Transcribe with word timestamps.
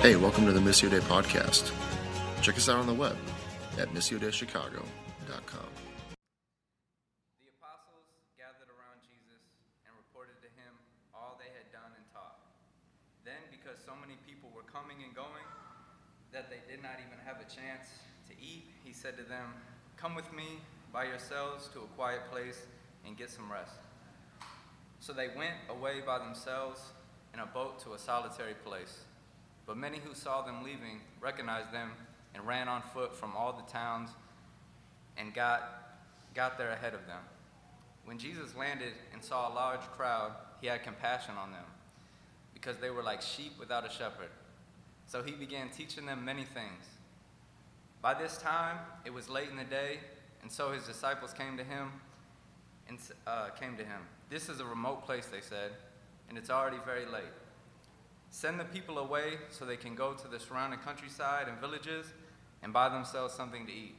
Hey, 0.00 0.16
welcome 0.16 0.46
to 0.46 0.52
the 0.56 0.64
Missio 0.64 0.88
Day 0.88 1.04
podcast. 1.04 1.68
Check 2.40 2.56
us 2.56 2.70
out 2.70 2.80
on 2.80 2.86
the 2.86 2.96
web 2.96 3.20
at 3.76 3.92
missiodaychicago.com. 3.92 5.68
The 7.36 7.52
apostles 7.52 8.08
gathered 8.32 8.72
around 8.72 9.04
Jesus 9.04 9.44
and 9.84 9.92
reported 9.92 10.40
to 10.40 10.48
him 10.56 10.72
all 11.12 11.36
they 11.36 11.52
had 11.52 11.68
done 11.68 11.92
and 11.92 12.00
taught. 12.16 12.40
Then, 13.28 13.44
because 13.52 13.76
so 13.84 13.92
many 13.92 14.16
people 14.24 14.48
were 14.56 14.64
coming 14.64 15.04
and 15.04 15.12
going 15.12 15.44
that 16.32 16.48
they 16.48 16.64
did 16.64 16.80
not 16.80 16.96
even 17.04 17.20
have 17.28 17.36
a 17.36 17.48
chance 17.52 17.92
to 18.24 18.32
eat, 18.40 18.72
he 18.80 18.96
said 18.96 19.20
to 19.20 19.22
them, 19.28 19.52
Come 20.00 20.16
with 20.16 20.32
me 20.32 20.64
by 20.96 21.12
yourselves 21.12 21.68
to 21.76 21.84
a 21.84 21.88
quiet 21.92 22.24
place 22.32 22.64
and 23.04 23.20
get 23.20 23.28
some 23.28 23.52
rest. 23.52 23.76
So 25.04 25.12
they 25.12 25.28
went 25.36 25.60
away 25.68 26.00
by 26.00 26.24
themselves 26.24 26.80
in 27.36 27.40
a 27.40 27.46
boat 27.52 27.84
to 27.84 27.92
a 27.92 27.98
solitary 28.00 28.56
place. 28.64 29.04
But 29.66 29.76
many 29.76 29.98
who 29.98 30.14
saw 30.14 30.42
them 30.42 30.62
leaving 30.64 31.00
recognized 31.20 31.72
them 31.72 31.90
and 32.34 32.46
ran 32.46 32.68
on 32.68 32.82
foot 32.94 33.14
from 33.14 33.36
all 33.36 33.52
the 33.52 33.70
towns 33.70 34.10
and 35.16 35.34
got, 35.34 35.96
got 36.34 36.58
there 36.58 36.70
ahead 36.70 36.94
of 36.94 37.06
them. 37.06 37.20
When 38.04 38.18
Jesus 38.18 38.56
landed 38.56 38.94
and 39.12 39.22
saw 39.22 39.52
a 39.52 39.54
large 39.54 39.80
crowd, 39.96 40.32
he 40.60 40.66
had 40.66 40.82
compassion 40.82 41.34
on 41.36 41.52
them 41.52 41.64
because 42.54 42.76
they 42.78 42.90
were 42.90 43.02
like 43.02 43.22
sheep 43.22 43.52
without 43.58 43.86
a 43.86 43.90
shepherd. 43.90 44.30
So 45.06 45.22
he 45.22 45.32
began 45.32 45.70
teaching 45.70 46.06
them 46.06 46.24
many 46.24 46.44
things. 46.44 46.84
By 48.02 48.14
this 48.14 48.38
time, 48.38 48.78
it 49.04 49.12
was 49.12 49.28
late 49.28 49.50
in 49.50 49.56
the 49.56 49.64
day, 49.64 49.98
and 50.42 50.50
so 50.50 50.72
his 50.72 50.84
disciples 50.84 51.32
came 51.32 51.56
to 51.56 51.64
him 51.64 51.90
and 52.88 52.98
uh, 53.26 53.50
came 53.50 53.76
to 53.76 53.84
him. 53.84 54.00
This 54.30 54.48
is 54.48 54.60
a 54.60 54.64
remote 54.64 55.04
place, 55.04 55.26
they 55.26 55.40
said, 55.40 55.72
and 56.28 56.38
it's 56.38 56.50
already 56.50 56.78
very 56.84 57.04
late. 57.04 57.32
Send 58.30 58.60
the 58.60 58.64
people 58.64 58.98
away 58.98 59.38
so 59.50 59.64
they 59.64 59.76
can 59.76 59.94
go 59.94 60.14
to 60.14 60.28
the 60.28 60.38
surrounding 60.38 60.78
countryside 60.80 61.48
and 61.48 61.58
villages 61.58 62.06
and 62.62 62.72
buy 62.72 62.88
themselves 62.88 63.34
something 63.34 63.66
to 63.66 63.72
eat. 63.72 63.94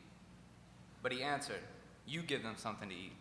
But 1.04 1.12
he 1.12 1.22
answered, 1.22 1.62
You 2.08 2.22
give 2.22 2.42
them 2.42 2.56
something 2.58 2.90
to 2.90 2.96
eat. 2.96 3.14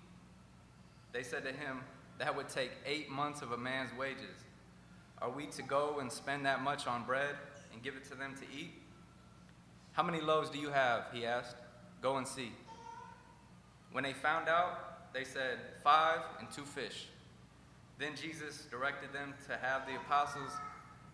They 1.13 1.23
said 1.23 1.45
to 1.45 1.53
him, 1.53 1.81
That 2.19 2.37
would 2.37 2.49
take 2.49 2.71
eight 2.87 3.11
months 3.11 3.43
of 3.43 3.53
a 3.53 3.59
man's 3.59 3.91
wages. 3.99 4.45
Are 5.21 5.31
we 5.31 5.47
to 5.47 5.63
go 5.63 5.99
and 6.01 6.11
spend 6.11 6.47
that 6.47 6.63
much 6.63 6.87
on 6.87 7.05
bread 7.05 7.35
and 7.73 7.83
give 7.83 7.97
it 7.97 8.05
to 8.11 8.15
them 8.15 8.35
to 8.37 8.45
eat? 8.57 8.73
How 9.93 10.03
many 10.03 10.21
loaves 10.21 10.49
do 10.49 10.59
you 10.59 10.71
have? 10.71 11.07
He 11.13 11.27
asked. 11.27 11.57
Go 12.01 12.17
and 12.17 12.27
see. 12.27 12.53
When 13.93 14.05
they 14.05 14.13
found 14.13 14.49
out, 14.49 15.13
they 15.13 15.25
said, 15.25 15.59
Five 15.83 16.21
and 16.39 16.51
two 16.51 16.63
fish. 16.63 17.09
Then 17.99 18.15
Jesus 18.17 18.67
directed 18.71 19.13
them 19.13 19.35
to 19.47 19.59
have 19.59 19.87
the 19.87 19.97
apostles, 19.97 20.53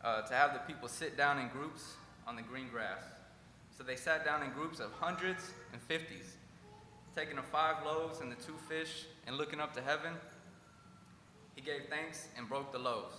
uh, 0.06 0.22
to 0.22 0.34
have 0.34 0.52
the 0.52 0.60
people 0.60 0.88
sit 0.88 1.16
down 1.16 1.38
in 1.38 1.48
groups 1.48 1.94
on 2.28 2.36
the 2.36 2.42
green 2.42 2.68
grass. 2.68 3.02
So 3.76 3.82
they 3.82 3.96
sat 3.96 4.24
down 4.24 4.42
in 4.44 4.50
groups 4.50 4.78
of 4.78 4.92
hundreds 4.92 5.50
and 5.72 5.82
fifties, 5.82 6.36
taking 7.16 7.36
the 7.36 7.42
five 7.42 7.84
loaves 7.84 8.20
and 8.20 8.30
the 8.30 8.36
two 8.36 8.54
fish, 8.68 9.06
and 9.26 9.36
looking 9.36 9.60
up 9.60 9.74
to 9.74 9.82
heaven, 9.82 10.12
he 11.56 11.60
gave 11.60 11.86
thanks 11.90 12.28
and 12.38 12.48
broke 12.48 12.70
the 12.72 12.78
loaves. 12.78 13.16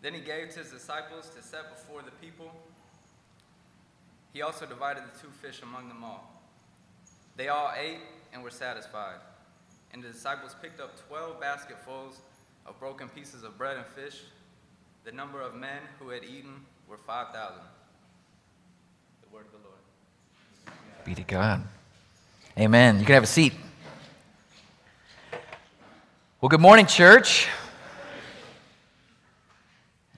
Then 0.00 0.14
he 0.14 0.20
gave 0.20 0.48
to 0.50 0.60
his 0.60 0.70
disciples 0.70 1.30
to 1.36 1.42
set 1.42 1.70
before 1.70 2.00
the 2.02 2.10
people. 2.26 2.50
He 4.32 4.40
also 4.40 4.64
divided 4.64 5.04
the 5.04 5.20
two 5.20 5.28
fish 5.42 5.60
among 5.62 5.88
them 5.88 6.02
all. 6.02 6.42
They 7.36 7.48
all 7.48 7.70
ate 7.78 8.00
and 8.32 8.42
were 8.42 8.50
satisfied. 8.50 9.18
And 9.92 10.02
the 10.02 10.08
disciples 10.08 10.56
picked 10.62 10.80
up 10.80 10.92
twelve 11.06 11.38
basketfuls 11.38 12.18
of 12.64 12.78
broken 12.80 13.08
pieces 13.10 13.42
of 13.42 13.58
bread 13.58 13.76
and 13.76 13.86
fish. 13.86 14.22
The 15.04 15.10
number 15.10 15.40
of 15.40 15.56
men 15.56 15.80
who 15.98 16.10
had 16.10 16.22
eaten 16.22 16.64
were 16.88 16.96
5,000. 16.96 17.56
The 19.22 19.34
word 19.34 19.46
of 19.46 19.50
the 19.50 19.58
Lord. 19.58 20.78
Be 21.04 21.16
to 21.16 21.24
God. 21.24 21.64
Amen. 22.56 23.00
You 23.00 23.04
can 23.04 23.14
have 23.14 23.24
a 23.24 23.26
seat. 23.26 23.52
Well, 26.40 26.50
good 26.50 26.60
morning, 26.60 26.86
church. 26.86 27.48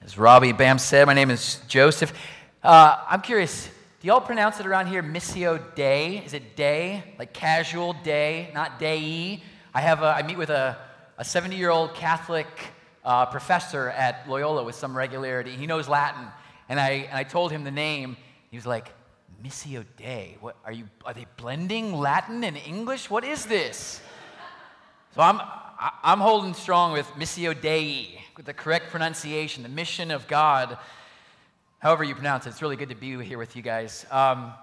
As 0.03 0.19
Robbie 0.19 0.51
Bam 0.51 0.77
said, 0.77 1.07
my 1.07 1.15
name 1.15 1.31
is 1.31 1.61
Joseph. 1.67 2.13
Uh, 2.61 3.03
I'm 3.09 3.21
curious, 3.21 3.67
do 4.01 4.07
y'all 4.07 4.21
pronounce 4.21 4.59
it 4.59 4.67
around 4.67 4.85
here 4.85 5.01
Missio 5.01 5.59
Day? 5.73 6.23
Is 6.23 6.35
it 6.35 6.55
day, 6.55 7.15
like 7.17 7.33
casual 7.33 7.93
day, 8.03 8.51
not 8.53 8.77
day? 8.77 9.41
I 9.73 9.81
have 9.81 10.03
a, 10.03 10.09
I 10.09 10.21
meet 10.21 10.37
with 10.37 10.51
a, 10.51 10.77
a 11.17 11.25
70 11.25 11.55
year 11.55 11.71
old 11.71 11.95
Catholic 11.95 12.45
uh, 13.05 13.27
professor 13.27 13.89
at 13.91 14.27
Loyola 14.27 14.63
with 14.63 14.75
some 14.75 14.97
regularity. 14.97 15.51
He 15.51 15.67
knows 15.67 15.87
Latin, 15.87 16.27
and 16.67 16.79
I, 16.79 16.89
and 16.89 17.13
I 17.13 17.23
told 17.23 17.51
him 17.51 17.63
the 17.63 17.71
name. 17.71 18.17
He 18.49 18.57
was 18.57 18.65
like, 18.65 18.91
Missio 19.43 19.85
Day. 19.95 20.37
What 20.39 20.57
are 20.65 20.71
you? 20.71 20.85
Are 21.05 21.13
they 21.13 21.27
blending 21.37 21.93
Latin 21.93 22.43
and 22.43 22.57
English? 22.57 23.09
What 23.09 23.23
is 23.23 23.45
this? 23.45 24.01
So 25.13 25.21
I'm 25.21 25.39
I'm 26.03 26.19
holding 26.19 26.53
strong 26.53 26.93
with 26.93 27.05
Missio 27.09 27.59
Dei, 27.59 28.21
with 28.37 28.45
the 28.45 28.53
correct 28.53 28.89
pronunciation, 28.89 29.61
the 29.61 29.69
mission 29.69 30.09
of 30.09 30.27
God. 30.27 30.77
However 31.79 32.03
you 32.03 32.15
pronounce 32.15 32.47
it, 32.47 32.49
it's 32.49 32.61
really 32.61 32.77
good 32.77 32.89
to 32.89 32.95
be 32.95 33.21
here 33.23 33.37
with 33.37 33.55
you 33.55 33.61
guys. 33.61 34.05
Um, 34.09 34.53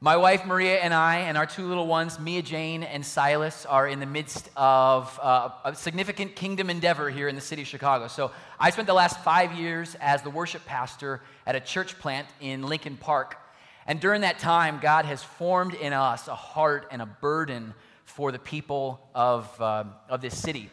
my 0.00 0.18
wife 0.18 0.44
Maria 0.44 0.76
and 0.80 0.92
I, 0.92 1.20
and 1.20 1.38
our 1.38 1.46
two 1.46 1.66
little 1.66 1.86
ones, 1.86 2.20
Mia 2.20 2.42
Jane 2.42 2.82
and 2.82 3.04
Silas, 3.04 3.64
are 3.64 3.88
in 3.88 3.98
the 3.98 4.06
midst 4.06 4.50
of 4.54 5.18
uh, 5.22 5.48
a 5.64 5.74
significant 5.74 6.36
kingdom 6.36 6.68
endeavor 6.68 7.08
here 7.08 7.28
in 7.28 7.34
the 7.34 7.40
city 7.40 7.62
of 7.62 7.68
Chicago. 7.68 8.06
So 8.06 8.30
I 8.60 8.68
spent 8.68 8.88
the 8.88 8.94
last 8.94 9.18
five 9.20 9.54
years 9.54 9.96
as 9.98 10.20
the 10.20 10.28
worship 10.28 10.66
pastor 10.66 11.22
at 11.46 11.56
a 11.56 11.60
church 11.60 11.98
plant 11.98 12.26
in 12.42 12.62
Lincoln 12.64 12.98
Park. 12.98 13.38
And 13.86 13.98
during 13.98 14.20
that 14.20 14.38
time, 14.38 14.80
God 14.82 15.06
has 15.06 15.22
formed 15.22 15.72
in 15.72 15.94
us 15.94 16.28
a 16.28 16.34
heart 16.34 16.88
and 16.90 17.00
a 17.00 17.06
burden 17.06 17.72
for 18.04 18.32
the 18.32 18.38
people 18.38 19.08
of, 19.14 19.50
uh, 19.62 19.84
of 20.10 20.20
this 20.20 20.36
city. 20.36 20.68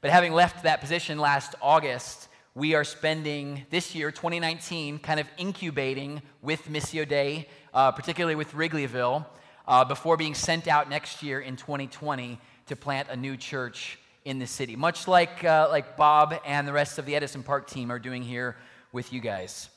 But 0.00 0.10
having 0.10 0.32
left 0.32 0.62
that 0.62 0.80
position 0.80 1.18
last 1.18 1.54
August, 1.60 2.28
we 2.54 2.74
are 2.74 2.84
spending 2.84 3.66
this 3.70 3.94
year, 3.94 4.10
2019, 4.12 5.00
kind 5.00 5.18
of 5.18 5.28
incubating 5.36 6.22
with 6.40 6.68
Missio 6.68 7.06
Dei, 7.06 7.48
uh, 7.74 7.90
particularly 7.90 8.36
with 8.36 8.52
Wrigleyville, 8.52 9.26
uh, 9.66 9.84
before 9.84 10.16
being 10.16 10.34
sent 10.34 10.68
out 10.68 10.88
next 10.88 11.22
year 11.22 11.40
in 11.40 11.56
2020 11.56 12.38
to 12.66 12.76
plant 12.76 13.08
a 13.10 13.16
new 13.16 13.36
church 13.36 13.98
in 14.24 14.38
the 14.38 14.46
city, 14.46 14.76
much 14.76 15.06
like, 15.06 15.44
uh, 15.44 15.68
like 15.70 15.96
Bob 15.96 16.34
and 16.46 16.66
the 16.66 16.72
rest 16.72 16.98
of 16.98 17.04
the 17.04 17.14
Edison 17.14 17.42
Park 17.42 17.68
team 17.68 17.90
are 17.90 17.98
doing 17.98 18.22
here 18.22 18.56
with 18.92 19.12
you 19.12 19.20
guys. 19.20 19.68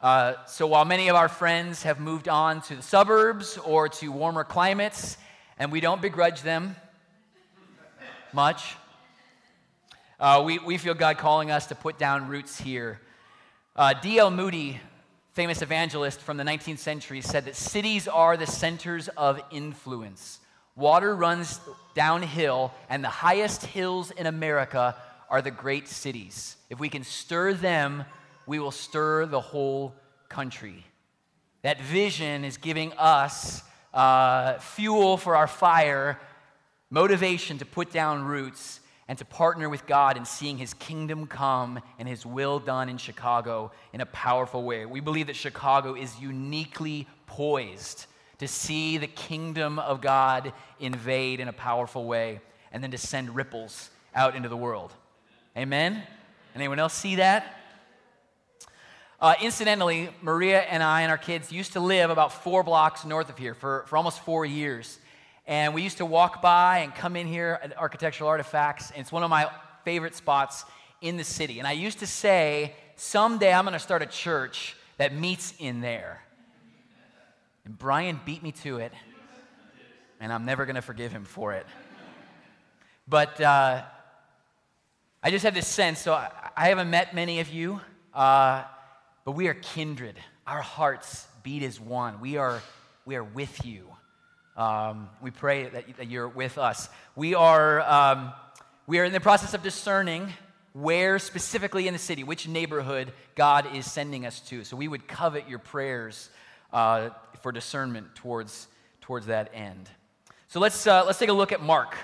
Uh, 0.00 0.34
so 0.46 0.66
while 0.66 0.84
many 0.84 1.08
of 1.08 1.16
our 1.16 1.28
friends 1.28 1.82
have 1.82 1.98
moved 1.98 2.28
on 2.28 2.60
to 2.62 2.76
the 2.76 2.82
suburbs 2.82 3.58
or 3.58 3.88
to 3.88 4.12
warmer 4.12 4.44
climates, 4.44 5.16
and 5.58 5.72
we 5.72 5.80
don't 5.80 6.00
begrudge 6.00 6.42
them 6.42 6.76
much, 8.32 8.76
uh, 10.20 10.42
we, 10.44 10.58
we 10.58 10.78
feel 10.78 10.94
God 10.94 11.18
calling 11.18 11.50
us 11.50 11.66
to 11.66 11.74
put 11.74 11.98
down 11.98 12.28
roots 12.28 12.60
here. 12.60 13.00
Uh, 13.74 13.94
D.L. 13.94 14.30
Moody, 14.30 14.80
famous 15.38 15.62
evangelist 15.62 16.20
from 16.20 16.36
the 16.36 16.42
19th 16.42 16.78
century, 16.78 17.20
said 17.20 17.44
that 17.44 17.54
cities 17.54 18.08
are 18.08 18.36
the 18.36 18.44
centers 18.44 19.06
of 19.16 19.40
influence. 19.52 20.40
Water 20.74 21.14
runs 21.14 21.60
downhill, 21.94 22.72
and 22.90 23.04
the 23.04 23.08
highest 23.08 23.64
hills 23.66 24.10
in 24.10 24.26
America 24.26 24.96
are 25.30 25.40
the 25.40 25.52
great 25.52 25.86
cities. 25.86 26.56
If 26.70 26.80
we 26.80 26.88
can 26.88 27.04
stir 27.04 27.54
them, 27.54 28.04
we 28.48 28.58
will 28.58 28.72
stir 28.72 29.26
the 29.26 29.40
whole 29.40 29.94
country. 30.28 30.84
That 31.62 31.80
vision 31.82 32.44
is 32.44 32.56
giving 32.56 32.92
us 32.94 33.62
uh, 33.94 34.54
fuel 34.58 35.16
for 35.18 35.36
our 35.36 35.46
fire, 35.46 36.18
motivation 36.90 37.58
to 37.58 37.64
put 37.64 37.92
down 37.92 38.24
roots, 38.24 38.80
and 39.08 39.16
to 39.18 39.24
partner 39.24 39.68
with 39.68 39.86
God 39.86 40.16
in 40.18 40.26
seeing 40.26 40.58
His 40.58 40.74
kingdom 40.74 41.26
come 41.26 41.80
and 41.98 42.06
His 42.06 42.26
will 42.26 42.58
done 42.58 42.88
in 42.88 42.98
Chicago 42.98 43.72
in 43.92 44.00
a 44.02 44.06
powerful 44.06 44.62
way. 44.62 44.84
We 44.84 45.00
believe 45.00 45.28
that 45.28 45.36
Chicago 45.36 45.94
is 45.94 46.20
uniquely 46.20 47.08
poised 47.26 48.06
to 48.38 48.46
see 48.46 48.98
the 48.98 49.06
kingdom 49.06 49.78
of 49.78 50.00
God 50.00 50.52
invade 50.78 51.40
in 51.40 51.48
a 51.48 51.52
powerful 51.52 52.04
way 52.04 52.40
and 52.70 52.82
then 52.82 52.90
to 52.90 52.98
send 52.98 53.34
ripples 53.34 53.90
out 54.14 54.36
into 54.36 54.48
the 54.48 54.56
world. 54.56 54.92
Amen? 55.56 56.02
Anyone 56.54 56.78
else 56.78 56.94
see 56.94 57.16
that? 57.16 57.54
Uh, 59.20 59.34
incidentally, 59.42 60.10
Maria 60.22 60.60
and 60.60 60.80
I 60.80 61.02
and 61.02 61.10
our 61.10 61.18
kids 61.18 61.50
used 61.50 61.72
to 61.72 61.80
live 61.80 62.10
about 62.10 62.44
four 62.44 62.62
blocks 62.62 63.04
north 63.04 63.28
of 63.28 63.38
here 63.38 63.54
for, 63.54 63.84
for 63.88 63.96
almost 63.96 64.20
four 64.20 64.46
years. 64.46 64.98
And 65.48 65.72
we 65.72 65.80
used 65.80 65.96
to 65.96 66.04
walk 66.04 66.42
by 66.42 66.80
and 66.80 66.94
come 66.94 67.16
in 67.16 67.26
here 67.26 67.58
at 67.62 67.76
Architectural 67.78 68.28
Artifacts. 68.28 68.90
And 68.90 69.00
it's 69.00 69.10
one 69.10 69.22
of 69.22 69.30
my 69.30 69.50
favorite 69.82 70.14
spots 70.14 70.66
in 71.00 71.16
the 71.16 71.24
city. 71.24 71.58
And 71.58 71.66
I 71.66 71.72
used 71.72 72.00
to 72.00 72.06
say, 72.06 72.74
someday 72.96 73.50
I'm 73.50 73.64
going 73.64 73.72
to 73.72 73.78
start 73.78 74.02
a 74.02 74.06
church 74.06 74.76
that 74.98 75.14
meets 75.14 75.54
in 75.58 75.80
there. 75.80 76.22
And 77.64 77.78
Brian 77.78 78.20
beat 78.26 78.42
me 78.42 78.52
to 78.52 78.76
it. 78.76 78.92
And 80.20 80.30
I'm 80.34 80.44
never 80.44 80.66
going 80.66 80.76
to 80.76 80.82
forgive 80.82 81.12
him 81.12 81.24
for 81.24 81.54
it. 81.54 81.64
But 83.08 83.40
uh, 83.40 83.84
I 85.22 85.30
just 85.30 85.46
have 85.46 85.54
this 85.54 85.66
sense. 85.66 85.98
So 85.98 86.12
I, 86.12 86.30
I 86.58 86.68
haven't 86.68 86.90
met 86.90 87.14
many 87.14 87.40
of 87.40 87.48
you. 87.48 87.80
Uh, 88.12 88.64
but 89.24 89.32
we 89.32 89.48
are 89.48 89.54
kindred. 89.54 90.16
Our 90.46 90.60
hearts 90.60 91.26
beat 91.42 91.62
as 91.62 91.80
one. 91.80 92.20
We 92.20 92.36
are, 92.36 92.60
we 93.06 93.16
are 93.16 93.24
with 93.24 93.64
you. 93.64 93.86
Um, 94.58 95.08
we 95.22 95.30
pray 95.30 95.68
that, 95.68 95.96
that, 95.98 96.10
you're 96.10 96.26
with 96.26 96.58
us. 96.58 96.88
We 97.14 97.36
are, 97.36 97.80
um, 97.82 98.32
we 98.88 98.98
are 98.98 99.04
in 99.04 99.12
the 99.12 99.20
process 99.20 99.54
of 99.54 99.62
discerning 99.62 100.32
where 100.72 101.20
specifically 101.20 101.86
in 101.86 101.92
the 101.92 101.98
city, 102.00 102.24
which 102.24 102.48
neighborhood 102.48 103.12
God 103.36 103.76
is 103.76 103.88
sending 103.88 104.26
us 104.26 104.40
to. 104.48 104.64
So 104.64 104.76
we 104.76 104.88
would 104.88 105.06
covet 105.06 105.48
your 105.48 105.60
prayers 105.60 106.28
uh, 106.72 107.10
for 107.40 107.52
discernment 107.52 108.16
towards, 108.16 108.66
towards 109.00 109.26
that 109.26 109.52
end. 109.54 109.88
So 110.48 110.58
let's, 110.58 110.88
uh, 110.88 111.04
let's 111.06 111.20
take 111.20 111.28
a 111.28 111.32
look 111.32 111.52
at 111.52 111.62
Mark. 111.62 111.96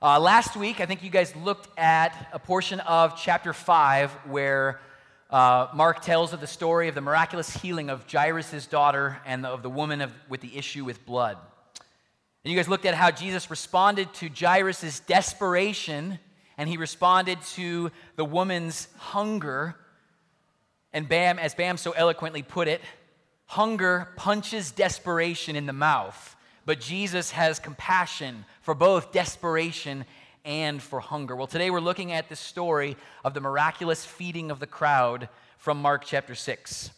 Uh, 0.00 0.20
last 0.20 0.54
week, 0.54 0.80
I 0.80 0.86
think 0.86 1.02
you 1.02 1.10
guys 1.10 1.34
looked 1.34 1.76
at 1.76 2.28
a 2.32 2.38
portion 2.38 2.78
of 2.78 3.20
chapter 3.20 3.52
5 3.52 4.12
where 4.28 4.80
uh, 5.28 5.66
Mark 5.74 6.02
tells 6.02 6.32
of 6.32 6.40
the 6.40 6.46
story 6.46 6.86
of 6.86 6.94
the 6.94 7.00
miraculous 7.00 7.52
healing 7.56 7.90
of 7.90 8.08
Jairus' 8.08 8.68
daughter 8.68 9.18
and 9.26 9.44
of 9.44 9.64
the 9.64 9.70
woman 9.70 10.02
of, 10.02 10.12
with 10.28 10.40
the 10.40 10.56
issue 10.56 10.84
with 10.84 11.04
blood. 11.04 11.36
And 12.44 12.52
you 12.52 12.58
guys 12.58 12.68
looked 12.68 12.84
at 12.84 12.94
how 12.94 13.10
Jesus 13.10 13.48
responded 13.48 14.12
to 14.14 14.28
Jairus' 14.28 15.00
desperation 15.00 16.18
and 16.58 16.68
he 16.68 16.76
responded 16.76 17.40
to 17.54 17.90
the 18.16 18.24
woman's 18.24 18.86
hunger. 18.98 19.76
And 20.92 21.08
Bam, 21.08 21.38
as 21.38 21.54
Bam 21.54 21.78
so 21.78 21.92
eloquently 21.92 22.42
put 22.42 22.68
it, 22.68 22.82
hunger 23.46 24.10
punches 24.16 24.72
desperation 24.72 25.56
in 25.56 25.64
the 25.64 25.72
mouth, 25.72 26.36
but 26.66 26.80
Jesus 26.80 27.30
has 27.30 27.58
compassion 27.58 28.44
for 28.60 28.74
both 28.74 29.10
desperation 29.10 30.04
and 30.44 30.82
for 30.82 31.00
hunger. 31.00 31.34
Well, 31.34 31.46
today 31.46 31.70
we're 31.70 31.80
looking 31.80 32.12
at 32.12 32.28
the 32.28 32.36
story 32.36 32.98
of 33.24 33.32
the 33.32 33.40
miraculous 33.40 34.04
feeding 34.04 34.50
of 34.50 34.60
the 34.60 34.66
crowd 34.66 35.30
from 35.56 35.80
Mark 35.80 36.04
chapter 36.04 36.34
6. 36.34 36.90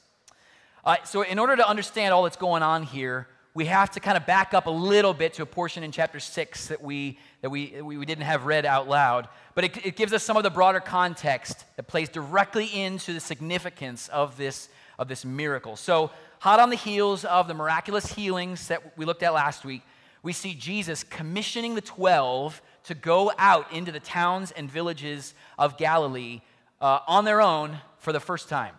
Uh, 0.85 0.97
so, 1.05 1.23
in 1.23 1.39
order 1.39 1.57
to 1.57 1.69
understand 1.69 2.13
all 2.13 2.25
that's 2.25 2.37
going 2.37 2.63
on 2.63 2.83
here, 2.83 3.29
we 3.57 3.65
have 3.65 3.91
to 3.91 4.01
kind 4.01 4.19
of 4.19 4.27
back 4.27 4.53
up 4.53 4.67
a 4.67 4.71
little 4.71 5.15
bit 5.15 5.33
to 5.33 5.43
a 5.43 5.47
portion 5.47 5.83
in 5.83 5.91
chapter 5.91 6.21
6 6.21 6.67
that 6.67 6.83
we, 6.83 7.19
that 7.41 7.49
we, 7.49 7.81
we 7.81 8.05
didn't 8.05 8.25
have 8.25 8.45
read 8.45 8.67
out 8.67 8.87
loud. 8.87 9.29
But 9.55 9.65
it, 9.65 9.87
it 9.87 9.97
gives 9.97 10.13
us 10.13 10.23
some 10.23 10.37
of 10.37 10.43
the 10.43 10.51
broader 10.51 10.79
context 10.79 11.65
that 11.77 11.85
plays 11.85 12.11
directly 12.11 12.67
into 12.67 13.15
the 13.15 13.19
significance 13.19 14.09
of 14.09 14.37
this, 14.37 14.69
of 14.99 15.09
this 15.09 15.25
miracle. 15.25 15.75
So, 15.75 16.11
hot 16.39 16.61
on 16.61 16.69
the 16.69 16.77
heels 16.77 17.25
of 17.25 17.49
the 17.49 17.55
miraculous 17.55 18.13
healings 18.13 18.69
that 18.69 18.99
we 18.99 19.07
looked 19.07 19.23
at 19.23 19.33
last 19.33 19.65
week, 19.65 19.81
we 20.23 20.35
see 20.35 20.53
Jesus 20.53 21.03
commissioning 21.03 21.75
the 21.77 21.81
12 21.81 22.61
to 22.85 22.95
go 22.95 23.33
out 23.39 23.73
into 23.73 23.91
the 23.91 24.01
towns 24.01 24.51
and 24.51 24.71
villages 24.71 25.33
of 25.59 25.79
Galilee 25.79 26.43
uh, 26.83 26.99
on 27.09 27.25
their 27.25 27.41
own 27.41 27.79
for 27.97 28.13
the 28.13 28.21
first 28.21 28.51
time. 28.51 28.75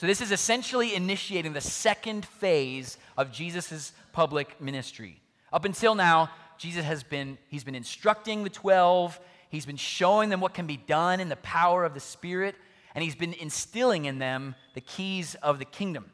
So, 0.00 0.06
this 0.06 0.22
is 0.22 0.32
essentially 0.32 0.94
initiating 0.94 1.52
the 1.52 1.60
second 1.60 2.24
phase 2.24 2.96
of 3.18 3.30
Jesus' 3.30 3.92
public 4.12 4.58
ministry. 4.58 5.20
Up 5.52 5.66
until 5.66 5.94
now, 5.94 6.30
Jesus 6.56 6.86
has 6.86 7.02
been, 7.02 7.36
he's 7.48 7.64
been 7.64 7.74
instructing 7.74 8.42
the 8.42 8.48
12, 8.48 9.20
he's 9.50 9.66
been 9.66 9.76
showing 9.76 10.30
them 10.30 10.40
what 10.40 10.54
can 10.54 10.66
be 10.66 10.78
done 10.78 11.20
in 11.20 11.28
the 11.28 11.36
power 11.36 11.84
of 11.84 11.92
the 11.92 12.00
Spirit, 12.00 12.54
and 12.94 13.04
he's 13.04 13.14
been 13.14 13.34
instilling 13.34 14.06
in 14.06 14.18
them 14.18 14.54
the 14.72 14.80
keys 14.80 15.34
of 15.42 15.58
the 15.58 15.66
kingdom. 15.66 16.10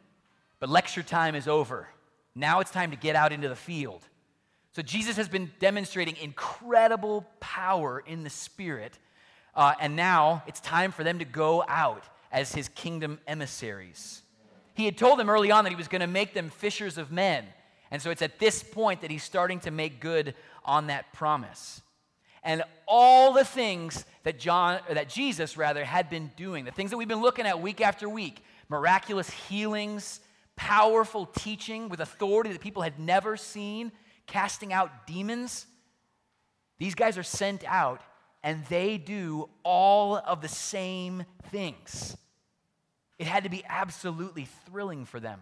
But 0.59 0.69
lecture 0.69 1.05
time 1.05 1.37
is 1.37 1.47
over. 1.47 1.87
Now 2.35 2.59
it's 2.59 2.73
time 2.73 2.91
to 2.91 2.97
get 2.97 3.15
out 3.15 3.33
into 3.33 3.49
the 3.49 3.55
field. 3.55 4.03
So, 4.73 4.83
Jesus 4.83 5.17
has 5.17 5.29
been 5.29 5.53
demonstrating 5.61 6.17
incredible 6.17 7.25
power 7.39 8.03
in 8.05 8.25
the 8.25 8.31
Spirit, 8.31 8.99
uh, 9.55 9.75
and 9.81 9.95
now 9.95 10.43
it's 10.49 10.59
time 10.59 10.91
for 10.91 11.05
them 11.05 11.21
to 11.21 11.25
go 11.25 11.65
out 11.69 12.03
as 12.33 12.55
his 12.55 12.69
kingdom 12.69 13.19
emissaries. 13.27 14.23
He 14.75 14.85
had 14.85 14.99
told 14.99 15.19
them 15.19 15.31
early 15.31 15.51
on 15.51 15.65
that 15.65 15.71
he 15.71 15.77
was 15.77 15.89
going 15.89 16.01
to 16.01 16.07
make 16.07 16.35
them 16.35 16.51
fishers 16.51 16.99
of 16.99 17.11
men. 17.11 17.45
And 17.91 18.03
so 18.03 18.11
it's 18.11 18.23
at 18.23 18.39
this 18.39 18.63
point 18.63 19.01
that 19.01 19.11
he's 19.11 19.23
starting 19.23 19.61
to 19.61 19.71
make 19.71 20.01
good 20.01 20.35
on 20.65 20.89
that 20.89 21.13
promise. 21.13 21.81
And 22.43 22.63
all 22.87 23.33
the 23.33 23.45
things 23.45 24.05
that 24.25 24.39
John 24.39 24.81
or 24.89 24.95
that 24.95 25.09
Jesus 25.09 25.57
rather 25.57 25.85
had 25.85 26.11
been 26.11 26.31
doing, 26.37 26.65
the 26.65 26.71
things 26.71 26.91
that 26.91 26.97
we've 26.97 27.09
been 27.09 27.23
looking 27.23 27.47
at 27.47 27.61
week 27.61 27.81
after 27.81 28.09
week, 28.09 28.45
miraculous 28.69 29.31
healings, 29.31 30.21
powerful 30.57 31.27
teaching 31.27 31.89
with 31.89 32.01
authority 32.01 32.53
that 32.53 32.61
people 32.61 32.83
had 32.83 32.99
never 32.99 33.37
seen, 33.37 33.93
casting 34.27 34.73
out 34.73 35.07
demons. 35.07 35.67
These 36.79 36.95
guys 36.95 37.17
are 37.19 37.23
sent 37.23 37.65
out 37.65 38.03
and 38.47 38.65
they 38.67 38.97
do 38.97 39.49
all 39.65 40.15
of 40.17 40.41
the 40.41 40.47
same 40.49 41.25
things. 41.51 42.17
It 43.19 43.27
had 43.27 43.43
to 43.43 43.51
be 43.51 43.65
absolutely 43.69 44.47
thrilling 44.71 45.05
for 45.05 45.19
them. 45.19 45.41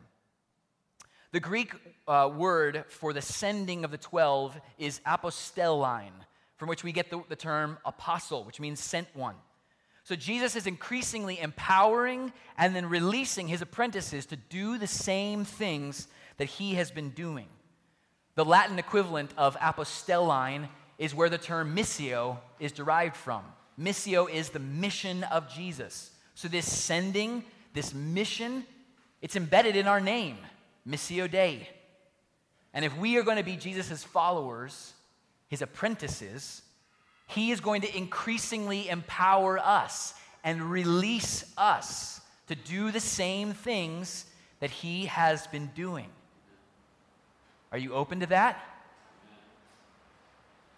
The 1.32 1.40
Greek 1.40 1.74
uh, 2.08 2.30
word 2.34 2.86
for 2.88 3.12
the 3.12 3.20
sending 3.20 3.84
of 3.84 3.90
the 3.90 3.98
12 3.98 4.58
is 4.78 5.02
apostellein, 5.06 6.12
from 6.56 6.70
which 6.70 6.82
we 6.82 6.92
get 6.92 7.10
the, 7.10 7.20
the 7.28 7.36
term 7.36 7.76
apostle, 7.84 8.42
which 8.42 8.58
means 8.58 8.80
sent 8.80 9.14
one. 9.14 9.34
So 10.04 10.16
Jesus 10.16 10.56
is 10.56 10.66
increasingly 10.66 11.38
empowering 11.38 12.32
and 12.56 12.74
then 12.74 12.86
releasing 12.86 13.48
his 13.48 13.60
apprentices 13.60 14.24
to 14.26 14.36
do 14.36 14.78
the 14.78 14.86
same 14.86 15.44
things 15.44 16.08
that 16.38 16.46
he 16.46 16.76
has 16.76 16.90
been 16.90 17.10
doing. 17.10 17.48
The 18.34 18.46
Latin 18.46 18.78
equivalent 18.78 19.34
of 19.36 19.58
apostellein 19.58 20.68
is 20.98 21.14
where 21.14 21.28
the 21.28 21.38
term 21.38 21.74
missio 21.74 22.38
is 22.60 22.72
derived 22.72 23.16
from. 23.16 23.42
Missio 23.80 24.30
is 24.30 24.50
the 24.50 24.58
mission 24.58 25.24
of 25.24 25.52
Jesus. 25.52 26.10
So 26.34 26.48
this 26.48 26.70
sending, 26.70 27.44
this 27.72 27.92
mission, 27.94 28.64
it's 29.20 29.36
embedded 29.36 29.76
in 29.76 29.86
our 29.86 30.00
name, 30.00 30.38
Missio 30.88 31.30
Dei. 31.30 31.68
And 32.72 32.84
if 32.84 32.96
we 32.98 33.16
are 33.16 33.22
going 33.22 33.36
to 33.36 33.44
be 33.44 33.56
Jesus' 33.56 34.04
followers, 34.04 34.92
his 35.48 35.62
apprentices, 35.62 36.62
he 37.26 37.50
is 37.50 37.60
going 37.60 37.82
to 37.82 37.96
increasingly 37.96 38.88
empower 38.88 39.58
us 39.58 40.14
and 40.42 40.70
release 40.70 41.52
us 41.56 42.20
to 42.48 42.54
do 42.54 42.90
the 42.90 43.00
same 43.00 43.52
things 43.52 44.26
that 44.60 44.70
he 44.70 45.06
has 45.06 45.46
been 45.46 45.70
doing. 45.74 46.08
Are 47.72 47.78
you 47.78 47.94
open 47.94 48.20
to 48.20 48.26
that? 48.26 48.60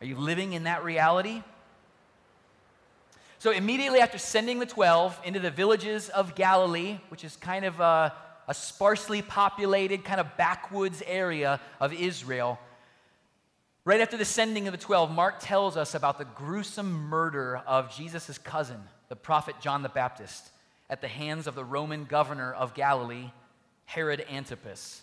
Are 0.00 0.06
you 0.06 0.16
living 0.16 0.52
in 0.52 0.64
that 0.64 0.84
reality? 0.84 1.42
So, 3.38 3.50
immediately 3.50 4.00
after 4.00 4.18
sending 4.18 4.58
the 4.58 4.66
12 4.66 5.20
into 5.24 5.40
the 5.40 5.50
villages 5.50 6.08
of 6.08 6.34
Galilee, 6.34 6.98
which 7.08 7.24
is 7.24 7.36
kind 7.36 7.64
of 7.64 7.80
a, 7.80 8.12
a 8.48 8.54
sparsely 8.54 9.22
populated, 9.22 10.04
kind 10.04 10.20
of 10.20 10.36
backwoods 10.36 11.02
area 11.06 11.60
of 11.80 11.92
Israel, 11.92 12.58
right 13.84 14.00
after 14.00 14.16
the 14.16 14.24
sending 14.24 14.68
of 14.68 14.72
the 14.72 14.78
12, 14.78 15.10
Mark 15.10 15.36
tells 15.40 15.76
us 15.76 15.94
about 15.94 16.18
the 16.18 16.24
gruesome 16.24 16.92
murder 17.08 17.62
of 17.66 17.94
Jesus' 17.94 18.38
cousin, 18.38 18.80
the 19.08 19.16
prophet 19.16 19.56
John 19.60 19.82
the 19.82 19.88
Baptist, 19.88 20.50
at 20.90 21.00
the 21.00 21.08
hands 21.08 21.46
of 21.46 21.54
the 21.54 21.64
Roman 21.64 22.04
governor 22.04 22.52
of 22.52 22.74
Galilee, 22.74 23.30
Herod 23.84 24.24
Antipas 24.30 25.02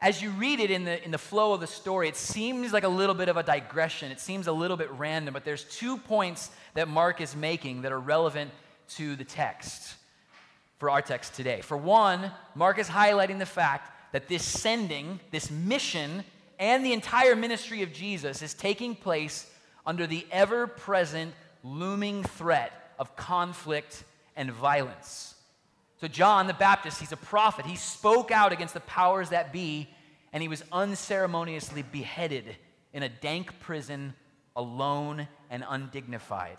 as 0.00 0.22
you 0.22 0.30
read 0.30 0.60
it 0.60 0.70
in 0.70 0.84
the, 0.84 1.04
in 1.04 1.10
the 1.10 1.18
flow 1.18 1.52
of 1.52 1.60
the 1.60 1.66
story, 1.66 2.08
it 2.08 2.16
seems 2.16 2.72
like 2.72 2.84
a 2.84 2.88
little 2.88 3.14
bit 3.14 3.28
of 3.28 3.36
a 3.36 3.42
digression. 3.42 4.12
It 4.12 4.20
seems 4.20 4.46
a 4.46 4.52
little 4.52 4.76
bit 4.76 4.90
random, 4.92 5.34
but 5.34 5.44
there's 5.44 5.64
two 5.64 5.98
points 5.98 6.50
that 6.74 6.88
Mark 6.88 7.20
is 7.20 7.34
making 7.34 7.82
that 7.82 7.90
are 7.90 7.98
relevant 7.98 8.52
to 8.90 9.16
the 9.16 9.24
text 9.24 9.96
for 10.78 10.88
our 10.88 11.02
text 11.02 11.34
today. 11.34 11.60
For 11.60 11.76
one, 11.76 12.30
Mark 12.54 12.78
is 12.78 12.88
highlighting 12.88 13.40
the 13.40 13.46
fact 13.46 14.12
that 14.12 14.28
this 14.28 14.44
sending, 14.44 15.18
this 15.32 15.50
mission, 15.50 16.22
and 16.58 16.84
the 16.84 16.92
entire 16.92 17.34
ministry 17.34 17.82
of 17.82 17.92
Jesus 17.92 18.40
is 18.40 18.54
taking 18.54 18.94
place 18.94 19.50
under 19.84 20.06
the 20.06 20.24
ever 20.30 20.66
present 20.66 21.34
looming 21.64 22.22
threat 22.22 22.92
of 22.98 23.16
conflict 23.16 24.04
and 24.36 24.52
violence. 24.52 25.34
So, 26.00 26.06
John 26.06 26.46
the 26.46 26.54
Baptist, 26.54 27.00
he's 27.00 27.12
a 27.12 27.16
prophet. 27.16 27.66
He 27.66 27.74
spoke 27.74 28.30
out 28.30 28.52
against 28.52 28.74
the 28.74 28.80
powers 28.80 29.30
that 29.30 29.52
be, 29.52 29.88
and 30.32 30.40
he 30.40 30.48
was 30.48 30.62
unceremoniously 30.70 31.82
beheaded 31.82 32.56
in 32.92 33.02
a 33.02 33.08
dank 33.08 33.58
prison, 33.60 34.14
alone 34.54 35.26
and 35.50 35.64
undignified. 35.68 36.58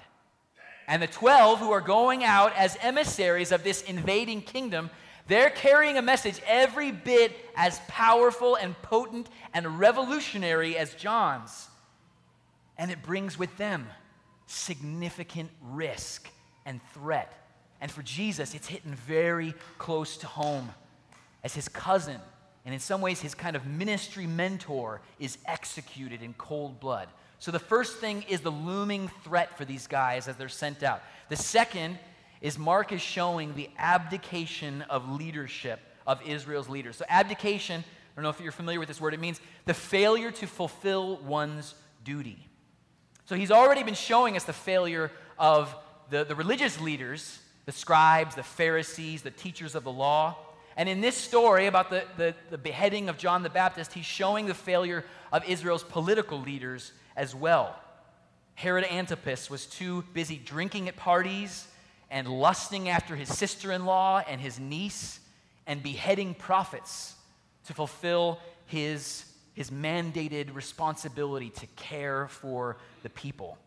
And 0.88 1.01
the 1.01 1.08
12 1.08 1.60
who 1.60 1.72
are 1.72 1.81
going 1.81 2.24
out 2.24 2.53
as 2.58 2.77
emissaries 2.81 3.51
of 3.51 3.63
this 3.63 3.81
invading 3.84 4.41
kingdom, 4.41 4.89
they're 5.27 5.51
carrying 5.51 5.98
a 5.98 6.01
message 6.01 6.41
every 6.46 6.91
bit 6.91 7.31
as 7.55 7.79
powerful 7.88 8.55
and 8.55 8.79
potent 8.81 9.29
and 9.53 9.79
revolutionary 9.79 10.75
as 10.75 10.93
John's. 10.96 11.69
And 12.77 12.91
it 12.91 13.03
brings 13.03 13.38
with 13.38 13.55
them 13.58 13.88
significant 14.48 15.51
risk 15.62 16.27
and 16.65 16.81
threat 16.93 17.38
and 17.81 17.91
for 17.91 18.01
Jesus, 18.01 18.53
it's 18.53 18.67
hitting 18.67 18.93
very 18.93 19.53
close 19.77 20.17
to 20.17 20.27
home 20.27 20.69
as 21.43 21.55
his 21.55 21.69
cousin, 21.69 22.19
and 22.65 22.74
in 22.74 22.79
some 22.79 23.01
ways, 23.01 23.21
his 23.21 23.33
kind 23.33 23.55
of 23.55 23.65
ministry 23.65 24.27
mentor, 24.27 25.01
is 25.19 25.38
executed 25.45 26.21
in 26.21 26.33
cold 26.33 26.79
blood. 26.79 27.07
So 27.39 27.51
the 27.51 27.59
first 27.59 27.98
thing 27.98 28.25
is 28.27 28.41
the 28.41 28.51
looming 28.51 29.09
threat 29.24 29.57
for 29.57 29.63
these 29.63 29.88
guys 29.88 30.27
as 30.27 30.36
they're 30.36 30.50
sent 30.50 30.83
out. 30.83 31.01
The 31.29 31.38
second 31.38 31.98
is 32.41 32.57
Mark 32.57 32.91
is 32.91 33.01
showing 33.01 33.55
the 33.55 33.69
abdication 33.77 34.81
of 34.83 35.09
leadership 35.09 35.79
of 36.05 36.21
Israel's 36.25 36.67
leaders. 36.67 36.98
So, 36.98 37.05
abdication, 37.07 37.81
I 37.81 38.15
don't 38.15 38.24
know 38.24 38.29
if 38.29 38.41
you're 38.41 38.51
familiar 38.51 38.79
with 38.79 38.88
this 38.88 39.00
word, 39.00 39.13
it 39.13 39.19
means 39.19 39.39
the 39.65 39.74
failure 39.74 40.31
to 40.31 40.48
fulfill 40.48 41.17
one's 41.17 41.75
duty. 42.03 42.45
So, 43.25 43.36
he's 43.36 43.51
already 43.51 43.83
been 43.83 43.93
showing 43.93 44.36
us 44.36 44.43
the 44.43 44.53
failure 44.53 45.12
of 45.38 45.74
the, 46.09 46.24
the 46.24 46.36
religious 46.36 46.79
leaders, 46.81 47.39
the 47.70 47.74
scribes, 47.74 48.34
the 48.34 48.42
Pharisees, 48.42 49.22
the 49.22 49.30
teachers 49.30 49.76
of 49.76 49.84
the 49.84 49.92
law. 49.92 50.36
And 50.76 50.90
in 50.90 51.02
this 51.02 51.16
story 51.16 51.68
about 51.68 51.92
the, 51.92 52.04
the, 52.18 52.34
the 52.50 52.58
beheading 52.58 53.10
of 53.10 53.18
John 53.20 53.44
the 53.44 53.50
Baptist, 53.52 53.94
he's 53.94 54.08
showing 54.08 54.48
the 54.48 54.56
failure 54.56 55.06
of 55.32 55.48
Israel's 55.48 55.84
political 55.84 56.40
leaders 56.40 56.94
as 57.16 57.36
well. 57.36 57.80
Herod 58.56 58.86
Antipas 58.86 59.52
was 59.52 59.68
too 59.68 60.04
busy 60.16 60.38
drinking 60.44 60.88
at 60.88 60.96
parties 60.96 61.68
and 62.10 62.28
lusting 62.28 62.90
after 62.90 63.16
his 63.16 63.30
sister 63.30 63.72
in 63.72 63.86
law 63.86 64.24
and 64.28 64.42
his 64.42 64.60
niece 64.60 65.20
and 65.68 65.84
beheading 65.84 66.34
prophets 66.34 67.14
to 67.68 67.76
fulfill 67.76 68.40
his, 68.66 69.26
his 69.54 69.70
mandated 69.70 70.56
responsibility 70.56 71.52
to 71.52 71.68
care 71.76 72.30
for 72.30 72.78
the 73.04 73.10
people. 73.12 73.60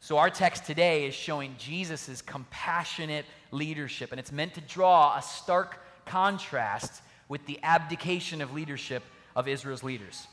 So, 0.00 0.18
our 0.18 0.30
text 0.30 0.64
today 0.64 1.06
is 1.06 1.14
showing 1.14 1.56
Jesus' 1.58 2.22
compassionate 2.22 3.26
leadership, 3.50 4.12
and 4.12 4.20
it's 4.20 4.32
meant 4.32 4.54
to 4.54 4.60
draw 4.60 5.16
a 5.16 5.22
stark 5.22 5.80
contrast 6.06 7.02
with 7.28 7.44
the 7.46 7.58
abdication 7.62 8.40
of 8.40 8.52
leadership 8.52 9.02
of 9.36 9.48
Israel's 9.48 9.82
leaders. 9.82 10.26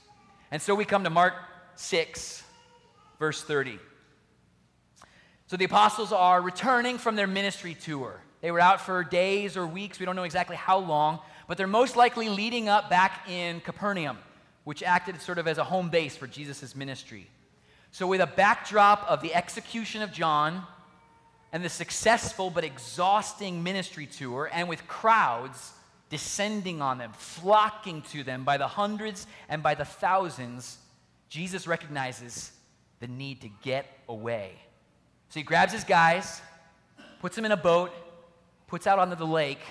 And 0.52 0.62
so 0.62 0.74
we 0.74 0.86
come 0.86 1.04
to 1.04 1.10
Mark 1.10 1.34
6, 1.76 2.44
verse 3.20 3.44
30. 3.44 3.80
So 5.48 5.58
the 5.58 5.66
apostles 5.66 6.12
are 6.12 6.42
returning 6.42 6.98
from 6.98 7.16
their 7.16 7.28
ministry 7.28 7.76
tour. 7.76 8.22
They 8.42 8.52
were 8.52 8.60
out 8.60 8.82
for 8.82 9.04
days 9.04 9.58
or 9.58 9.68
weeks, 9.68 10.00
we 10.00 10.06
don't 10.06 10.16
know 10.16 10.24
exactly 10.24 10.56
how 10.56 10.80
long, 10.80 11.20
but 11.48 11.58
they're 11.58 11.68
most 11.68 11.96
likely 11.96 12.30
leading 12.30 12.70
up 12.70 12.90
back 12.90 13.30
in 13.30 13.60
Capernaum, 13.62 14.18
which 14.64 14.82
acted 14.82 15.22
sort 15.22 15.38
of 15.38 15.48
as 15.48 15.58
a 15.58 15.64
home 15.64 15.90
base 15.90 16.16
for 16.16 16.28
Jesus' 16.28 16.76
ministry. 16.76 17.28
So, 17.96 18.08
with 18.08 18.20
a 18.20 18.28
backdrop 18.28 19.06
of 19.08 19.22
the 19.22 19.34
execution 19.34 20.02
of 20.02 20.12
John 20.12 20.64
and 21.54 21.64
the 21.64 21.70
successful 21.70 22.50
but 22.50 22.66
exhausting 22.66 23.64
ministry 23.64 24.06
tour, 24.06 24.50
and 24.52 24.68
with 24.68 24.86
crowds 24.86 25.72
descending 26.10 26.82
on 26.82 26.98
them, 26.98 27.14
flocking 27.14 28.02
to 28.12 28.22
them 28.26 28.44
by 28.44 28.58
the 28.58 28.68
hundreds 28.68 29.28
and 29.48 29.64
by 29.64 29.76
the 29.76 29.86
thousands, 29.86 30.78
Jesus 31.30 31.68
recognizes 31.68 32.52
the 33.00 33.08
need 33.08 33.40
to 33.40 33.50
get 33.64 33.86
away. 34.10 34.52
So 35.30 35.40
he 35.40 35.44
grabs 35.46 35.72
his 35.72 35.86
guys, 35.86 36.42
puts 37.22 37.38
them 37.38 37.46
in 37.46 37.54
a 37.54 37.58
boat, 37.58 37.92
puts 38.68 38.88
out 38.88 39.00
onto 39.00 39.16
the 39.16 39.26
lake 39.26 39.62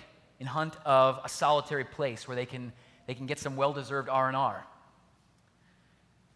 in 0.41 0.47
hunt 0.47 0.79
of 0.87 1.21
a 1.23 1.29
solitary 1.29 1.85
place 1.85 2.27
where 2.27 2.37
they 2.37 2.47
can, 2.47 2.73
they 3.07 3.13
can 3.13 3.27
get 3.27 3.39
some 3.39 3.55
well-deserved 3.55 4.09
R&R. 4.09 4.67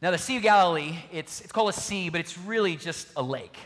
Now, 0.00 0.12
the 0.12 0.18
Sea 0.18 0.36
of 0.36 0.42
Galilee, 0.42 0.96
it's, 1.12 1.40
it's 1.40 1.50
called 1.50 1.70
a 1.70 1.72
sea, 1.72 2.08
but 2.08 2.20
it's 2.20 2.38
really 2.38 2.76
just 2.76 3.08
a 3.16 3.22
lake. 3.22 3.56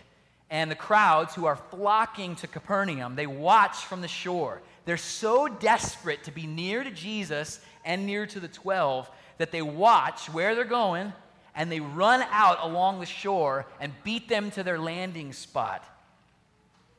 And 0.48 0.70
the 0.70 0.76
crowds 0.76 1.34
who 1.34 1.44
are 1.44 1.56
flocking 1.56 2.36
to 2.36 2.46
Capernaum, 2.46 3.16
they 3.16 3.26
watch 3.26 3.76
from 3.76 4.00
the 4.00 4.08
shore. 4.08 4.62
They're 4.84 4.96
so 4.96 5.46
desperate 5.46 6.24
to 6.24 6.30
be 6.30 6.46
near 6.46 6.84
to 6.84 6.90
Jesus 6.90 7.60
and 7.84 8.06
near 8.06 8.26
to 8.26 8.40
the 8.40 8.48
12 8.48 9.10
that 9.38 9.50
they 9.50 9.62
watch 9.62 10.28
where 10.30 10.54
they're 10.54 10.64
going 10.64 11.12
and 11.54 11.70
they 11.70 11.80
run 11.80 12.24
out 12.30 12.58
along 12.62 13.00
the 13.00 13.06
shore 13.06 13.66
and 13.80 13.92
beat 14.04 14.28
them 14.28 14.50
to 14.52 14.62
their 14.62 14.78
landing 14.78 15.32
spot. 15.32 15.84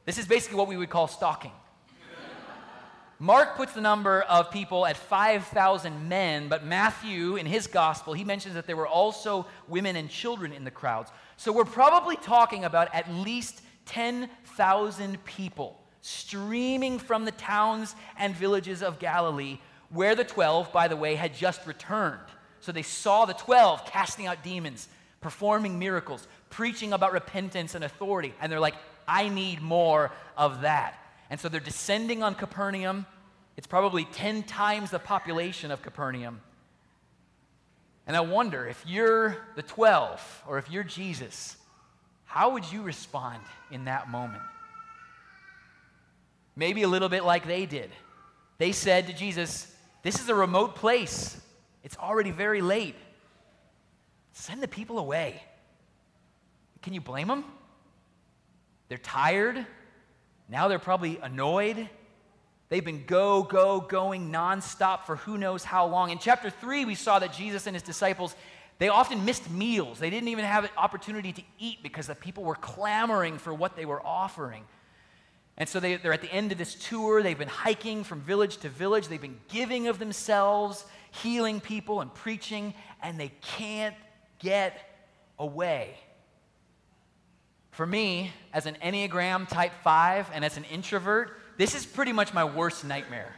This 0.06 0.18
is 0.18 0.28
basically 0.28 0.58
what 0.58 0.68
we 0.68 0.78
would 0.78 0.90
call 0.90 1.08
stalking. 1.08 1.52
Mark 3.24 3.56
puts 3.56 3.72
the 3.72 3.80
number 3.80 4.24
of 4.24 4.52
people 4.52 4.86
at 4.86 4.98
5,000 4.98 6.10
men, 6.10 6.50
but 6.50 6.66
Matthew, 6.66 7.38
in 7.38 7.46
his 7.46 7.68
gospel, 7.68 8.12
he 8.12 8.26
mentions 8.26 8.54
that 8.56 8.68
there 8.68 8.76
were 8.76 8.86
also 8.86 9.46
women 9.70 9.96
and 9.96 10.10
children 10.10 10.52
in 10.52 10.66
the 10.66 10.72
crowds. 10.72 11.10
So 11.38 11.54
we're 11.54 11.64
probably 11.64 12.18
talking 12.18 12.66
about 12.66 12.94
at 12.94 13.10
least 13.10 13.62
10,000 13.86 15.24
people 15.24 15.80
streaming 16.02 17.00
from 17.00 17.24
the 17.24 17.32
towns 17.32 17.96
and 18.20 18.36
villages 18.36 18.84
of 18.84 19.00
Galilee, 19.00 19.58
where 19.90 20.16
the 20.16 20.26
12, 20.26 20.74
by 20.74 20.90
the 20.90 20.98
way, 20.98 21.16
had 21.16 21.34
just 21.34 21.66
returned. 21.66 22.20
So 22.60 22.74
they 22.74 22.82
saw 22.82 23.24
the 23.24 23.36
12 23.36 23.86
casting 23.86 24.28
out 24.28 24.44
demons, 24.44 24.90
performing 25.22 25.80
miracles, 25.80 26.28
preaching 26.50 26.92
about 26.92 27.14
repentance 27.14 27.74
and 27.74 27.86
authority. 27.86 28.34
And 28.42 28.52
they're 28.52 28.60
like, 28.60 28.76
I 29.08 29.30
need 29.30 29.62
more 29.62 30.12
of 30.36 30.60
that. 30.64 31.00
And 31.30 31.40
so 31.40 31.48
they're 31.50 31.62
descending 31.62 32.22
on 32.22 32.36
Capernaum. 32.36 33.06
It's 33.56 33.68
probably 33.68 34.06
10 34.06 34.44
times 34.44 34.92
the 34.92 35.00
population 35.00 35.72
of 35.72 35.82
Capernaum. 35.82 36.42
And 38.08 38.18
I 38.18 38.22
wonder 38.22 38.68
if 38.68 38.84
you're 38.88 39.38
the 39.56 39.62
12 39.62 40.44
or 40.48 40.58
if 40.58 40.70
you're 40.70 40.84
Jesus, 40.84 41.56
how 42.26 42.52
would 42.52 42.70
you 42.72 42.82
respond 42.82 43.44
in 43.72 43.86
that 43.86 44.10
moment? 44.10 44.44
Maybe 46.56 46.84
a 46.84 46.88
little 46.88 47.10
bit 47.10 47.24
like 47.24 47.48
they 47.48 47.66
did. 47.66 47.92
They 48.58 48.72
said 48.72 49.08
to 49.08 49.14
Jesus, 49.14 49.74
This 50.04 50.20
is 50.20 50.30
a 50.30 50.36
remote 50.36 50.76
place. 50.76 51.40
It's 51.84 51.98
already 51.98 52.32
very 52.32 52.62
late. 52.62 52.96
Send 54.34 54.62
the 54.62 54.68
people 54.68 55.00
away. 55.00 55.42
Can 56.82 56.94
you 56.94 57.02
blame 57.02 57.28
them? 57.28 57.46
They're 58.90 58.98
tired. 58.98 59.66
Now 60.50 60.68
they're 60.68 60.80
probably 60.80 61.18
annoyed. 61.18 61.90
They've 62.74 62.84
been 62.84 63.04
go, 63.06 63.44
go, 63.44 63.82
going 63.82 64.32
nonstop 64.32 65.06
for 65.06 65.18
who 65.18 65.38
knows 65.38 65.64
how 65.64 65.86
long. 65.86 66.10
In 66.10 66.18
chapter 66.18 66.50
3, 66.50 66.86
we 66.86 66.96
saw 66.96 67.20
that 67.20 67.32
Jesus 67.32 67.68
and 67.68 67.76
his 67.76 67.84
disciples, 67.84 68.36
they 68.80 68.90
often 68.90 69.26
missed 69.26 69.48
meals. 69.52 70.00
They 70.00 70.10
didn't 70.10 70.30
even 70.30 70.44
have 70.44 70.64
an 70.64 70.72
opportunity 70.76 71.32
to 71.34 71.44
eat 71.60 71.84
because 71.84 72.08
the 72.08 72.16
people 72.16 72.44
were 72.44 72.56
clamoring 72.56 73.38
for 73.38 73.54
what 73.54 73.76
they 73.76 73.86
were 73.86 74.04
offering. 74.04 74.64
And 75.56 75.70
so 75.70 75.80
they, 75.80 76.00
are 76.04 76.14
at 76.14 76.24
the 76.24 76.34
end 76.34 76.52
of 76.52 76.58
this 76.58 76.74
tour. 76.74 77.22
They've 77.22 77.38
been 77.38 77.48
hiking 77.48 78.04
from 78.04 78.22
village 78.22 78.58
to 78.58 78.70
village. 78.70 79.08
They've 79.08 79.22
been 79.22 79.40
giving 79.50 79.88
of 79.88 80.00
themselves 80.00 80.84
healing 81.12 81.60
people 81.62 82.02
and 82.02 82.12
preaching, 82.12 82.74
and 83.04 83.20
they 83.20 83.34
can't 83.44 83.96
get 84.40 84.76
away. 85.38 85.94
For 87.70 87.86
me, 87.86 88.32
as 88.52 88.66
an 88.66 88.78
Enneagram 88.82 89.48
type 89.48 89.74
5 89.84 90.32
and 90.34 90.44
as 90.44 90.58
an 90.58 90.64
introvert, 90.64 91.38
this 91.58 91.76
is 91.76 91.86
pretty 91.86 92.14
much 92.14 92.34
my 92.34 92.44
worst 92.44 92.84
nightmare. 92.84 93.34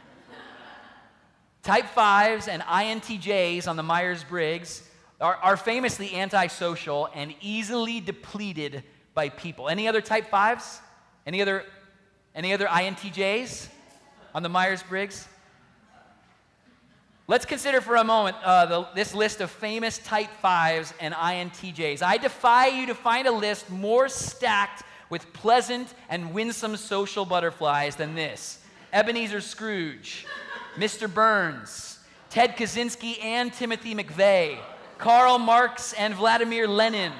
type 1.62 1.84
5s 1.94 2.48
and 2.48 2.62
INTJs 2.62 3.68
on 3.68 3.76
the 3.76 3.82
Myers 3.82 4.24
Briggs 4.24 4.82
are, 5.20 5.36
are 5.36 5.56
famously 5.56 6.14
antisocial 6.14 7.08
and 7.14 7.34
easily 7.40 8.00
depleted 8.00 8.82
by 9.14 9.28
people. 9.28 9.68
Any 9.68 9.88
other 9.88 10.00
type 10.00 10.30
5s? 10.30 10.80
Any 11.26 11.42
other, 11.42 11.64
any 12.34 12.52
other 12.52 12.66
INTJs 12.66 13.68
on 14.34 14.42
the 14.42 14.48
Myers 14.48 14.82
Briggs? 14.82 15.28
Let's 17.28 17.44
consider 17.44 17.80
for 17.80 17.96
a 17.96 18.04
moment 18.04 18.36
uh, 18.44 18.66
the, 18.66 18.88
this 18.94 19.12
list 19.12 19.40
of 19.40 19.50
famous 19.50 19.98
type 19.98 20.30
5s 20.44 20.92
and 21.00 21.12
INTJs. 21.12 22.00
I 22.00 22.18
defy 22.18 22.68
you 22.68 22.86
to 22.86 22.94
find 22.94 23.26
a 23.26 23.32
list 23.32 23.68
more 23.68 24.08
stacked 24.08 24.84
with 25.10 25.32
pleasant 25.32 25.92
and 26.08 26.34
winsome 26.34 26.76
social 26.76 27.24
butterflies 27.24 27.96
than 27.96 28.14
this 28.14 28.58
Ebenezer 28.92 29.40
Scrooge, 29.40 30.26
Mr. 30.76 31.12
Burns, 31.12 31.98
Ted 32.30 32.56
Kaczynski 32.56 33.22
and 33.22 33.52
Timothy 33.52 33.94
McVeigh, 33.94 34.58
Karl 34.98 35.38
Marx 35.38 35.92
and 35.94 36.14
Vladimir 36.14 36.66
Lenin, 36.66 37.12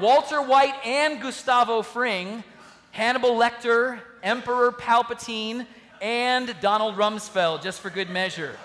Walter 0.00 0.42
White 0.42 0.74
and 0.84 1.20
Gustavo 1.20 1.82
Fring, 1.82 2.44
Hannibal 2.92 3.30
Lecter, 3.30 4.00
Emperor 4.22 4.72
Palpatine, 4.72 5.66
and 6.00 6.54
Donald 6.60 6.96
Rumsfeld, 6.96 7.62
just 7.62 7.80
for 7.80 7.90
good 7.90 8.10
measure. 8.10 8.56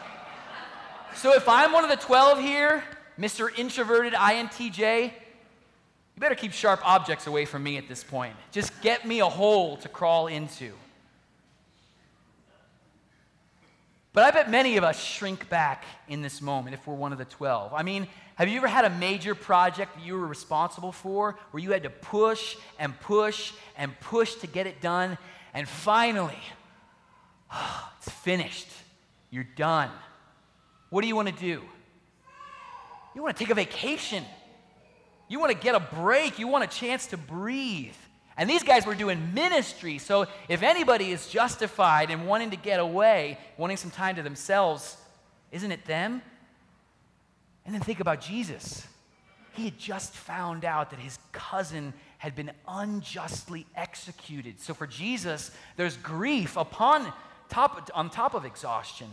So 1.16 1.34
if 1.34 1.48
I'm 1.48 1.72
one 1.72 1.84
of 1.84 1.90
the 1.90 1.98
12 1.98 2.40
here, 2.40 2.84
Mr. 3.20 3.50
Introverted 3.58 4.14
INTJ, 4.14 5.14
you 6.16 6.22
better 6.22 6.36
keep 6.36 6.54
sharp 6.54 6.80
objects 6.86 7.28
away 7.28 7.46
from 7.46 7.64
me 7.64 7.78
at 7.78 7.90
this 7.90 8.04
point. 8.04 8.34
Just 8.52 8.82
get 8.82 9.06
me 9.06 9.20
a 9.20 9.26
hole 9.26 9.78
to 9.78 9.90
crawl 9.90 10.28
into. 10.28 10.72
But 14.14 14.24
I 14.24 14.32
bet 14.32 14.50
many 14.50 14.78
of 14.78 14.86
us 14.86 14.98
shrink 14.98 15.50
back 15.50 15.84
in 16.08 16.22
this 16.22 16.42
moment 16.42 16.74
if 16.74 16.88
we're 16.88 16.96
one 16.96 17.12
of 17.12 17.18
the 17.18 17.26
12. 17.26 17.74
I 17.74 17.84
mean, 17.84 18.08
have 18.36 18.48
you 18.48 18.58
ever 18.58 18.68
had 18.68 18.86
a 18.86 18.90
major 18.92 19.36
project 19.36 19.98
that 19.98 20.06
you 20.06 20.14
were 20.14 20.26
responsible 20.26 20.94
for 20.94 21.38
where 21.52 21.62
you 21.62 21.72
had 21.72 21.84
to 21.84 21.90
push 21.90 22.56
and 22.80 22.98
push 23.02 23.52
and 23.78 24.00
push 24.00 24.36
to 24.36 24.48
get 24.48 24.68
it 24.68 24.80
done, 24.80 25.18
and 25.54 25.68
finally, 25.68 26.40
it's 27.98 28.10
finished? 28.10 28.70
You're 29.32 29.48
done. 29.58 29.90
What 30.92 31.02
do 31.02 31.10
you 31.10 31.16
want 31.18 31.28
to 31.28 31.36
do? 31.36 31.62
You 33.16 33.22
want 33.22 33.36
to 33.36 33.44
take 33.44 33.52
a 33.52 33.56
vacation. 33.56 34.24
You 35.28 35.40
want 35.40 35.52
to 35.52 35.58
get 35.58 35.76
a 35.76 35.80
break. 35.80 36.40
You 36.40 36.48
want 36.48 36.64
a 36.64 36.68
chance 36.68 37.08
to 37.08 37.18
breathe. 37.18 37.96
And 38.38 38.50
these 38.50 38.64
guys 38.64 38.86
were 38.86 38.96
doing 38.96 39.34
ministry. 39.34 39.98
So 39.98 40.28
if 40.50 40.62
anybody 40.62 41.12
is 41.12 41.28
justified 41.28 42.10
in 42.10 42.26
wanting 42.26 42.52
to 42.52 42.58
get 42.58 42.80
away, 42.80 43.38
wanting 43.58 43.78
some 43.78 43.92
time 43.92 44.18
to 44.18 44.24
themselves, 44.24 44.98
isn't 45.52 45.72
it 45.72 45.86
them? 45.86 46.22
And 47.66 47.74
then 47.74 47.82
think 47.82 48.00
about 48.00 48.22
Jesus. 48.22 48.86
He 49.54 49.66
had 49.66 49.78
just 49.80 50.14
found 50.14 50.66
out 50.66 50.90
that 50.92 51.00
his 51.00 51.18
cousin 51.32 51.94
had 52.18 52.36
been 52.36 52.52
unjustly 52.68 53.66
executed. 53.76 54.60
So 54.60 54.74
for 54.74 54.86
Jesus, 54.86 55.52
there's 55.78 55.96
grief 55.98 56.58
upon 56.58 57.12
top, 57.48 57.90
on 57.94 58.10
top 58.10 58.34
of 58.34 58.46
exhaustion. 58.46 59.08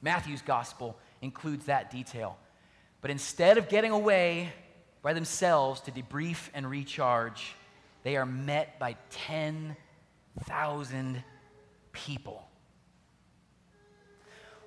Matthew's 0.00 0.42
gospel 0.42 0.96
includes 1.20 1.66
that 1.66 1.90
detail. 1.90 2.38
But 3.02 3.10
instead 3.10 3.58
of 3.58 3.68
getting 3.68 3.90
away 3.90 4.50
by 5.04 5.12
themselves 5.12 5.80
to 5.82 5.92
debrief 5.92 6.48
and 6.54 6.68
recharge, 6.68 7.54
they 8.04 8.16
are 8.16 8.24
met 8.24 8.78
by 8.78 8.96
10,000 9.10 11.22
people. 11.92 12.48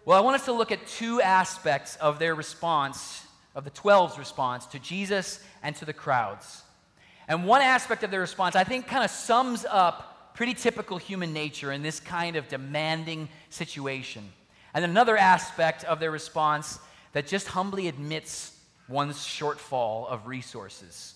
Well, 0.06 0.15
I 0.15 0.22
want 0.22 0.36
us 0.36 0.46
to 0.46 0.53
look 0.53 0.72
at 0.72 0.86
two 0.86 1.20
aspects 1.22 1.96
of 1.96 2.20
their 2.20 2.36
response, 2.36 3.25
of 3.56 3.63
the 3.63 3.72
12's 3.72 4.20
response 4.20 4.67
to 4.67 4.79
Jesus 4.79 5.44
and 5.63 5.75
to 5.77 5.86
the 5.86 5.94
crowds. 5.94 6.62
And 7.27 7.44
one 7.44 7.63
aspect 7.63 8.03
of 8.03 8.12
their 8.12 8.22
response, 8.22 8.56
I 8.56 8.63
think, 8.63 8.88
kind 8.88 9.03
of 9.03 9.10
sums 9.10 9.65
up 9.67 10.36
pretty 10.36 10.53
typical 10.53 11.00
human 11.00 11.34
nature 11.34 11.72
in 11.72 11.82
this 11.82 12.00
kind 12.00 12.36
of 12.36 12.48
demanding 12.48 13.27
situation. 13.50 14.32
And 14.75 14.86
another 14.86 15.17
aspect 15.17 15.84
of 15.84 16.00
their 16.00 16.12
response 16.12 16.77
that 17.13 17.25
just 17.25 17.48
humbly 17.48 17.88
admits 17.88 18.53
one's 18.88 19.17
shortfall 19.17 20.08
of 20.08 20.27
resources. 20.27 21.15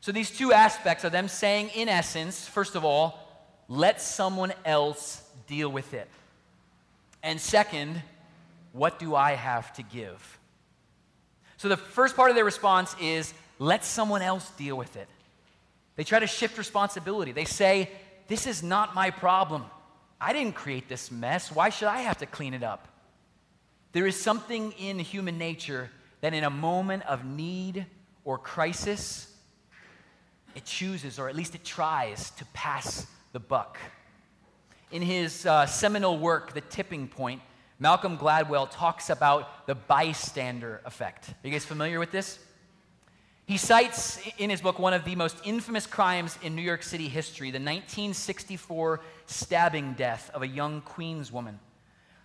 So, 0.00 0.12
these 0.12 0.30
two 0.30 0.52
aspects 0.52 1.04
are 1.04 1.10
them 1.10 1.28
saying, 1.28 1.70
in 1.74 1.88
essence, 1.88 2.46
first 2.46 2.74
of 2.74 2.84
all, 2.84 3.18
let 3.68 4.00
someone 4.00 4.52
else 4.64 5.22
deal 5.46 5.70
with 5.70 5.94
it. 5.94 6.08
And 7.22 7.40
second, 7.40 8.02
what 8.72 8.98
do 8.98 9.14
I 9.14 9.32
have 9.32 9.72
to 9.74 9.82
give? 9.82 10.38
So, 11.56 11.68
the 11.68 11.76
first 11.76 12.16
part 12.16 12.30
of 12.30 12.36
their 12.36 12.44
response 12.44 12.94
is, 13.00 13.32
let 13.58 13.84
someone 13.84 14.20
else 14.20 14.50
deal 14.50 14.76
with 14.76 14.96
it. 14.96 15.08
They 15.96 16.04
try 16.04 16.18
to 16.18 16.26
shift 16.26 16.58
responsibility. 16.58 17.32
They 17.32 17.44
say, 17.44 17.90
This 18.28 18.46
is 18.46 18.62
not 18.62 18.94
my 18.94 19.10
problem. 19.10 19.64
I 20.20 20.32
didn't 20.32 20.54
create 20.54 20.88
this 20.88 21.10
mess. 21.10 21.52
Why 21.52 21.68
should 21.68 21.88
I 21.88 21.98
have 21.98 22.18
to 22.18 22.26
clean 22.26 22.54
it 22.54 22.62
up? 22.62 22.88
There 23.92 24.06
is 24.06 24.20
something 24.20 24.72
in 24.72 24.98
human 24.98 25.38
nature 25.38 25.90
that 26.24 26.32
in 26.32 26.42
a 26.42 26.48
moment 26.48 27.02
of 27.02 27.26
need 27.26 27.84
or 28.24 28.38
crisis, 28.38 29.30
it 30.54 30.64
chooses, 30.64 31.18
or 31.18 31.28
at 31.28 31.36
least 31.36 31.54
it 31.54 31.62
tries, 31.62 32.30
to 32.30 32.46
pass 32.54 33.06
the 33.32 33.38
buck. 33.38 33.76
In 34.90 35.02
his 35.02 35.44
uh, 35.44 35.66
seminal 35.66 36.16
work, 36.16 36.54
The 36.54 36.62
Tipping 36.62 37.08
Point, 37.08 37.42
Malcolm 37.78 38.16
Gladwell 38.16 38.70
talks 38.70 39.10
about 39.10 39.66
the 39.66 39.74
bystander 39.74 40.80
effect. 40.86 41.28
Are 41.28 41.46
you 41.46 41.52
guys 41.52 41.66
familiar 41.66 42.00
with 42.00 42.10
this? 42.10 42.38
He 43.44 43.58
cites 43.58 44.18
in 44.38 44.48
his 44.48 44.62
book 44.62 44.78
one 44.78 44.94
of 44.94 45.04
the 45.04 45.16
most 45.16 45.36
infamous 45.44 45.86
crimes 45.86 46.38
in 46.42 46.56
New 46.56 46.62
York 46.62 46.84
City 46.84 47.08
history 47.08 47.50
the 47.50 47.58
1964 47.58 49.02
stabbing 49.26 49.92
death 49.92 50.30
of 50.32 50.40
a 50.40 50.48
young 50.48 50.80
Queens 50.80 51.30
woman. 51.30 51.60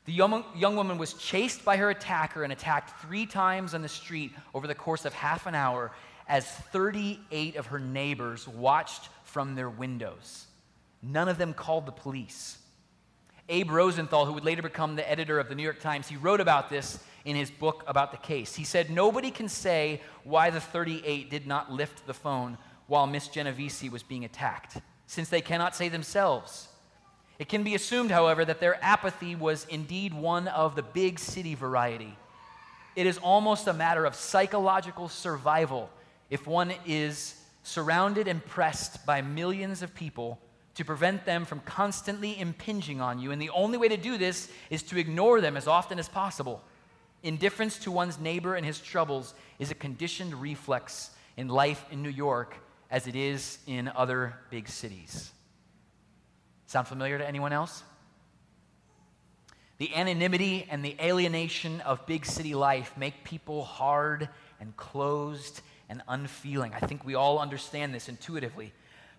The 0.09 0.15
young, 0.15 0.43
young 0.55 0.75
woman 0.75 0.97
was 0.97 1.13
chased 1.13 1.63
by 1.63 1.77
her 1.77 1.91
attacker 1.91 2.43
and 2.43 2.51
attacked 2.51 2.99
three 2.99 3.27
times 3.27 3.75
on 3.75 3.83
the 3.83 3.87
street 3.87 4.31
over 4.55 4.65
the 4.65 4.73
course 4.73 5.05
of 5.05 5.13
half 5.13 5.45
an 5.45 5.53
hour 5.53 5.91
as 6.27 6.47
38 6.49 7.55
of 7.57 7.67
her 7.67 7.77
neighbors 7.77 8.47
watched 8.47 9.09
from 9.23 9.53
their 9.53 9.69
windows. 9.69 10.47
None 11.03 11.29
of 11.29 11.37
them 11.37 11.53
called 11.53 11.85
the 11.85 11.91
police. 11.91 12.57
Abe 13.49 13.69
Rosenthal, 13.69 14.25
who 14.25 14.33
would 14.33 14.43
later 14.43 14.63
become 14.63 14.95
the 14.95 15.07
editor 15.07 15.37
of 15.37 15.47
the 15.47 15.53
New 15.53 15.61
York 15.61 15.79
Times, 15.79 16.07
he 16.07 16.17
wrote 16.17 16.41
about 16.41 16.71
this 16.71 17.03
in 17.23 17.35
his 17.35 17.51
book 17.51 17.83
about 17.85 18.09
the 18.09 18.17
case. 18.17 18.55
He 18.55 18.63
said, 18.63 18.89
Nobody 18.89 19.29
can 19.29 19.47
say 19.47 20.01
why 20.23 20.49
the 20.49 20.59
38 20.59 21.29
did 21.29 21.45
not 21.45 21.71
lift 21.71 22.07
the 22.07 22.15
phone 22.15 22.57
while 22.87 23.05
Miss 23.05 23.27
Genovese 23.27 23.91
was 23.91 24.01
being 24.01 24.25
attacked, 24.25 24.77
since 25.05 25.29
they 25.29 25.41
cannot 25.41 25.75
say 25.75 25.87
themselves. 25.87 26.67
It 27.39 27.47
can 27.47 27.63
be 27.63 27.73
assumed, 27.73 28.11
however, 28.11 28.43
that 28.43 28.59
their 28.59 28.77
apathy 28.83 29.33
was 29.33 29.65
indeed 29.69 30.13
one 30.13 30.49
of 30.49 30.75
the 30.75 30.83
big 30.83 31.17
city 31.19 31.55
variety. 31.55 32.15
It 32.97 33.07
is 33.07 33.17
almost 33.17 33.67
a 33.67 33.73
matter 33.73 34.05
of 34.05 34.13
psychological 34.13 35.07
survival 35.07 35.89
if 36.29 36.45
one 36.45 36.73
is 36.85 37.35
surrounded 37.63 38.27
and 38.27 38.45
pressed 38.45 39.05
by 39.05 39.21
millions 39.21 39.81
of 39.81 39.95
people 39.95 40.37
to 40.75 40.83
prevent 40.83 41.25
them 41.25 41.45
from 41.45 41.61
constantly 41.61 42.37
impinging 42.39 42.99
on 42.99 43.19
you. 43.19 43.31
And 43.31 43.41
the 43.41 43.49
only 43.51 43.77
way 43.77 43.87
to 43.87 43.97
do 43.97 44.17
this 44.17 44.51
is 44.69 44.83
to 44.83 44.99
ignore 44.99 45.39
them 45.39 45.55
as 45.55 45.67
often 45.67 45.97
as 45.97 46.09
possible. 46.09 46.61
Indifference 47.23 47.77
to 47.79 47.91
one's 47.91 48.19
neighbor 48.19 48.55
and 48.55 48.65
his 48.65 48.79
troubles 48.79 49.33
is 49.59 49.71
a 49.71 49.75
conditioned 49.75 50.33
reflex 50.33 51.11
in 51.37 51.47
life 51.47 51.85
in 51.89 52.03
New 52.03 52.09
York 52.09 52.55
as 52.91 53.07
it 53.07 53.15
is 53.15 53.59
in 53.65 53.89
other 53.95 54.35
big 54.49 54.67
cities. 54.67 55.31
Sound 56.69 56.87
familiar 56.87 57.17
to 57.17 57.27
anyone 57.27 57.51
else? 57.51 57.81
The 59.79 59.95
anonymity 59.95 60.67
and 60.69 60.85
the 60.85 60.95
alienation 61.01 61.81
of 61.81 62.05
big 62.05 62.27
city 62.27 62.53
life 62.53 62.93
make 62.95 63.23
people 63.23 63.63
hard 63.63 64.29
and 64.59 64.77
closed 64.77 65.61
and 65.89 66.03
unfeeling. 66.07 66.75
I 66.75 66.79
think 66.85 67.03
we 67.03 67.15
all 67.15 67.39
understand 67.39 67.91
this 67.91 68.07
intuitively. 68.07 68.71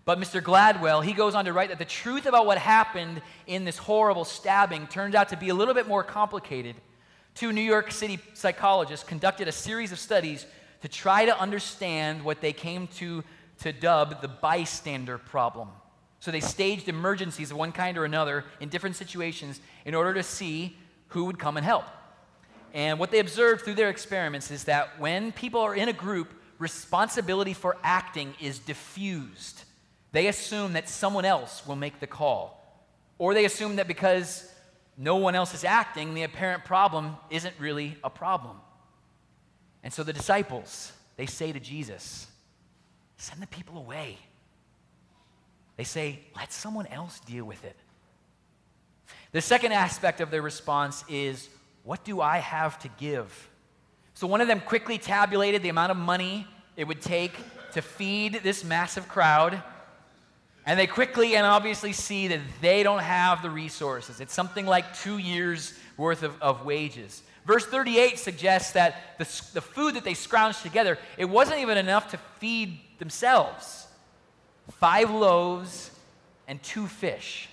But 0.05 0.17
Mr. 0.17 0.41
Gladwell, 0.41 1.03
he 1.03 1.11
goes 1.11 1.35
on 1.35 1.43
to 1.43 1.51
write 1.51 1.67
that 1.71 1.77
the 1.77 1.83
truth 1.83 2.25
about 2.25 2.45
what 2.45 2.57
happened 2.57 3.21
in 3.47 3.65
this 3.65 3.77
horrible 3.77 4.23
stabbing 4.23 4.87
turned 4.87 5.13
out 5.13 5.27
to 5.29 5.35
be 5.35 5.49
a 5.49 5.53
little 5.53 5.73
bit 5.73 5.89
more 5.89 6.05
complicated 6.05 6.77
Two 7.35 7.51
New 7.51 7.61
York 7.61 7.91
City 7.91 8.17
psychologists 8.33 9.05
conducted 9.05 9.49
a 9.49 9.51
series 9.51 9.91
of 9.91 9.99
studies 9.99 10.45
to 10.83 10.87
try 10.87 11.25
to 11.25 11.37
understand 11.37 12.23
what 12.23 12.39
they 12.39 12.53
came 12.53 12.87
to, 12.87 13.25
to 13.59 13.73
dub 13.73 14.21
the 14.21 14.29
bystander 14.29 15.17
problem. 15.17 15.67
So 16.21 16.29
they 16.29 16.39
staged 16.39 16.87
emergencies 16.87 17.49
of 17.49 17.57
one 17.57 17.71
kind 17.71 17.97
or 17.97 18.05
another 18.05 18.45
in 18.59 18.69
different 18.69 18.95
situations 18.95 19.59
in 19.85 19.95
order 19.95 20.13
to 20.13 20.21
see 20.21 20.77
who 21.07 21.25
would 21.25 21.39
come 21.39 21.57
and 21.57 21.65
help. 21.65 21.85
And 22.75 22.99
what 22.99 23.09
they 23.09 23.17
observed 23.17 23.63
through 23.63 23.73
their 23.73 23.89
experiments 23.89 24.51
is 24.51 24.65
that 24.65 24.99
when 24.99 25.31
people 25.31 25.61
are 25.61 25.73
in 25.73 25.89
a 25.89 25.93
group, 25.93 26.31
responsibility 26.59 27.53
for 27.53 27.75
acting 27.81 28.35
is 28.39 28.59
diffused. 28.59 29.63
They 30.11 30.27
assume 30.27 30.73
that 30.73 30.87
someone 30.87 31.25
else 31.25 31.65
will 31.65 31.75
make 31.75 31.99
the 31.99 32.07
call. 32.07 32.85
Or 33.17 33.33
they 33.33 33.45
assume 33.45 33.77
that 33.77 33.87
because 33.87 34.47
no 34.97 35.15
one 35.15 35.33
else 35.33 35.55
is 35.55 35.63
acting, 35.63 36.13
the 36.13 36.21
apparent 36.21 36.65
problem 36.65 37.17
isn't 37.31 37.55
really 37.57 37.97
a 38.03 38.11
problem. 38.11 38.57
And 39.83 39.91
so 39.91 40.03
the 40.03 40.13
disciples, 40.13 40.91
they 41.17 41.25
say 41.25 41.51
to 41.51 41.59
Jesus, 41.59 42.27
send 43.17 43.41
the 43.41 43.47
people 43.47 43.79
away. 43.79 44.19
They 45.81 45.85
say, 45.85 46.19
let 46.35 46.53
someone 46.53 46.85
else 46.85 47.19
deal 47.21 47.43
with 47.43 47.65
it. 47.65 47.75
The 49.31 49.41
second 49.41 49.71
aspect 49.71 50.21
of 50.21 50.29
their 50.29 50.43
response 50.43 51.03
is, 51.09 51.49
what 51.83 52.03
do 52.03 52.21
I 52.21 52.37
have 52.37 52.77
to 52.83 52.87
give? 52.99 53.49
So 54.13 54.27
one 54.27 54.41
of 54.41 54.47
them 54.47 54.59
quickly 54.59 54.99
tabulated 54.99 55.63
the 55.63 55.69
amount 55.69 55.89
of 55.89 55.97
money 55.97 56.45
it 56.77 56.87
would 56.87 57.01
take 57.01 57.33
to 57.71 57.81
feed 57.81 58.41
this 58.43 58.63
massive 58.63 59.07
crowd. 59.09 59.63
And 60.67 60.79
they 60.79 60.85
quickly 60.85 61.35
and 61.35 61.47
obviously 61.47 61.93
see 61.93 62.27
that 62.27 62.41
they 62.61 62.83
don't 62.83 63.01
have 63.01 63.41
the 63.41 63.49
resources. 63.49 64.19
It's 64.19 64.35
something 64.35 64.67
like 64.67 64.95
two 64.99 65.17
years' 65.17 65.73
worth 65.97 66.21
of, 66.21 66.39
of 66.43 66.63
wages. 66.63 67.23
Verse 67.47 67.65
38 67.65 68.19
suggests 68.19 68.73
that 68.73 69.17
the, 69.17 69.23
the 69.55 69.61
food 69.61 69.95
that 69.95 70.03
they 70.03 70.13
scrounged 70.13 70.61
together, 70.61 70.99
it 71.17 71.25
wasn't 71.25 71.59
even 71.59 71.79
enough 71.79 72.11
to 72.11 72.19
feed 72.37 72.79
themselves. 72.99 73.87
Five 74.79 75.11
loaves 75.11 75.91
and 76.47 76.61
two 76.61 76.87
fish. 76.87 77.49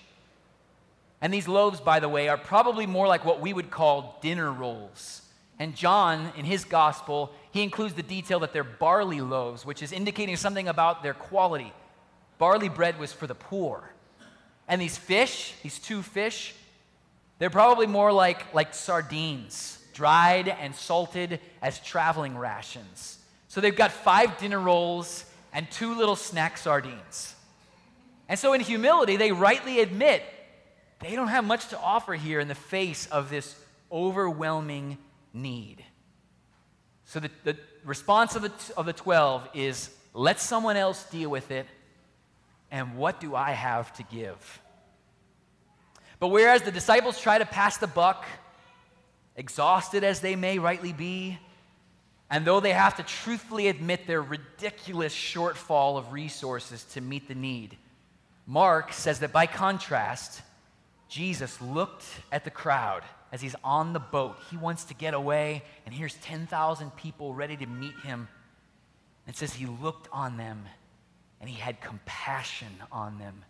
And 1.21 1.33
these 1.33 1.49
loaves, 1.49 1.81
by 1.81 2.01
the 2.01 2.09
way, 2.09 2.29
are 2.29 2.39
probably 2.39 2.87
more 2.87 3.09
like 3.09 3.25
what 3.25 3.41
we 3.41 3.53
would 3.53 3.71
call 3.71 4.19
dinner 4.23 4.53
rolls. 4.53 5.23
And 5.59 5.75
John, 5.75 6.33
in 6.37 6.45
his 6.45 6.65
gospel, 6.65 7.33
he 7.51 7.63
includes 7.63 7.95
the 7.95 8.03
detail 8.03 8.41
that 8.41 8.53
they're 8.53 8.63
barley 8.63 9.21
loaves, 9.21 9.67
which 9.67 9.83
is 9.83 9.91
indicating 9.91 10.37
something 10.37 10.69
about 10.69 11.03
their 11.03 11.15
quality. 11.15 11.73
Barley 12.39 12.69
bread 12.69 12.99
was 12.99 13.13
for 13.13 13.27
the 13.27 13.35
poor. 13.35 13.93
And 14.69 14.81
these 14.81 14.97
fish, 14.97 15.55
these 15.63 15.79
two 15.79 16.03
fish, 16.03 16.55
they're 17.39 17.51
probably 17.51 17.87
more 17.87 18.13
like, 18.13 18.55
like 18.55 18.75
sardines, 18.75 19.83
dried 19.95 20.49
and 20.49 20.75
salted 20.75 21.41
as 21.63 21.81
traveling 21.81 22.37
rations. 22.37 23.19
So 23.49 23.61
they've 23.61 23.75
got 23.75 23.91
five 23.91 24.39
dinner 24.39 24.61
rolls 24.61 25.25
and 25.53 25.71
two 25.71 25.95
little 25.95 26.17
snack 26.17 26.59
sardines. 26.59 27.35
And 28.29 28.39
so, 28.39 28.53
in 28.53 28.61
humility, 28.61 29.17
they 29.17 29.33
rightly 29.33 29.81
admit 29.81 30.23
they 31.01 31.15
don't 31.15 31.29
have 31.29 31.45
much 31.45 31.69
to 31.69 31.79
offer 31.79 32.15
here 32.15 32.41
in 32.41 32.49
the 32.49 32.55
face 32.55 33.07
of 33.07 33.31
this 33.31 33.55
overwhelming 33.91 34.99
need. 35.33 35.85
So, 37.05 37.21
the, 37.21 37.31
the 37.45 37.57
response 37.85 38.37
of 38.37 38.43
the, 38.43 38.53
of 38.77 38.87
the 38.87 38.93
12 38.93 39.49
is 39.55 39.91
let 40.13 40.41
someone 40.41 40.77
else 40.77 41.05
deal 41.11 41.31
with 41.31 41.51
it 41.51 41.67
and 42.71 42.97
what 42.97 43.21
do 43.21 43.35
I 43.35 43.53
have 43.53 43.93
to 43.95 44.03
give? 44.03 44.61
But 46.21 46.29
whereas 46.29 46.63
the 46.63 46.73
disciples 46.73 47.21
try 47.21 47.39
to 47.39 47.47
pass 47.47 47.79
the 47.79 47.87
buck, 47.87 48.27
exhausted 49.37 50.05
as 50.05 50.21
they 50.21 50.37
may 50.37 50.59
rightly 50.59 50.93
be, 50.93 51.39
and 52.31 52.45
though 52.45 52.61
they 52.61 52.73
have 52.73 52.97
to 52.97 53.03
truthfully 53.03 53.69
admit 53.69 54.07
their 54.07 54.23
ridiculous 54.23 55.15
shortfall 55.15 55.97
of 55.97 56.13
resources 56.13 56.85
to 56.93 57.01
meet 57.01 57.29
the 57.29 57.35
need, 57.35 57.77
Mark 58.47 58.93
says 58.93 59.21
that 59.21 59.33
by 59.33 59.47
contrast, 59.47 60.43
Jesus 61.09 61.61
looked 61.61 62.05
at 62.31 62.45
the 62.45 62.51
crowd 62.51 63.03
as 63.33 63.41
he's 63.41 63.57
on 63.65 63.93
the 63.93 63.99
boat. 63.99 64.37
He 64.51 64.57
wants 64.57 64.85
to 64.85 64.95
get 64.95 65.15
away, 65.15 65.63
and 65.87 65.95
here's 65.95 66.15
10,000 66.15 66.97
people 66.97 67.35
ready 67.35 67.57
to 67.57 67.67
meet 67.67 67.99
him. 68.01 68.29
It 69.27 69.37
says 69.37 69.53
he 69.53 69.67
looked 69.67 70.09
on 70.13 70.37
them 70.37 70.65
and 71.41 71.49
he 71.49 71.57
had 71.59 71.81
compassion 71.81 72.73
on 72.91 73.19
them 73.19 73.45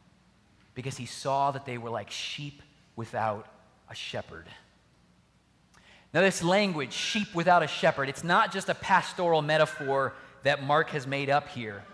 because 0.75 0.97
he 0.97 1.07
saw 1.07 1.51
that 1.53 1.65
they 1.65 1.79
were 1.79 1.91
like 1.91 2.11
sheep 2.11 2.63
without 2.97 3.47
a 3.89 3.95
shepherd. 3.95 4.47
Now, 6.15 6.23
this 6.23 6.43
language, 6.43 6.93
sheep 6.93 7.35
without 7.35 7.63
a 7.63 7.67
shepherd, 7.67 8.09
it's 8.09 8.25
not 8.25 8.53
just 8.53 8.69
a 8.69 8.75
pastoral 8.75 9.43
metaphor 9.43 10.15
that 10.43 10.63
Mark 10.63 10.91
has 10.91 11.07
made 11.07 11.29
up 11.29 11.49
here. 11.49 11.85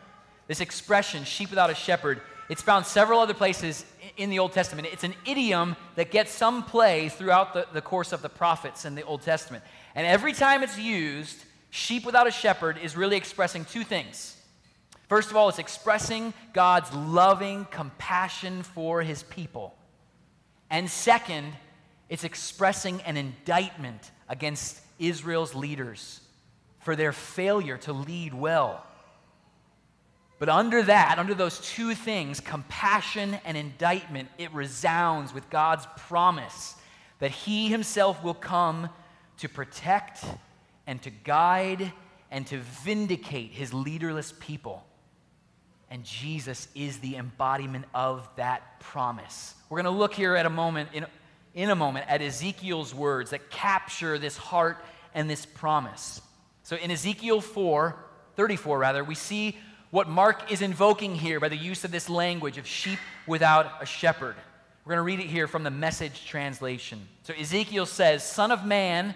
This 0.47 0.61
expression, 0.61 1.25
sheep 1.25 1.51
without 1.51 1.71
a 1.71 1.75
shepherd, 1.75 2.21
it's 2.49 2.63
found 2.63 2.87
several 2.87 3.21
other 3.21 3.35
places 3.35 3.85
in 4.17 4.31
the 4.31 4.39
Old 4.39 4.53
Testament. 4.53 4.89
It's 4.93 5.05
an 5.05 5.15
idiom 5.27 5.77
that 5.97 6.11
gets 6.11 6.31
some 6.31 6.63
play 6.63 7.09
throughout 7.09 7.55
the, 7.55 7.67
the 7.73 7.81
course 7.81 8.13
of 8.13 8.23
the 8.23 8.29
prophets 8.29 8.85
in 8.85 8.95
the 8.95 9.03
Old 9.03 9.23
Testament. 9.23 9.65
And 9.95 10.07
every 10.07 10.33
time 10.33 10.63
it's 10.63 10.79
used, 10.79 11.43
sheep 11.71 12.05
without 12.05 12.27
a 12.27 12.31
shepherd 12.31 12.79
is 12.79 12.97
really 12.97 13.17
expressing 13.17 13.65
two 13.65 13.83
things. 13.83 14.37
First 15.09 15.31
of 15.31 15.37
all, 15.37 15.49
it's 15.49 15.59
expressing 15.59 16.35
God's 16.53 16.93
loving 16.95 17.67
compassion 17.71 18.63
for 18.63 19.03
his 19.03 19.23
people. 19.25 19.75
And 20.71 20.89
second, 20.91 21.53
it's 22.15 22.23
expressing 22.23 23.01
an 23.03 23.17
indictment 23.17 24.13
against 24.29 24.81
Israel's 25.01 25.53
leaders 25.53 26.21
for 26.79 26.95
their 26.95 27.11
failure 27.11 27.77
to 27.79 27.93
lead 27.93 28.33
well. 28.33 28.87
But 30.39 30.49
under 30.49 30.81
that, 30.85 31.19
under 31.19 31.35
those 31.35 31.59
two 31.59 31.93
things, 31.97 32.39
compassion 32.39 33.37
and 33.45 33.57
indictment, 33.57 34.29
it 34.39 34.55
resounds 34.55 35.35
with 35.35 35.51
God's 35.51 35.89
promise 35.97 36.77
that 37.19 37.33
He 37.33 37.67
Himself 37.67 38.23
will 38.23 38.33
come 38.33 38.91
to 39.39 39.49
protect 39.49 40.25
and 40.87 41.03
to 41.03 41.11
guide 41.11 41.93
and 42.31 42.47
to 42.47 42.59
vindicate 42.59 43.51
His 43.51 43.75
leaderless 43.75 44.33
people. 44.39 44.87
And 45.91 46.05
Jesus 46.05 46.69
is 46.77 46.99
the 46.99 47.17
embodiment 47.17 47.87
of 47.93 48.29
that 48.37 48.79
promise. 48.79 49.57
We're 49.69 49.83
going 49.83 49.93
to 49.93 49.99
look 49.99 50.15
here 50.15 50.37
at 50.37 50.47
a 50.47 50.51
moment, 50.51 50.91
in, 50.93 51.07
in 51.55 51.71
a 51.71 51.77
moment, 51.77 52.07
at 52.09 52.21
Ezekiel's 52.21 52.95
words 52.95 53.31
that 53.31 53.51
capture 53.51 54.19
this 54.19 54.37
heart 54.37 54.85
and 55.15 55.31
this 55.31 55.47
promise. 55.47 56.21
So 56.65 56.77
in 56.77 56.91
Ezekiel 56.91 57.41
4, 57.41 57.97
34 58.37 58.79
rather, 58.79 59.05
we 59.05 59.15
see 59.15 59.57
what 59.91 60.09
Mark 60.09 60.51
is 60.51 60.61
invoking 60.61 61.15
here 61.15 61.39
by 61.39 61.49
the 61.49 61.57
use 61.57 61.85
of 61.85 61.93
this 61.93 62.11
language 62.11 62.59
of 62.59 62.67
sheep 62.67 62.99
without 63.27 63.81
a 63.81 63.87
shepherd. 63.87 64.35
We're 64.85 64.95
going 64.95 64.99
to 64.99 65.03
read 65.03 65.21
it 65.21 65.31
here 65.31 65.47
from 65.47 65.63
the 65.63 65.71
message 65.71 66.27
translation. 66.27 67.07
So 67.23 67.33
Ezekiel 67.33 67.87
says, 67.87 68.25
Son 68.25 68.51
of 68.51 68.67
man, 68.67 69.15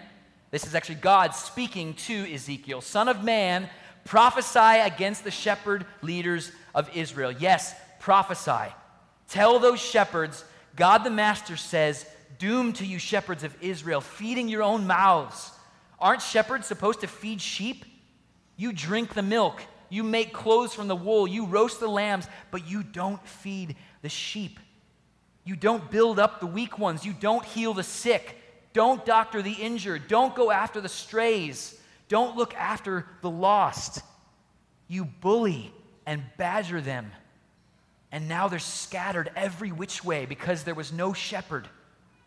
this 0.51 0.65
is 0.65 0.73
actually 0.73 0.95
God 0.95 1.35
speaking 1.35 1.93
to 1.95 2.33
Ezekiel, 2.33 2.81
Son 2.81 3.07
of 3.07 3.23
man, 3.23 3.69
prophesy 4.05 4.79
against 4.79 5.23
the 5.23 5.31
shepherd 5.31 5.85
leaders 6.01 6.51
of 6.73 6.89
Israel. 6.95 7.31
Yes, 7.31 7.75
prophesy. 7.99 8.73
Tell 9.27 9.59
those 9.59 9.79
shepherds, 9.79 10.43
God 10.75 11.03
the 11.03 11.11
Master 11.11 11.57
says, 11.57 12.05
Doom 12.39 12.73
to 12.73 12.85
you, 12.85 12.97
shepherds 12.97 13.43
of 13.43 13.55
Israel, 13.61 14.01
feeding 14.01 14.49
your 14.49 14.63
own 14.63 14.87
mouths. 14.87 15.51
Aren't 15.99 16.23
shepherds 16.23 16.65
supposed 16.65 17.01
to 17.01 17.07
feed 17.07 17.41
sheep? 17.41 17.85
You 18.57 18.73
drink 18.73 19.13
the 19.13 19.21
milk 19.21 19.61
you 19.89 20.03
make 20.03 20.31
clothes 20.31 20.73
from 20.73 20.87
the 20.87 20.95
wool. 20.95 21.27
You 21.27 21.45
roast 21.45 21.79
the 21.79 21.87
lambs, 21.87 22.27
but 22.51 22.67
you 22.67 22.83
don't 22.83 23.25
feed 23.27 23.75
the 24.01 24.09
sheep. 24.09 24.59
You 25.43 25.55
don't 25.55 25.89
build 25.89 26.19
up 26.19 26.39
the 26.39 26.47
weak 26.47 26.77
ones. 26.77 27.05
You 27.05 27.13
don't 27.13 27.43
heal 27.43 27.73
the 27.73 27.83
sick. 27.83 28.37
Don't 28.73 29.03
doctor 29.03 29.41
the 29.41 29.53
injured. 29.53 30.07
Don't 30.07 30.35
go 30.35 30.51
after 30.51 30.79
the 30.79 30.89
strays. 30.89 31.79
Don't 32.07 32.37
look 32.37 32.53
after 32.53 33.07
the 33.21 33.29
lost. 33.29 34.03
You 34.87 35.05
bully 35.05 35.73
and 36.05 36.23
badger 36.37 36.81
them. 36.81 37.11
And 38.11 38.27
now 38.27 38.47
they're 38.47 38.59
scattered 38.59 39.31
every 39.35 39.71
which 39.71 40.03
way 40.03 40.25
because 40.25 40.63
there 40.63 40.75
was 40.75 40.93
no 40.93 41.13
shepherd. 41.13 41.67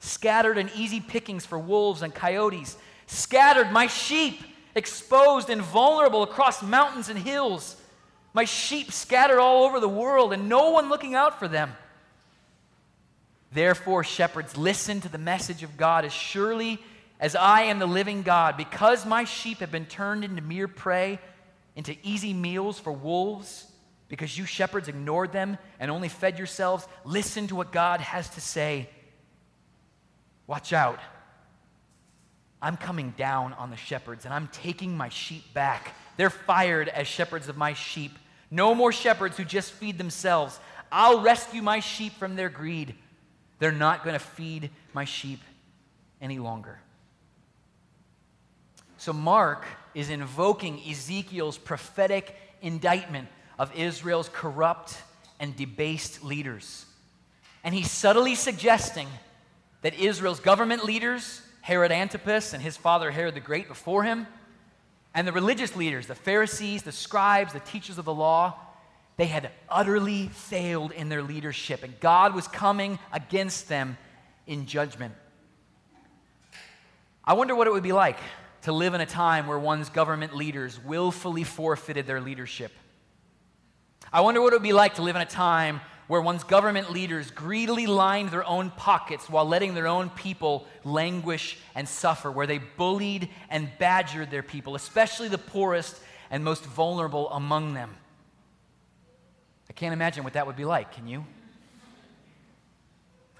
Scattered 0.05 0.59
and 0.59 0.69
easy 0.75 0.99
pickings 0.99 1.47
for 1.47 1.57
wolves 1.57 2.03
and 2.03 2.12
coyotes. 2.12 2.77
Scattered 3.07 3.71
my 3.71 3.87
sheep 3.87 4.41
exposed 4.75 5.49
and 5.49 5.62
vulnerable 5.62 6.25
across 6.25 6.61
mountains 6.61 7.09
and 7.09 7.17
hills. 7.17 7.77
My 8.35 8.45
sheep 8.45 8.91
scattered 8.91 9.38
all 9.38 9.62
over 9.62 9.79
the 9.79 9.88
world 9.88 10.33
and 10.33 10.49
no 10.49 10.71
one 10.71 10.88
looking 10.88 11.15
out 11.15 11.38
for 11.38 11.47
them. 11.47 11.73
Therefore, 13.53 14.03
shepherds, 14.03 14.57
listen 14.57 15.01
to 15.03 15.09
the 15.09 15.19
message 15.19 15.62
of 15.62 15.77
God 15.77 16.05
as 16.05 16.12
surely 16.12 16.81
as 17.21 17.37
I 17.37 17.62
am 17.62 17.79
the 17.79 17.87
living 17.87 18.23
God. 18.23 18.57
Because 18.57 19.07
my 19.07 19.23
sheep 19.23 19.59
have 19.59 19.71
been 19.71 19.87
turned 19.87 20.25
into 20.25 20.43
mere 20.43 20.67
prey, 20.67 21.21
into 21.77 21.97
easy 22.03 22.33
meals 22.33 22.81
for 22.81 22.91
wolves, 22.91 23.69
because 24.09 24.37
you 24.37 24.47
shepherds 24.47 24.88
ignored 24.88 25.31
them 25.31 25.59
and 25.79 25.93
only 25.93 26.09
fed 26.09 26.38
yourselves, 26.38 26.88
listen 27.05 27.47
to 27.47 27.55
what 27.55 27.71
God 27.71 28.01
has 28.01 28.29
to 28.31 28.41
say. 28.41 28.88
Watch 30.53 30.75
out. 30.75 31.01
I'm 32.61 32.77
coming 32.77 33.15
down 33.17 33.55
on 33.55 33.71
the 33.71 33.77
shepherds 33.79 34.27
and 34.27 34.35
I'm 34.35 34.49
taking 34.49 34.95
my 34.95 35.09
sheep 35.09 35.55
back. 35.55 35.95
They're 36.19 36.29
fired 36.29 36.91
as 36.91 37.07
shepherds 37.07 37.49
of 37.49 37.57
my 37.57 37.73
sheep. 37.73 38.12
No 38.51 38.75
more 38.75 38.93
shepherds 38.93 39.38
who 39.38 39.45
just 39.45 39.73
feed 39.73 39.97
themselves. 39.97 40.61
I'll 40.93 41.23
rescue 41.23 41.62
my 41.62 41.81
sheep 41.81 42.12
from 42.19 42.37
their 42.37 42.51
greed. 42.51 42.95
They're 43.61 43.73
not 43.73 44.05
going 44.05 44.12
to 44.12 44.23
feed 44.23 44.69
my 44.93 45.07
sheep 45.07 45.41
any 46.21 46.38
longer. 46.38 46.79
So, 48.99 49.15
Mark 49.15 49.65
is 49.95 50.11
invoking 50.11 50.83
Ezekiel's 50.87 51.57
prophetic 51.57 52.37
indictment 52.61 53.29
of 53.59 53.75
Israel's 53.75 54.29
corrupt 54.29 54.99
and 55.41 55.57
debased 55.57 56.23
leaders. 56.23 56.85
And 57.65 57.75
he's 57.75 57.91
subtly 57.91 58.35
suggesting 58.35 59.09
that 59.83 59.95
Israel's 59.95 60.40
government 60.40 60.85
leaders 60.85 61.42
Herod 61.62 61.92
Antipas 61.92 62.53
and 62.53 62.62
his 62.62 62.77
father 62.77 63.11
Herod 63.11 63.35
the 63.35 63.40
Great 63.40 63.68
before 63.68 64.03
him, 64.03 64.27
and 65.14 65.27
the 65.27 65.33
religious 65.33 65.77
leaders, 65.77 66.09
the 66.09 66.14
Pharisees, 66.14 66.83
the 66.83 66.92
scribes, 66.92 67.53
the 67.53 67.61
teachers 67.61 67.99
of 67.99 68.05
the 68.05 68.12
law, 68.12 68.55
they 69.16 69.27
had 69.27 69.51
utterly 69.68 70.29
failed 70.29 70.90
in 70.90 71.09
their 71.09 71.23
leadership, 71.23 71.85
and 71.85 71.99
God 72.01 72.35
was 72.35 72.49
coming 72.49 72.99
against 73.12 73.68
them 73.68 73.97
in 74.47 74.66
judgment. 74.66 75.14
I 77.25 77.35
wonder 77.35 77.55
what 77.55 77.68
it 77.68 77.73
would 77.73 77.85
be 77.85 77.92
like 77.92 78.18
to 78.62 78.73
live 78.73 78.95
in 78.95 79.01
a 79.01 79.07
time 79.07 79.47
where 79.47 79.59
one's 79.59 79.88
government 79.88 80.35
leaders 80.35 80.83
willfully 80.83 81.45
forfeited 81.45 82.07
their 82.09 82.21
leadership. 82.21 82.73
I 84.12 84.23
wonder 84.23 84.40
what 84.40 84.53
it 84.53 84.57
would 84.57 84.62
be 84.62 84.73
like 84.73 84.95
to 84.95 85.03
live 85.03 85.14
in 85.14 85.23
a 85.23 85.27
time 85.27 85.81
where 86.09 86.21
one's 86.21 86.45
government 86.45 86.91
leaders 86.91 87.31
greedily 87.31 87.87
lined 87.87 88.31
their 88.31 88.45
own 88.45 88.71
pockets 88.71 89.31
while 89.31 89.47
letting 89.47 89.75
their 89.75 89.87
own 89.87 90.11
people 90.11 90.67
languish 90.85 91.59
and 91.75 91.88
suffer, 91.88 92.31
where 92.31 92.47
they 92.47 92.59
bullied 92.59 93.29
and 93.49 93.71
badgered 93.79 94.31
their 94.31 94.43
people, 94.43 94.75
especially 94.75 95.29
the 95.29 95.38
poorest 95.38 95.99
and 96.31 96.45
most 96.45 96.65
vulnerable 96.65 97.31
among 97.31 97.75
them. 97.75 97.95
I 99.71 99.73
can't 99.73 99.93
imagine 99.93 100.25
what 100.25 100.35
that 100.35 100.47
would 100.47 100.57
be 100.57 100.65
like, 100.65 100.93
can 100.93 101.07
you? 101.07 101.25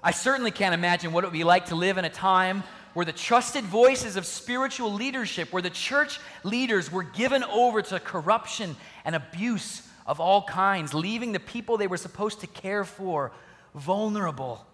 I 0.01 0.11
certainly 0.11 0.51
can't 0.51 0.73
imagine 0.73 1.13
what 1.13 1.23
it 1.23 1.27
would 1.27 1.33
be 1.33 1.43
like 1.43 1.67
to 1.67 1.75
live 1.75 1.97
in 1.97 2.05
a 2.05 2.09
time 2.09 2.63
where 2.93 3.05
the 3.05 3.13
trusted 3.13 3.63
voices 3.63 4.15
of 4.15 4.25
spiritual 4.25 4.93
leadership, 4.93 5.51
where 5.51 5.61
the 5.61 5.69
church 5.69 6.19
leaders 6.43 6.91
were 6.91 7.03
given 7.03 7.43
over 7.43 7.81
to 7.81 7.99
corruption 7.99 8.75
and 9.05 9.15
abuse 9.15 9.87
of 10.05 10.19
all 10.19 10.43
kinds, 10.43 10.93
leaving 10.93 11.31
the 11.31 11.39
people 11.39 11.77
they 11.77 11.87
were 11.87 11.97
supposed 11.97 12.41
to 12.41 12.47
care 12.47 12.83
for 12.83 13.31
vulnerable, 13.73 14.65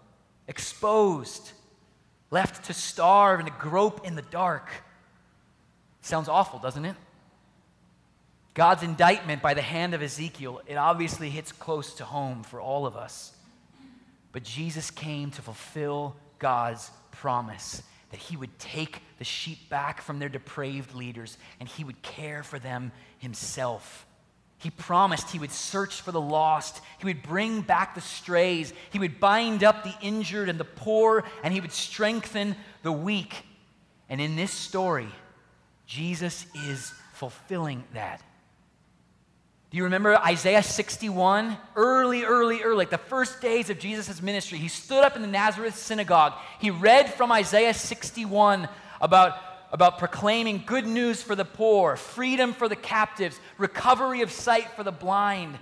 exposed, 0.48 1.52
left 2.30 2.64
to 2.66 2.72
starve 2.72 3.40
and 3.40 3.48
to 3.48 3.54
grope 3.58 4.06
in 4.06 4.14
the 4.16 4.22
dark. 4.22 4.70
Sounds 6.02 6.28
awful, 6.28 6.58
doesn't 6.58 6.84
it? 6.84 6.96
God's 8.54 8.82
indictment 8.82 9.42
by 9.42 9.54
the 9.54 9.62
hand 9.62 9.94
of 9.94 10.02
Ezekiel, 10.02 10.60
it 10.66 10.74
obviously 10.74 11.30
hits 11.30 11.52
close 11.52 11.94
to 11.94 12.04
home 12.04 12.42
for 12.42 12.60
all 12.60 12.84
of 12.86 12.96
us. 12.96 13.32
But 14.32 14.42
Jesus 14.42 14.90
came 14.90 15.30
to 15.32 15.42
fulfill 15.42 16.16
God's 16.38 16.90
promise 17.10 17.82
that 18.10 18.18
he 18.18 18.36
would 18.36 18.58
take 18.58 19.02
the 19.18 19.24
sheep 19.24 19.68
back 19.68 20.02
from 20.02 20.18
their 20.18 20.28
depraved 20.28 20.94
leaders 20.94 21.38
and 21.60 21.68
he 21.68 21.84
would 21.84 22.02
care 22.02 22.42
for 22.42 22.58
them 22.58 22.92
himself. 23.18 24.06
He 24.60 24.70
promised 24.70 25.30
he 25.30 25.38
would 25.38 25.50
search 25.50 26.02
for 26.02 26.12
the 26.12 26.20
lost, 26.20 26.82
he 26.98 27.06
would 27.06 27.22
bring 27.22 27.62
back 27.62 27.94
the 27.94 28.02
strays, 28.02 28.74
he 28.90 28.98
would 28.98 29.18
bind 29.18 29.64
up 29.64 29.84
the 29.84 29.94
injured 30.02 30.50
and 30.50 30.60
the 30.60 30.64
poor, 30.64 31.24
and 31.42 31.52
he 31.52 31.62
would 31.62 31.72
strengthen 31.72 32.54
the 32.82 32.92
weak. 32.92 33.34
And 34.10 34.20
in 34.20 34.36
this 34.36 34.50
story, 34.50 35.08
Jesus 35.86 36.44
is 36.68 36.92
fulfilling 37.14 37.84
that. 37.94 38.22
Do 39.70 39.78
you 39.78 39.84
remember 39.84 40.16
Isaiah 40.16 40.62
61? 40.62 41.56
Early, 41.74 42.24
early, 42.24 42.60
early, 42.62 42.76
like 42.76 42.90
the 42.90 42.98
first 42.98 43.40
days 43.40 43.70
of 43.70 43.78
Jesus' 43.78 44.20
ministry, 44.20 44.58
he 44.58 44.68
stood 44.68 45.04
up 45.04 45.16
in 45.16 45.22
the 45.22 45.28
Nazareth 45.28 45.76
synagogue. 45.76 46.34
He 46.58 46.70
read 46.70 47.14
from 47.14 47.32
Isaiah 47.32 47.72
61 47.72 48.68
about, 49.00 49.38
about 49.72 49.98
proclaiming 49.98 50.62
good 50.66 50.86
news 50.86 51.22
for 51.22 51.34
the 51.34 51.44
poor, 51.44 51.96
freedom 51.96 52.52
for 52.52 52.68
the 52.68 52.76
captives, 52.76 53.38
recovery 53.58 54.22
of 54.22 54.30
sight 54.30 54.68
for 54.70 54.82
the 54.82 54.92
blind, 54.92 55.56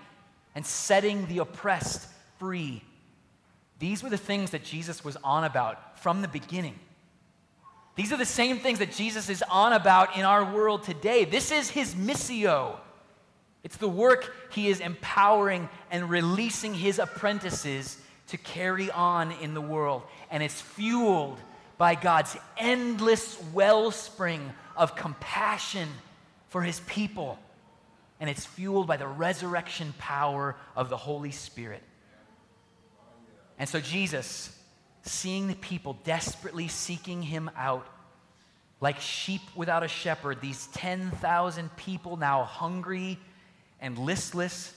and 0.55 0.65
setting 0.65 1.27
the 1.27 1.39
oppressed 1.39 2.09
free. 2.39 2.83
These 3.79 4.03
were 4.03 4.11
the 4.11 4.17
things 4.17 4.51
that 4.51 4.65
Jesus 4.65 5.05
was 5.05 5.17
on 5.23 5.45
about 5.45 6.01
from 6.01 6.23
the 6.23 6.29
beginning. 6.29 6.79
These 7.97 8.13
are 8.13 8.17
the 8.17 8.25
same 8.25 8.59
things 8.59 8.79
that 8.79 8.93
Jesus 8.93 9.29
is 9.29 9.43
on 9.51 9.73
about 9.73 10.17
in 10.17 10.25
our 10.25 10.55
world 10.55 10.85
today. 10.85 11.25
This 11.25 11.51
is 11.51 11.69
his 11.69 11.95
missio. 11.95 12.77
It's 13.65 13.77
the 13.77 13.89
work 13.89 14.33
he 14.53 14.69
is 14.69 14.81
empowering 14.81 15.69
and 15.91 16.09
releasing 16.09 16.75
his 16.75 16.99
apprentices 16.99 17.99
to 18.29 18.37
carry 18.37 18.91
on 18.91 19.33
in 19.33 19.53
the 19.55 19.61
world. 19.61 20.03
And 20.31 20.43
it's 20.43 20.61
fueled 20.61 21.41
by 21.79 21.95
God's 21.95 22.37
endless 22.57 23.41
wellspring 23.55 24.53
of 24.77 24.97
compassion 24.97 25.89
for 26.49 26.63
his 26.63 26.81
people. 26.81 27.39
And 28.21 28.29
it's 28.29 28.45
fueled 28.45 28.89
by 28.89 28.97
the 28.97 29.07
resurrection 29.07 29.95
power 29.99 30.57
of 30.75 30.91
the 30.91 30.97
Holy 30.97 31.31
Spirit. 31.31 31.83
And 33.59 33.69
so, 33.69 33.81
Jesus, 33.81 34.57
seeing 35.03 35.47
the 35.47 35.55
people 35.55 35.97
desperately 36.05 36.69
seeking 36.69 37.23
him 37.23 37.51
out, 37.57 37.87
like 38.81 39.01
sheep 39.01 39.41
without 39.55 39.83
a 39.83 39.89
shepherd, 39.89 40.41
these 40.41 40.69
10,000 40.75 41.77
people 41.77 42.17
now 42.17 42.45
hungry 42.45 43.19
and 43.81 43.99
listless, 43.99 44.73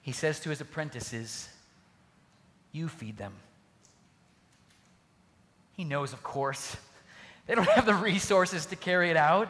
he 0.00 0.12
says 0.12 0.40
to 0.40 0.50
his 0.50 0.60
apprentices, 0.60 1.48
You 2.72 2.88
feed 2.88 3.16
them. 3.16 3.34
He 5.76 5.84
knows, 5.84 6.12
of 6.12 6.22
course, 6.22 6.76
they 7.46 7.54
don't 7.54 7.68
have 7.68 7.86
the 7.86 7.94
resources 7.94 8.66
to 8.66 8.76
carry 8.76 9.10
it 9.10 9.16
out. 9.16 9.48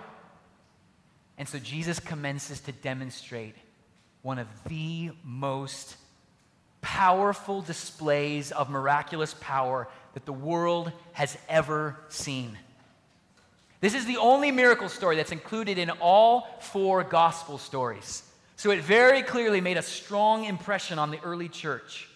And 1.38 1.48
so 1.48 1.58
Jesus 1.58 2.00
commences 2.00 2.60
to 2.60 2.72
demonstrate 2.72 3.54
one 4.22 4.38
of 4.38 4.48
the 4.64 5.10
most 5.22 5.96
powerful 6.80 7.62
displays 7.62 8.52
of 8.52 8.70
miraculous 8.70 9.34
power 9.40 9.88
that 10.14 10.26
the 10.26 10.32
world 10.32 10.92
has 11.12 11.36
ever 11.48 11.96
seen. 12.08 12.58
This 13.80 13.94
is 13.94 14.06
the 14.06 14.16
only 14.16 14.50
miracle 14.50 14.88
story 14.88 15.16
that's 15.16 15.32
included 15.32 15.78
in 15.78 15.90
all 15.90 16.48
four 16.60 17.04
gospel 17.04 17.58
stories. 17.58 18.22
So 18.56 18.70
it 18.70 18.80
very 18.80 19.22
clearly 19.22 19.60
made 19.60 19.76
a 19.76 19.82
strong 19.82 20.44
impression 20.44 20.98
on 20.98 21.10
the 21.10 21.20
early 21.22 21.48
church. 21.48 22.08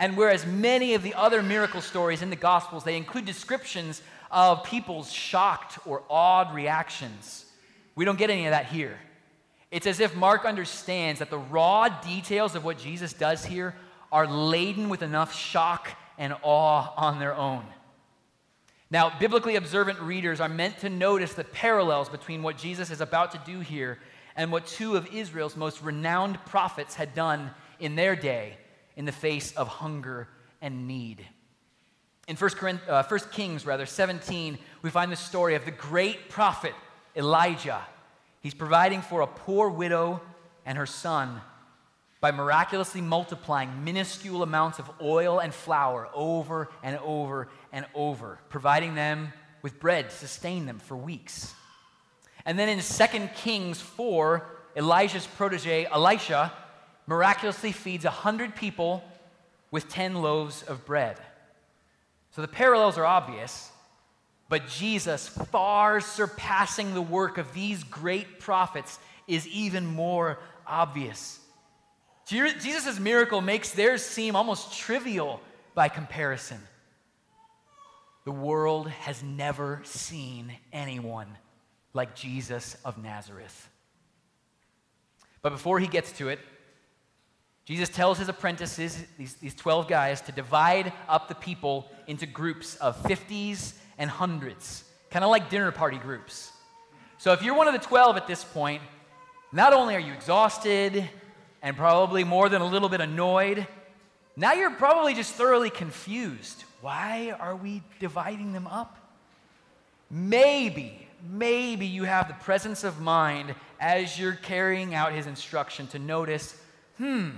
And 0.00 0.16
whereas 0.16 0.46
many 0.46 0.94
of 0.94 1.02
the 1.02 1.12
other 1.12 1.42
miracle 1.42 1.82
stories 1.82 2.22
in 2.22 2.30
the 2.30 2.36
gospels 2.36 2.84
they 2.84 2.96
include 2.96 3.26
descriptions 3.26 4.00
of 4.30 4.64
people's 4.64 5.12
shocked 5.12 5.78
or 5.86 6.02
awed 6.08 6.54
reactions, 6.54 7.44
we 7.94 8.06
don't 8.06 8.18
get 8.18 8.30
any 8.30 8.46
of 8.46 8.52
that 8.52 8.66
here. 8.66 8.98
It's 9.70 9.86
as 9.86 10.00
if 10.00 10.16
Mark 10.16 10.46
understands 10.46 11.18
that 11.18 11.28
the 11.28 11.38
raw 11.38 11.88
details 11.88 12.54
of 12.54 12.64
what 12.64 12.78
Jesus 12.78 13.12
does 13.12 13.44
here 13.44 13.74
are 14.10 14.26
laden 14.26 14.88
with 14.88 15.02
enough 15.02 15.34
shock 15.34 15.90
and 16.18 16.34
awe 16.42 16.92
on 16.96 17.18
their 17.20 17.34
own. 17.34 17.64
Now, 18.90 19.12
biblically 19.20 19.56
observant 19.56 20.00
readers 20.00 20.40
are 20.40 20.48
meant 20.48 20.78
to 20.78 20.88
notice 20.88 21.34
the 21.34 21.44
parallels 21.44 22.08
between 22.08 22.42
what 22.42 22.56
Jesus 22.56 22.90
is 22.90 23.02
about 23.02 23.32
to 23.32 23.40
do 23.44 23.60
here 23.60 23.98
and 24.34 24.50
what 24.50 24.66
two 24.66 24.96
of 24.96 25.14
Israel's 25.14 25.56
most 25.56 25.82
renowned 25.82 26.44
prophets 26.46 26.94
had 26.94 27.14
done 27.14 27.50
in 27.78 27.96
their 27.96 28.16
day 28.16 28.56
in 28.96 29.04
the 29.04 29.12
face 29.12 29.52
of 29.52 29.68
hunger 29.68 30.28
and 30.60 30.86
need. 30.86 31.26
In 32.28 32.36
1, 32.36 32.50
Corinth, 32.50 32.80
uh, 32.88 33.02
1 33.02 33.20
Kings, 33.32 33.66
rather, 33.66 33.86
17, 33.86 34.58
we 34.82 34.90
find 34.90 35.10
the 35.10 35.16
story 35.16 35.54
of 35.54 35.64
the 35.64 35.70
great 35.70 36.28
prophet 36.28 36.74
Elijah. 37.16 37.80
He's 38.40 38.54
providing 38.54 39.02
for 39.02 39.20
a 39.20 39.26
poor 39.26 39.68
widow 39.68 40.20
and 40.64 40.78
her 40.78 40.86
son 40.86 41.40
by 42.20 42.30
miraculously 42.30 43.00
multiplying 43.00 43.84
minuscule 43.84 44.42
amounts 44.42 44.78
of 44.78 44.90
oil 45.00 45.40
and 45.40 45.52
flour 45.52 46.08
over 46.14 46.68
and 46.82 46.98
over 46.98 47.48
and 47.72 47.86
over, 47.94 48.38
providing 48.48 48.94
them 48.94 49.32
with 49.62 49.80
bread 49.80 50.10
to 50.10 50.14
sustain 50.16 50.66
them 50.66 50.78
for 50.78 50.96
weeks. 50.96 51.54
And 52.44 52.58
then 52.58 52.68
in 52.68 52.80
2 52.80 53.28
Kings 53.36 53.80
4, 53.80 54.46
Elijah's 54.76 55.26
protege, 55.26 55.86
Elisha, 55.86 56.52
miraculously 57.10 57.72
feeds 57.72 58.04
100 58.04 58.54
people 58.54 59.02
with 59.72 59.88
10 59.88 60.22
loaves 60.22 60.62
of 60.62 60.86
bread. 60.86 61.18
So 62.30 62.40
the 62.40 62.46
parallels 62.46 62.96
are 62.98 63.04
obvious, 63.04 63.68
but 64.48 64.68
Jesus, 64.68 65.26
far 65.26 66.00
surpassing 66.00 66.94
the 66.94 67.02
work 67.02 67.36
of 67.36 67.52
these 67.52 67.82
great 67.82 68.38
prophets, 68.38 69.00
is 69.26 69.44
even 69.48 69.86
more 69.86 70.38
obvious. 70.64 71.40
Jesus' 72.26 73.00
miracle 73.00 73.40
makes 73.40 73.72
theirs 73.72 74.04
seem 74.04 74.36
almost 74.36 74.78
trivial 74.78 75.40
by 75.74 75.88
comparison. 75.88 76.60
The 78.24 78.30
world 78.30 78.88
has 78.88 79.20
never 79.20 79.80
seen 79.82 80.52
anyone 80.72 81.26
like 81.92 82.14
Jesus 82.14 82.76
of 82.84 83.02
Nazareth. 83.02 83.68
But 85.42 85.50
before 85.50 85.80
he 85.80 85.88
gets 85.88 86.12
to 86.12 86.28
it, 86.28 86.38
Jesus 87.70 87.88
tells 87.88 88.18
his 88.18 88.28
apprentices, 88.28 89.00
these, 89.16 89.34
these 89.34 89.54
12 89.54 89.86
guys, 89.86 90.20
to 90.22 90.32
divide 90.32 90.92
up 91.08 91.28
the 91.28 91.36
people 91.36 91.88
into 92.08 92.26
groups 92.26 92.74
of 92.74 93.00
50s 93.04 93.74
and 93.96 94.10
hundreds, 94.10 94.82
kind 95.08 95.24
of 95.24 95.30
like 95.30 95.50
dinner 95.50 95.70
party 95.70 95.96
groups. 95.96 96.50
So 97.18 97.32
if 97.32 97.44
you're 97.44 97.54
one 97.54 97.68
of 97.68 97.72
the 97.72 97.78
12 97.78 98.16
at 98.16 98.26
this 98.26 98.42
point, 98.42 98.82
not 99.52 99.72
only 99.72 99.94
are 99.94 100.00
you 100.00 100.12
exhausted 100.12 101.08
and 101.62 101.76
probably 101.76 102.24
more 102.24 102.48
than 102.48 102.60
a 102.60 102.66
little 102.66 102.88
bit 102.88 103.00
annoyed. 103.00 103.68
Now 104.36 104.54
you're 104.54 104.72
probably 104.72 105.14
just 105.14 105.34
thoroughly 105.34 105.70
confused. 105.70 106.64
Why 106.80 107.36
are 107.38 107.54
we 107.54 107.84
dividing 108.00 108.52
them 108.52 108.66
up? 108.66 108.96
Maybe, 110.10 111.06
maybe 111.22 111.86
you 111.86 112.02
have 112.02 112.26
the 112.26 112.34
presence 112.34 112.82
of 112.82 113.00
mind 113.00 113.54
as 113.78 114.18
you're 114.18 114.32
carrying 114.34 114.92
out 114.92 115.12
his 115.12 115.28
instruction 115.28 115.86
to 115.88 116.00
notice 116.00 116.60
hmm, 116.96 117.30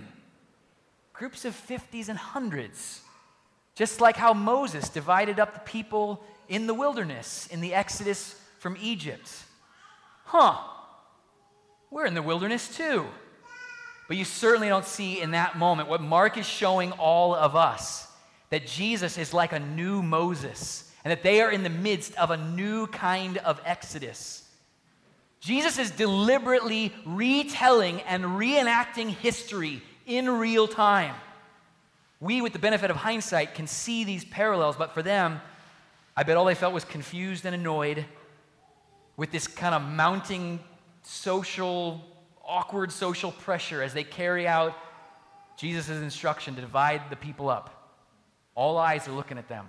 groups 1.13 1.45
of 1.45 1.55
50s 1.55 2.09
and 2.09 2.19
hundreds. 2.19 3.01
Just 3.75 4.01
like 4.01 4.17
how 4.17 4.35
Moses 4.35 4.89
divided 4.89 5.41
up 5.41 5.55
the 5.55 5.61
people 5.61 6.23
in 6.49 6.67
the 6.67 6.75
wilderness 6.75 7.47
in 7.49 7.61
the 7.61 7.75
Exodus 7.75 8.39
from 8.59 8.77
Egypt. 8.81 9.31
Huh, 10.25 10.59
we're 11.91 12.07
in 12.07 12.15
the 12.15 12.23
wilderness 12.23 12.75
too. 12.75 13.07
But 14.09 14.17
you 14.17 14.25
certainly 14.25 14.69
don't 14.69 14.85
see 14.85 15.21
in 15.21 15.31
that 15.31 15.57
moment 15.57 15.89
what 15.89 16.03
Mark 16.03 16.37
is 16.37 16.47
showing 16.47 16.93
all 16.93 17.35
of 17.35 17.57
us 17.57 18.09
that 18.51 18.67
Jesus 18.67 19.17
is 19.17 19.33
like 19.33 19.53
a 19.53 19.59
new 19.59 20.03
Moses 20.03 20.93
and 21.05 21.11
that 21.11 21.23
they 21.23 21.41
are 21.41 21.51
in 21.51 21.63
the 21.63 21.71
midst 21.71 22.15
of 22.17 22.31
a 22.31 22.37
new 22.37 22.87
kind 22.89 23.39
of 23.39 23.61
Exodus. 23.65 24.47
Jesus 25.41 25.79
is 25.79 25.91
deliberately 25.91 26.93
retelling 27.07 28.03
and 28.03 28.25
reenacting 28.25 29.09
history 29.09 29.83
in 30.07 30.29
real 30.29 30.69
time. 30.69 31.15
We, 32.21 32.41
with 32.41 32.53
the 32.53 32.59
benefit 32.59 32.91
of 32.91 32.97
hindsight, 32.97 33.55
can 33.55 33.67
see 33.67 34.05
these 34.05 34.25
parallels, 34.25 34.77
but 34.77 34.93
for 34.93 35.03
them, 35.03 35.41
I 36.17 36.23
bet 36.23 36.37
all 36.37 36.45
they 36.45 36.55
felt 36.55 36.73
was 36.73 36.85
confused 36.85 37.45
and 37.47 37.55
annoyed 37.55 38.05
with 39.17 39.31
this 39.31 39.47
kind 39.47 39.75
of 39.75 39.83
mounting 39.83 40.61
social 41.03 42.01
awkward 42.45 42.93
social 42.93 43.33
pressure 43.33 43.83
as 43.83 43.95
they 43.95 44.05
carry 44.05 44.47
out 44.47 44.77
Jesus' 45.57 45.89
instruction 45.89 46.55
to 46.55 46.61
divide 46.61 47.03
the 47.11 47.17
people 47.17 47.49
up. 47.49 47.93
All 48.55 48.79
eyes 48.79 49.09
are 49.09 49.13
looking 49.13 49.39
at 49.39 49.49
them. 49.49 49.67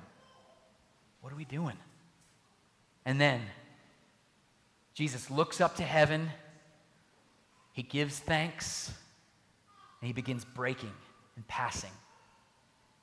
What 1.21 1.31
are 1.31 1.35
we 1.35 1.45
doing? 1.45 1.77
And 3.05 3.19
then 3.19 3.41
Jesus 4.93 5.31
looks 5.31 5.61
up 5.61 5.75
to 5.77 5.83
heaven, 5.83 6.29
he 7.71 7.81
gives 7.81 8.19
thanks, 8.19 8.93
and 10.03 10.07
he 10.07 10.11
begins 10.11 10.43
breaking 10.43 10.91
and 11.37 11.47
passing. 11.47 11.89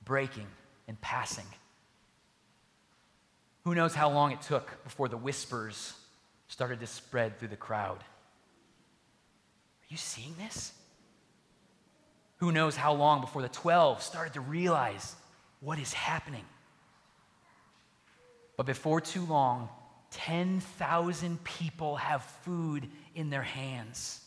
Breaking 0.04 0.46
and 0.86 1.00
passing. 1.00 1.46
Who 3.64 3.74
knows 3.74 3.94
how 3.94 4.10
long 4.10 4.32
it 4.32 4.42
took 4.42 4.84
before 4.84 5.08
the 5.08 5.16
whispers 5.16 5.94
started 6.48 6.78
to 6.80 6.86
spread 6.86 7.38
through 7.38 7.48
the 7.48 7.56
crowd? 7.56 7.96
Are 7.96 9.88
you 9.88 9.96
seeing 9.96 10.34
this? 10.36 10.74
Who 12.36 12.52
knows 12.52 12.76
how 12.76 12.92
long 12.92 13.22
before 13.22 13.40
the 13.40 13.48
12 13.48 14.02
started 14.02 14.34
to 14.34 14.42
realize 14.42 15.16
what 15.60 15.78
is 15.78 15.94
happening? 15.94 16.44
But 18.58 18.66
before 18.66 19.00
too 19.00 19.24
long, 19.24 19.70
10,000 20.10 21.42
people 21.44 21.96
have 21.96 22.22
food 22.44 22.90
in 23.14 23.30
their 23.30 23.40
hands. 23.40 24.20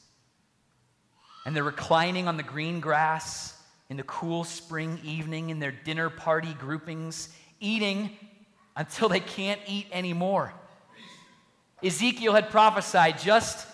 And 1.46 1.56
they're 1.56 1.64
reclining 1.64 2.28
on 2.28 2.38
the 2.38 2.44
green 2.44 2.80
grass 2.80 3.58
in 3.90 3.98
the 3.98 4.04
cool 4.04 4.44
spring 4.44 5.00
evening 5.04 5.50
in 5.50 5.60
their 5.60 5.72
dinner 5.72 6.10
party 6.10 6.54
groupings, 6.54 7.30
eating 7.60 8.12
until 8.76 9.10
they 9.10 9.20
can't 9.20 9.60
eat 9.68 9.88
anymore. 9.92 10.54
Ezekiel 11.84 12.34
had 12.34 12.50
prophesied 12.50 13.20
just 13.20 13.68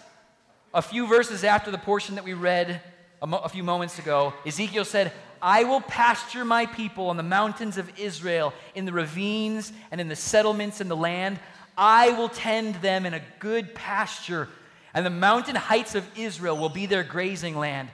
a 0.73 0.81
few 0.81 1.07
verses 1.07 1.43
after 1.43 1.71
the 1.71 1.77
portion 1.77 2.15
that 2.15 2.23
we 2.23 2.33
read 2.33 2.81
a, 3.21 3.27
mo- 3.27 3.37
a 3.37 3.49
few 3.49 3.63
moments 3.63 3.99
ago. 3.99 4.33
Ezekiel 4.45 4.85
said, 4.85 5.13
I 5.41 5.63
will 5.63 5.81
pasture 5.81 6.43
my 6.43 6.65
people 6.65 7.09
on 7.09 7.17
the 7.17 7.23
mountains 7.23 7.77
of 7.77 7.99
Israel, 7.99 8.53
in 8.75 8.85
the 8.85 8.91
ravines 8.91 9.71
and 9.91 10.01
in 10.01 10.07
the 10.07 10.15
settlements 10.15 10.81
in 10.81 10.89
the 10.89 10.95
land. 10.95 11.39
I 11.77 12.11
will 12.11 12.29
tend 12.29 12.75
them 12.75 13.05
in 13.05 13.13
a 13.13 13.21
good 13.39 13.73
pasture, 13.73 14.49
and 14.93 15.05
the 15.05 15.11
mountain 15.11 15.55
heights 15.55 15.95
of 15.95 16.07
Israel 16.17 16.57
will 16.57 16.69
be 16.69 16.85
their 16.85 17.03
grazing 17.03 17.57
land. 17.57 17.89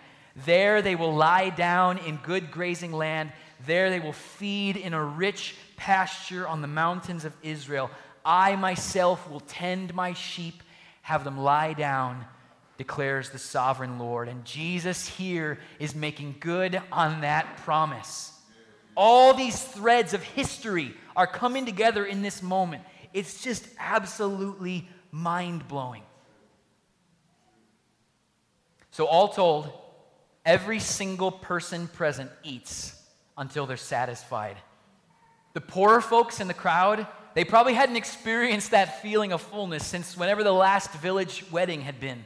There 0.46 0.82
they 0.82 0.96
will 0.96 1.14
lie 1.14 1.50
down 1.50 1.98
in 2.00 2.18
good 2.18 2.52
grazing 2.52 2.92
land. 2.92 3.32
There 3.66 3.90
they 3.90 4.00
will 4.00 4.14
feed 4.14 4.78
in 4.78 4.94
a 4.94 5.04
rich 5.04 5.56
pasture 5.78 6.48
on 6.48 6.62
the 6.62 6.68
mountains 6.68 7.26
of 7.26 7.34
Israel. 7.42 7.90
I 8.24 8.56
myself 8.56 9.30
will 9.30 9.40
tend 9.42 9.94
my 9.94 10.14
sheep, 10.14 10.64
have 11.04 11.24
them 11.24 11.38
lie 11.38 11.74
down, 11.74 12.26
declares 12.78 13.30
the 13.30 13.40
sovereign 13.40 14.00
Lord. 14.00 14.28
And 14.28 14.44
Jesus 14.44 15.08
here 15.08 15.60
is 15.80 15.96
making 15.96 16.38
good 16.40 16.82
on 16.92 17.22
that 17.22 17.58
promise. 17.58 18.32
All 18.98 19.34
these 19.34 19.62
threads 19.62 20.14
of 20.14 20.24
history 20.24 20.94
are 21.16 21.28
coming 21.28 21.66
together 21.66 22.06
in 22.06 22.22
this 22.22 22.42
moment. 22.42 22.84
It's 23.14 23.42
just 23.42 23.68
absolutely 23.80 24.88
mind 25.12 25.68
blowing. 25.68 26.04
So, 28.96 29.08
all 29.08 29.28
told, 29.28 29.70
every 30.46 30.80
single 30.80 31.30
person 31.30 31.90
present 31.90 32.32
eats 32.44 32.98
until 33.38 33.66
they're 33.66 33.76
satisfied. 33.76 34.56
The 35.52 35.60
poorer 35.60 36.00
folks 36.00 36.40
in 36.40 36.48
the 36.48 36.54
crowd, 36.54 37.06
they 37.34 37.44
probably 37.44 37.74
hadn't 37.74 37.98
experienced 37.98 38.72
that 38.72 39.02
feeling 39.02 39.34
of 39.34 39.42
fullness 39.42 39.86
since 39.86 40.16
whenever 40.16 40.46
the 40.46 40.54
last 40.54 40.94
village 40.94 41.44
wedding 41.52 41.82
had 41.82 42.00
been. 42.00 42.24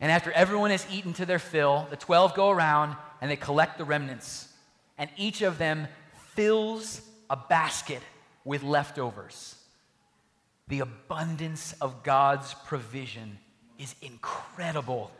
And 0.00 0.10
after 0.10 0.32
everyone 0.32 0.70
has 0.70 0.86
eaten 0.90 1.12
to 1.12 1.26
their 1.26 1.38
fill, 1.38 1.86
the 1.90 1.96
12 1.96 2.32
go 2.32 2.48
around 2.48 2.96
and 3.20 3.30
they 3.30 3.36
collect 3.36 3.76
the 3.76 3.84
remnants. 3.84 4.48
And 4.96 5.10
each 5.18 5.42
of 5.42 5.58
them 5.58 5.86
fills 6.34 7.02
a 7.28 7.36
basket 7.36 8.00
with 8.42 8.62
leftovers. 8.62 9.54
The 10.68 10.80
abundance 10.80 11.74
of 11.82 12.04
God's 12.04 12.54
provision 12.64 13.38
is 13.78 13.94
incredible. 14.02 15.10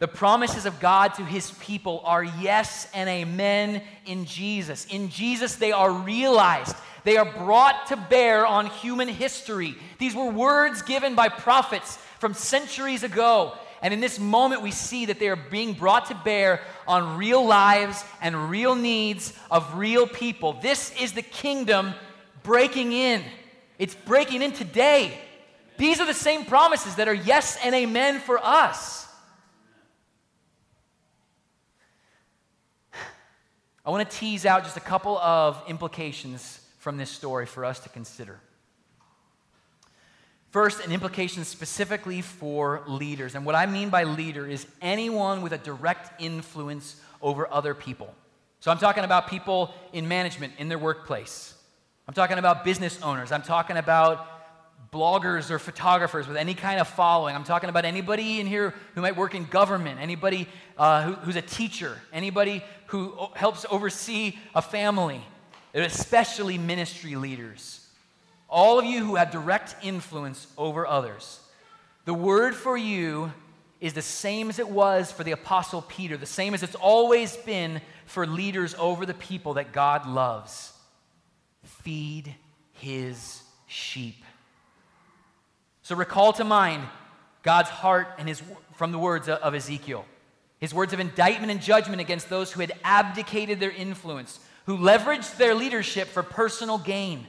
The 0.00 0.08
promises 0.08 0.64
of 0.64 0.80
God 0.80 1.14
to 1.14 1.24
his 1.24 1.50
people 1.60 2.00
are 2.04 2.24
yes 2.24 2.88
and 2.94 3.08
amen 3.08 3.82
in 4.06 4.24
Jesus. 4.24 4.86
In 4.86 5.10
Jesus, 5.10 5.56
they 5.56 5.72
are 5.72 5.92
realized. 5.92 6.74
They 7.04 7.18
are 7.18 7.30
brought 7.30 7.88
to 7.88 7.96
bear 7.96 8.46
on 8.46 8.66
human 8.66 9.08
history. 9.08 9.76
These 9.98 10.14
were 10.14 10.30
words 10.30 10.80
given 10.80 11.14
by 11.14 11.28
prophets 11.28 11.98
from 12.18 12.32
centuries 12.32 13.02
ago. 13.02 13.54
And 13.82 13.92
in 13.92 14.00
this 14.00 14.18
moment, 14.18 14.62
we 14.62 14.70
see 14.70 15.06
that 15.06 15.18
they 15.18 15.28
are 15.28 15.36
being 15.36 15.74
brought 15.74 16.06
to 16.06 16.14
bear 16.14 16.62
on 16.86 17.18
real 17.18 17.44
lives 17.44 18.02
and 18.22 18.50
real 18.50 18.74
needs 18.74 19.34
of 19.50 19.74
real 19.74 20.06
people. 20.06 20.54
This 20.54 20.98
is 21.00 21.12
the 21.12 21.22
kingdom 21.22 21.94
breaking 22.42 22.92
in. 22.92 23.22
It's 23.78 23.94
breaking 23.94 24.42
in 24.42 24.52
today. 24.52 25.18
These 25.80 25.98
are 25.98 26.04
the 26.04 26.12
same 26.12 26.44
promises 26.44 26.96
that 26.96 27.08
are 27.08 27.14
yes 27.14 27.56
and 27.64 27.74
amen 27.74 28.20
for 28.20 28.38
us. 28.38 29.08
I 33.86 33.88
want 33.88 34.08
to 34.08 34.14
tease 34.14 34.44
out 34.44 34.64
just 34.64 34.76
a 34.76 34.80
couple 34.80 35.16
of 35.16 35.62
implications 35.68 36.60
from 36.80 36.98
this 36.98 37.08
story 37.08 37.46
for 37.46 37.64
us 37.64 37.80
to 37.80 37.88
consider. 37.88 38.38
First, 40.50 40.84
an 40.84 40.92
implication 40.92 41.46
specifically 41.46 42.20
for 42.20 42.82
leaders. 42.86 43.34
And 43.34 43.46
what 43.46 43.54
I 43.54 43.64
mean 43.64 43.88
by 43.88 44.04
leader 44.04 44.46
is 44.46 44.66
anyone 44.82 45.40
with 45.40 45.54
a 45.54 45.58
direct 45.58 46.20
influence 46.20 47.00
over 47.22 47.50
other 47.50 47.72
people. 47.72 48.14
So 48.58 48.70
I'm 48.70 48.76
talking 48.76 49.04
about 49.04 49.28
people 49.28 49.72
in 49.94 50.06
management 50.08 50.52
in 50.58 50.68
their 50.68 50.78
workplace. 50.78 51.54
I'm 52.06 52.12
talking 52.12 52.36
about 52.36 52.66
business 52.66 53.00
owners. 53.00 53.32
I'm 53.32 53.40
talking 53.40 53.78
about 53.78 54.39
bloggers 54.92 55.50
or 55.50 55.58
photographers 55.58 56.26
with 56.26 56.36
any 56.36 56.54
kind 56.54 56.80
of 56.80 56.88
following. 56.88 57.34
I'm 57.34 57.44
talking 57.44 57.70
about 57.70 57.84
anybody 57.84 58.40
in 58.40 58.46
here 58.46 58.74
who 58.94 59.02
might 59.02 59.16
work 59.16 59.34
in 59.34 59.44
government, 59.44 60.00
anybody 60.00 60.48
uh, 60.76 61.02
who, 61.02 61.12
who's 61.12 61.36
a 61.36 61.42
teacher, 61.42 61.96
anybody 62.12 62.62
who 62.86 63.14
helps 63.34 63.64
oversee 63.70 64.36
a 64.54 64.62
family, 64.62 65.22
especially 65.74 66.58
ministry 66.58 67.14
leaders 67.14 67.80
all 68.50 68.78
of 68.78 68.84
you 68.84 69.04
who 69.04 69.14
have 69.14 69.30
direct 69.30 69.76
influence 69.82 70.46
over 70.58 70.86
others. 70.86 71.40
The 72.04 72.14
word 72.14 72.54
for 72.54 72.76
you 72.76 73.32
is 73.80 73.94
the 73.94 74.02
same 74.02 74.50
as 74.50 74.58
it 74.58 74.68
was 74.68 75.10
for 75.12 75.24
the 75.24 75.30
Apostle 75.30 75.82
Peter, 75.82 76.16
the 76.16 76.26
same 76.26 76.52
as 76.52 76.62
it's 76.62 76.74
always 76.74 77.36
been 77.38 77.80
for 78.06 78.26
leaders 78.26 78.74
over 78.74 79.06
the 79.06 79.14
people 79.14 79.54
that 79.54 79.72
God 79.72 80.06
loves. 80.06 80.72
Feed 81.62 82.34
his 82.72 83.42
sheep. 83.66 84.16
So 85.90 85.96
recall 85.96 86.32
to 86.34 86.44
mind 86.44 86.84
God's 87.42 87.68
heart 87.68 88.06
and 88.16 88.28
his 88.28 88.40
from 88.74 88.92
the 88.92 88.98
words 89.00 89.28
of 89.28 89.56
Ezekiel. 89.56 90.04
His 90.60 90.72
words 90.72 90.92
of 90.92 91.00
indictment 91.00 91.50
and 91.50 91.60
judgment 91.60 92.00
against 92.00 92.28
those 92.28 92.52
who 92.52 92.60
had 92.60 92.70
abdicated 92.84 93.58
their 93.58 93.72
influence, 93.72 94.38
who 94.66 94.78
leveraged 94.78 95.36
their 95.36 95.52
leadership 95.52 96.06
for 96.06 96.22
personal 96.22 96.78
gain. 96.78 97.26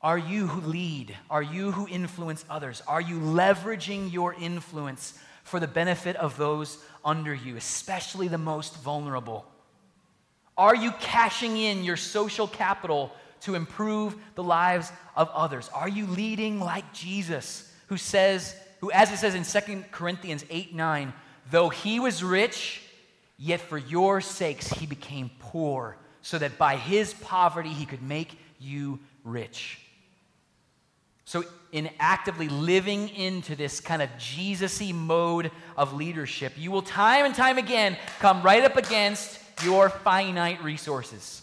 Are 0.00 0.18
you 0.18 0.48
who 0.48 0.68
lead? 0.68 1.16
Are 1.30 1.44
you 1.44 1.70
who 1.70 1.86
influence 1.86 2.44
others? 2.50 2.82
Are 2.88 3.00
you 3.00 3.20
leveraging 3.20 4.12
your 4.12 4.34
influence 4.34 5.16
for 5.44 5.60
the 5.60 5.68
benefit 5.68 6.16
of 6.16 6.36
those 6.36 6.76
under 7.04 7.32
you, 7.32 7.54
especially 7.54 8.26
the 8.26 8.36
most 8.36 8.82
vulnerable? 8.82 9.46
Are 10.58 10.74
you 10.74 10.90
cashing 10.90 11.56
in 11.56 11.84
your 11.84 11.96
social 11.96 12.48
capital 12.48 13.12
to 13.42 13.54
improve 13.54 14.16
the 14.34 14.42
lives 14.42 14.92
of 15.16 15.28
others? 15.30 15.70
Are 15.74 15.88
you 15.88 16.06
leading 16.06 16.60
like 16.60 16.92
Jesus, 16.92 17.70
who 17.88 17.96
says, 17.96 18.56
who, 18.80 18.90
as 18.90 19.10
it 19.12 19.18
says 19.18 19.34
in 19.34 19.44
2 19.44 19.84
Corinthians 19.90 20.44
8 20.48 20.74
9, 20.74 21.12
though 21.50 21.68
he 21.68 22.00
was 22.00 22.22
rich, 22.22 22.82
yet 23.38 23.60
for 23.60 23.78
your 23.78 24.20
sakes 24.20 24.68
he 24.68 24.86
became 24.86 25.30
poor, 25.38 25.96
so 26.22 26.38
that 26.38 26.58
by 26.58 26.76
his 26.76 27.14
poverty 27.14 27.70
he 27.70 27.86
could 27.86 28.02
make 28.02 28.38
you 28.58 28.98
rich? 29.24 29.80
So, 31.24 31.44
in 31.70 31.88
actively 31.98 32.48
living 32.48 33.08
into 33.08 33.56
this 33.56 33.80
kind 33.80 34.02
of 34.02 34.10
Jesus 34.18 34.80
y 34.80 34.92
mode 34.92 35.50
of 35.76 35.94
leadership, 35.94 36.52
you 36.58 36.70
will 36.70 36.82
time 36.82 37.24
and 37.24 37.34
time 37.34 37.58
again 37.58 37.96
come 38.18 38.42
right 38.42 38.62
up 38.62 38.76
against 38.76 39.40
your 39.64 39.88
finite 39.88 40.62
resources. 40.62 41.41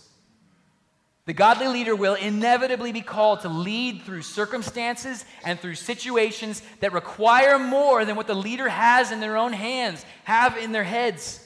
The 1.30 1.34
godly 1.34 1.68
leader 1.68 1.96
will 1.96 2.16
inevitably 2.16 2.92
be 2.92 3.02
called 3.02 3.42
to 3.42 3.50
lead 3.50 4.02
through 4.02 4.24
circumstances 4.24 5.24
and 5.46 5.60
through 5.60 5.76
situations 5.76 6.64
that 6.80 6.92
require 6.92 7.60
more 7.60 8.04
than 8.04 8.16
what 8.16 8.26
the 8.26 8.34
leader 8.34 8.68
has 8.68 9.12
in 9.12 9.20
their 9.20 9.38
own 9.38 9.54
hands, 9.54 10.04
have 10.24 10.58
in 10.58 10.72
their 10.72 10.84
heads. 10.84 11.40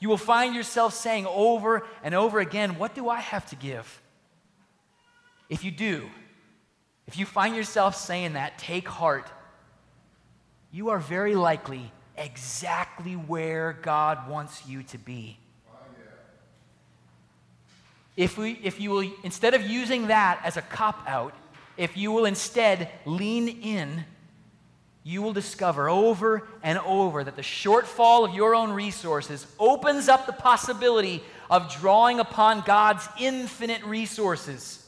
You 0.00 0.10
will 0.10 0.18
find 0.18 0.54
yourself 0.54 0.92
saying 0.92 1.26
over 1.26 1.86
and 2.04 2.14
over 2.14 2.40
again, 2.40 2.76
What 2.76 2.94
do 2.94 3.08
I 3.08 3.20
have 3.20 3.48
to 3.48 3.56
give? 3.56 4.02
If 5.48 5.64
you 5.64 5.70
do, 5.70 6.10
if 7.06 7.16
you 7.16 7.24
find 7.24 7.56
yourself 7.56 7.96
saying 7.96 8.34
that, 8.34 8.58
take 8.58 8.86
heart. 8.86 9.32
You 10.70 10.90
are 10.90 10.98
very 10.98 11.36
likely 11.36 11.90
exactly 12.18 13.14
where 13.14 13.78
God 13.80 14.28
wants 14.28 14.66
you 14.66 14.82
to 14.82 14.98
be. 14.98 15.38
If, 18.16 18.36
we, 18.36 18.58
if 18.62 18.80
you 18.80 18.90
will, 18.90 19.10
instead 19.22 19.54
of 19.54 19.62
using 19.62 20.08
that 20.08 20.40
as 20.44 20.56
a 20.56 20.62
cop 20.62 21.02
out, 21.06 21.34
if 21.76 21.96
you 21.96 22.12
will 22.12 22.26
instead 22.26 22.90
lean 23.06 23.48
in, 23.48 24.04
you 25.04 25.22
will 25.22 25.32
discover 25.32 25.88
over 25.88 26.46
and 26.62 26.78
over 26.80 27.24
that 27.24 27.36
the 27.36 27.42
shortfall 27.42 28.28
of 28.28 28.34
your 28.34 28.54
own 28.54 28.70
resources 28.72 29.46
opens 29.58 30.08
up 30.08 30.26
the 30.26 30.32
possibility 30.32 31.22
of 31.50 31.74
drawing 31.80 32.20
upon 32.20 32.60
God's 32.60 33.08
infinite 33.18 33.82
resources 33.84 34.82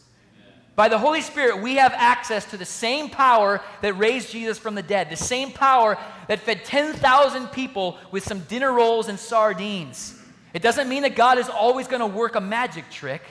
By 0.76 0.88
the 0.88 0.98
Holy 0.98 1.20
Spirit, 1.20 1.62
we 1.62 1.76
have 1.76 1.92
access 1.92 2.44
to 2.46 2.56
the 2.56 2.64
same 2.64 3.08
power 3.08 3.60
that 3.80 3.92
raised 3.94 4.30
Jesus 4.30 4.58
from 4.58 4.74
the 4.74 4.82
dead, 4.82 5.08
the 5.08 5.16
same 5.16 5.52
power 5.52 5.96
that 6.26 6.40
fed 6.40 6.64
10,000 6.64 7.46
people 7.48 7.96
with 8.10 8.24
some 8.24 8.40
dinner 8.40 8.72
rolls 8.72 9.08
and 9.08 9.18
sardines. 9.18 10.20
It 10.54 10.62
doesn't 10.62 10.88
mean 10.88 11.02
that 11.02 11.16
God 11.16 11.38
is 11.38 11.48
always 11.48 11.88
going 11.88 12.00
to 12.00 12.06
work 12.06 12.36
a 12.36 12.40
magic 12.40 12.88
trick, 12.88 13.22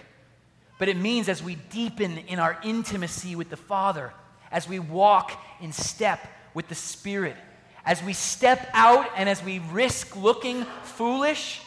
but 0.78 0.90
it 0.90 0.98
means 0.98 1.30
as 1.30 1.42
we 1.42 1.56
deepen 1.56 2.18
in 2.18 2.38
our 2.38 2.60
intimacy 2.64 3.36
with 3.36 3.50
the 3.50 3.58
Father, 3.58 4.14
as 4.52 4.68
we 4.68 4.78
walk 4.78 5.32
in 5.62 5.72
step 5.72 6.20
with 6.54 6.68
the 6.68 6.76
Spirit, 6.76 7.38
as 7.86 8.04
we 8.04 8.12
step 8.12 8.70
out 8.74 9.10
and 9.16 9.30
as 9.30 9.42
we 9.42 9.60
risk 9.72 10.18
looking 10.18 10.66
foolish, 10.84 11.62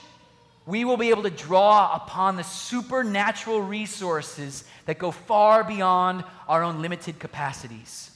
we 0.66 0.84
will 0.84 0.98
be 0.98 1.08
able 1.08 1.22
to 1.22 1.30
draw 1.30 1.94
upon 1.96 2.36
the 2.36 2.44
supernatural 2.44 3.62
resources 3.62 4.64
that 4.84 4.98
go 4.98 5.10
far 5.10 5.64
beyond 5.64 6.22
our 6.48 6.62
own 6.62 6.82
limited 6.82 7.18
capacities. 7.18 8.10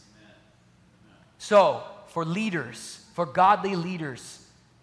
So, 1.39 1.83
for 2.09 2.25
leaders, 2.25 3.03
for 3.15 3.25
godly 3.25 3.77
leaders, 3.77 4.40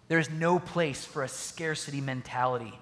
there 0.08 0.18
is 0.18 0.30
no 0.30 0.58
place 0.58 1.04
for 1.04 1.22
a 1.22 1.28
scarcity 1.28 2.00
mentality. 2.00 2.72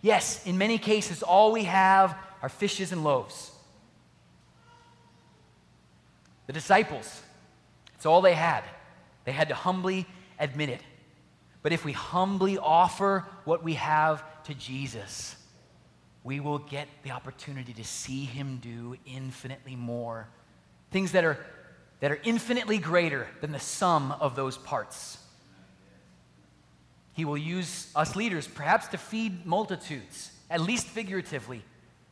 Yes, 0.00 0.44
in 0.46 0.58
many 0.58 0.78
cases, 0.78 1.22
all 1.22 1.52
we 1.52 1.64
have 1.64 2.16
are 2.42 2.48
fishes 2.48 2.92
and 2.92 3.04
loaves. 3.04 3.50
The 6.46 6.52
disciples, 6.52 7.22
it's 7.94 8.04
all 8.04 8.20
they 8.20 8.34
had. 8.34 8.64
They 9.24 9.32
had 9.32 9.48
to 9.48 9.54
humbly 9.54 10.06
admit 10.38 10.68
it. 10.68 10.82
But 11.62 11.72
if 11.72 11.84
we 11.84 11.92
humbly 11.92 12.58
offer 12.58 13.24
what 13.44 13.64
we 13.64 13.74
have 13.74 14.22
to 14.44 14.54
Jesus, 14.54 15.36
we 16.22 16.40
will 16.40 16.58
get 16.58 16.88
the 17.02 17.12
opportunity 17.12 17.72
to 17.74 17.84
see 17.84 18.24
him 18.24 18.58
do 18.62 18.96
infinitely 19.06 19.76
more. 19.76 20.28
Things 20.90 21.12
that 21.12 21.24
are, 21.24 21.38
that 22.00 22.12
are 22.12 22.20
infinitely 22.24 22.78
greater 22.78 23.26
than 23.40 23.52
the 23.52 23.60
sum 23.60 24.12
of 24.12 24.36
those 24.36 24.58
parts. 24.58 25.18
He 27.14 27.24
will 27.24 27.38
use 27.38 27.90
us 27.94 28.14
leaders 28.16 28.46
perhaps 28.46 28.88
to 28.88 28.98
feed 28.98 29.46
multitudes, 29.46 30.32
at 30.50 30.60
least 30.60 30.86
figuratively, 30.86 31.62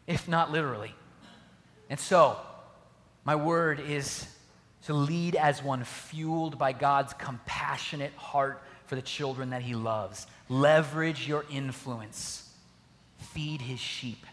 if 0.06 0.28
not 0.28 0.50
literally. 0.50 0.94
And 1.90 2.00
so, 2.00 2.38
my 3.24 3.36
word 3.36 3.80
is 3.80 4.26
to 4.86 4.94
lead 4.94 5.36
as 5.36 5.62
one 5.62 5.84
fueled 5.84 6.58
by 6.58 6.72
God's 6.72 7.12
compassionate 7.12 8.14
heart 8.14 8.62
for 8.86 8.94
the 8.94 9.02
children 9.02 9.50
that 9.50 9.62
he 9.62 9.74
loves. 9.74 10.26
Leverage 10.48 11.26
your 11.26 11.44
influence, 11.50 12.50
feed 13.18 13.60
his 13.60 13.80
sheep. 13.80 14.24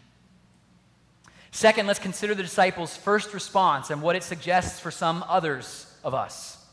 Second, 1.50 1.86
let's 1.86 1.98
consider 1.98 2.34
the 2.34 2.42
disciples' 2.42 2.96
first 2.96 3.34
response 3.34 3.90
and 3.90 4.02
what 4.02 4.16
it 4.16 4.22
suggests 4.22 4.78
for 4.78 4.90
some 4.90 5.24
others 5.28 5.92
of 6.04 6.14
us. 6.14 6.64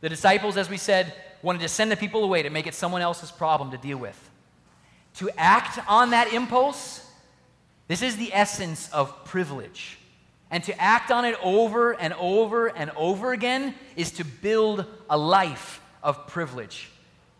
The 0.00 0.08
disciples, 0.08 0.56
as 0.56 0.70
we 0.70 0.76
said, 0.76 1.12
wanted 1.46 1.60
to 1.60 1.68
send 1.68 1.92
the 1.92 1.96
people 1.96 2.24
away 2.24 2.42
to 2.42 2.50
make 2.50 2.66
it 2.66 2.74
someone 2.74 3.02
else's 3.02 3.30
problem 3.30 3.70
to 3.70 3.76
deal 3.76 3.96
with. 3.96 4.18
To 5.18 5.30
act 5.38 5.78
on 5.88 6.10
that 6.10 6.32
impulse, 6.32 7.08
this 7.86 8.02
is 8.02 8.16
the 8.16 8.34
essence 8.34 8.92
of 8.92 9.24
privilege. 9.24 9.96
And 10.50 10.64
to 10.64 10.76
act 10.80 11.12
on 11.12 11.24
it 11.24 11.36
over 11.40 11.92
and 11.92 12.14
over 12.14 12.66
and 12.66 12.90
over 12.96 13.32
again 13.32 13.76
is 13.94 14.10
to 14.12 14.24
build 14.24 14.86
a 15.08 15.16
life 15.16 15.80
of 16.02 16.26
privilege. 16.26 16.90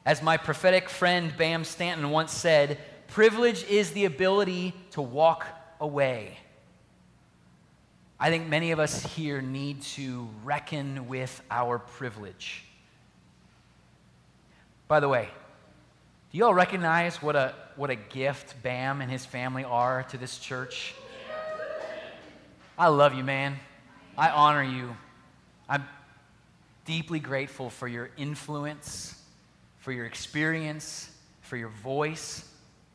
As 0.05 0.23
my 0.23 0.37
prophetic 0.37 0.89
friend 0.89 1.37
Bam 1.37 1.65
Stanton 1.65 2.11
once 2.11 2.31
said, 2.31 2.79
privilege 3.09 3.65
is 3.65 3.91
the 3.91 4.05
ability 4.05 4.73
to 4.93 5.03
walk 5.03 5.49
away. 5.81 6.39
I 8.21 8.31
think 8.31 8.47
many 8.47 8.71
of 8.71 8.79
us 8.79 9.05
here 9.17 9.43
need 9.43 9.83
to 9.83 10.29
reckon 10.45 11.09
with 11.09 11.43
our 11.51 11.81
privilege. 11.81 12.66
By 14.89 15.01
the 15.01 15.09
way, 15.09 15.29
do 16.31 16.39
you 16.39 16.45
all 16.45 16.55
recognize 16.55 17.21
what 17.21 17.35
a, 17.35 17.55
what 17.77 17.91
a 17.91 17.97
gift 17.97 18.63
Bam 18.63 19.01
and 19.01 19.11
his 19.11 19.27
family 19.27 19.65
are 19.65 20.05
to 20.05 20.19
this 20.19 20.39
church? 20.39 20.95
I 22.79 22.89
love 22.89 23.15
you, 23.15 23.25
man. 23.25 23.57
I 24.17 24.31
honor 24.31 24.63
you. 24.63 24.97
I'm 25.69 25.85
deeply 26.85 27.19
grateful 27.19 27.71
for 27.71 27.89
your 27.89 28.11
influence, 28.17 29.21
for 29.79 29.93
your 29.93 30.07
experience, 30.07 31.11
for 31.41 31.57
your 31.57 31.71
voice. 31.71 32.49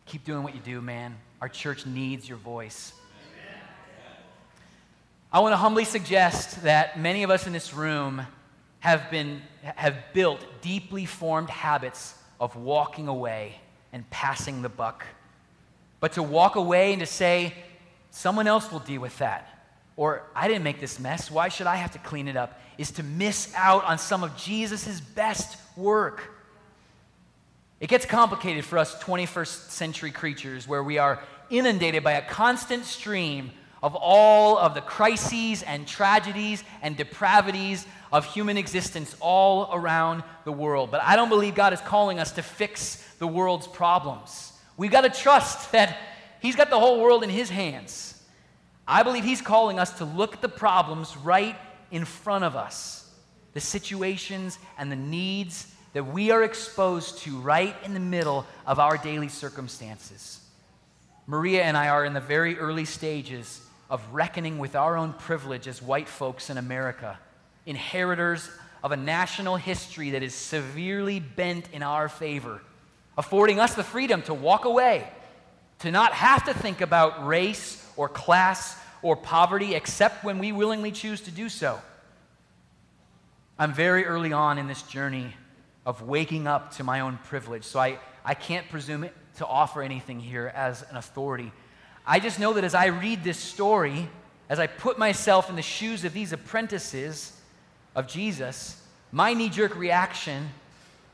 Keep 0.05 0.23
doing 0.23 0.43
what 0.43 0.55
you 0.55 0.61
do, 0.61 0.81
man. 0.81 1.15
Our 1.41 1.49
church 1.49 1.85
needs 1.85 2.27
your 2.27 2.37
voice. 2.37 2.93
I 5.33 5.39
want 5.39 5.53
to 5.53 5.57
humbly 5.57 5.85
suggest 5.85 6.63
that 6.63 6.99
many 6.99 7.23
of 7.23 7.29
us 7.29 7.47
in 7.47 7.53
this 7.53 7.73
room 7.73 8.25
have, 8.81 9.09
been, 9.09 9.41
have 9.63 9.95
built 10.13 10.45
deeply 10.61 11.05
formed 11.05 11.49
habits 11.49 12.13
of 12.39 12.55
walking 12.55 13.07
away 13.07 13.55
and 13.93 14.07
passing 14.09 14.61
the 14.61 14.69
buck. 14.69 15.05
But 15.99 16.13
to 16.13 16.23
walk 16.23 16.55
away 16.55 16.93
and 16.93 16.99
to 16.99 17.05
say, 17.05 17.53
someone 18.11 18.47
else 18.47 18.71
will 18.71 18.79
deal 18.79 19.01
with 19.01 19.17
that 19.19 19.47
or 20.01 20.23
I 20.35 20.47
didn't 20.47 20.63
make 20.63 20.79
this 20.79 20.99
mess, 20.99 21.29
why 21.29 21.49
should 21.49 21.67
I 21.67 21.75
have 21.75 21.91
to 21.91 21.99
clean 21.99 22.27
it 22.27 22.35
up, 22.35 22.59
is 22.77 22.91
to 22.91 23.03
miss 23.03 23.53
out 23.55 23.83
on 23.85 23.97
some 23.97 24.23
of 24.23 24.35
Jesus' 24.37 24.99
best 24.99 25.57
work. 25.77 26.31
It 27.79 27.87
gets 27.87 28.05
complicated 28.05 28.63
for 28.63 28.77
us 28.77 28.95
21st 29.03 29.69
century 29.69 30.11
creatures 30.11 30.67
where 30.67 30.83
we 30.83 30.97
are 30.97 31.21
inundated 31.49 32.03
by 32.03 32.13
a 32.13 32.21
constant 32.21 32.85
stream 32.85 33.51
of 33.83 33.95
all 33.95 34.57
of 34.57 34.75
the 34.75 34.81
crises 34.81 35.63
and 35.63 35.87
tragedies 35.87 36.63
and 36.81 36.95
depravities 36.95 37.85
of 38.11 38.25
human 38.25 38.57
existence 38.57 39.15
all 39.19 39.69
around 39.71 40.23
the 40.43 40.51
world. 40.51 40.91
But 40.91 41.01
I 41.03 41.15
don't 41.15 41.29
believe 41.29 41.55
God 41.55 41.73
is 41.73 41.81
calling 41.81 42.19
us 42.19 42.31
to 42.33 42.43
fix 42.43 42.97
the 43.19 43.27
world's 43.27 43.67
problems. 43.67 44.53
We've 44.77 44.91
got 44.91 45.01
to 45.01 45.09
trust 45.09 45.71
that 45.71 45.97
He's 46.41 46.55
got 46.55 46.71
the 46.71 46.79
whole 46.79 46.99
world 47.01 47.23
in 47.23 47.29
His 47.29 47.49
hands. 47.49 48.11
I 48.87 49.03
believe 49.03 49.23
he's 49.23 49.41
calling 49.41 49.79
us 49.79 49.97
to 49.99 50.05
look 50.05 50.33
at 50.33 50.41
the 50.41 50.49
problems 50.49 51.15
right 51.15 51.55
in 51.91 52.03
front 52.03 52.43
of 52.43 52.57
us, 52.57 53.09
the 53.53 53.61
situations 53.61 54.59
and 54.77 54.91
the 54.91 54.97
needs 54.97 55.73
that 55.93 56.03
we 56.03 56.31
are 56.31 56.43
exposed 56.43 57.19
to 57.19 57.37
right 57.39 57.75
in 57.83 57.93
the 57.93 57.99
middle 57.99 58.45
of 58.65 58.79
our 58.79 58.97
daily 58.97 59.29
circumstances. 59.29 60.41
Maria 61.27 61.63
and 61.63 61.77
I 61.77 61.87
are 61.87 62.03
in 62.03 62.13
the 62.13 62.19
very 62.19 62.57
early 62.57 62.85
stages 62.85 63.61
of 63.89 64.01
reckoning 64.13 64.57
with 64.57 64.75
our 64.75 64.97
own 64.97 65.13
privilege 65.13 65.67
as 65.67 65.81
white 65.81 66.09
folks 66.09 66.49
in 66.49 66.57
America, 66.57 67.19
inheritors 67.65 68.49
of 68.83 68.91
a 68.91 68.97
national 68.97 69.57
history 69.57 70.11
that 70.11 70.23
is 70.23 70.33
severely 70.33 71.19
bent 71.19 71.69
in 71.71 71.83
our 71.83 72.09
favor, 72.09 72.61
affording 73.17 73.59
us 73.59 73.75
the 73.75 73.83
freedom 73.83 74.21
to 74.23 74.33
walk 74.33 74.65
away, 74.65 75.07
to 75.79 75.91
not 75.91 76.13
have 76.13 76.45
to 76.45 76.53
think 76.53 76.81
about 76.81 77.25
race 77.25 77.87
or 77.95 78.09
class 78.09 78.77
or 79.01 79.15
poverty 79.15 79.75
except 79.75 80.23
when 80.23 80.39
we 80.39 80.51
willingly 80.51 80.91
choose 80.91 81.21
to 81.21 81.31
do 81.31 81.49
so. 81.49 81.79
I'm 83.57 83.73
very 83.73 84.05
early 84.05 84.33
on 84.33 84.57
in 84.57 84.67
this 84.67 84.81
journey 84.83 85.35
of 85.85 86.01
waking 86.01 86.47
up 86.47 86.75
to 86.75 86.83
my 86.83 87.01
own 87.01 87.19
privilege, 87.25 87.63
so 87.63 87.79
I, 87.79 87.99
I 88.25 88.33
can't 88.33 88.67
presume 88.69 89.07
to 89.37 89.45
offer 89.45 89.81
anything 89.81 90.19
here 90.19 90.51
as 90.55 90.83
an 90.89 90.97
authority. 90.97 91.51
I 92.05 92.19
just 92.19 92.39
know 92.39 92.53
that 92.53 92.63
as 92.63 92.73
I 92.73 92.87
read 92.87 93.23
this 93.23 93.37
story, 93.37 94.09
as 94.49 94.59
I 94.59 94.67
put 94.67 94.97
myself 94.97 95.49
in 95.49 95.55
the 95.55 95.61
shoes 95.61 96.03
of 96.03 96.13
these 96.13 96.33
apprentices 96.33 97.39
of 97.95 98.07
Jesus, 98.07 98.81
my 99.11 99.33
knee 99.33 99.49
jerk 99.49 99.75
reaction, 99.75 100.49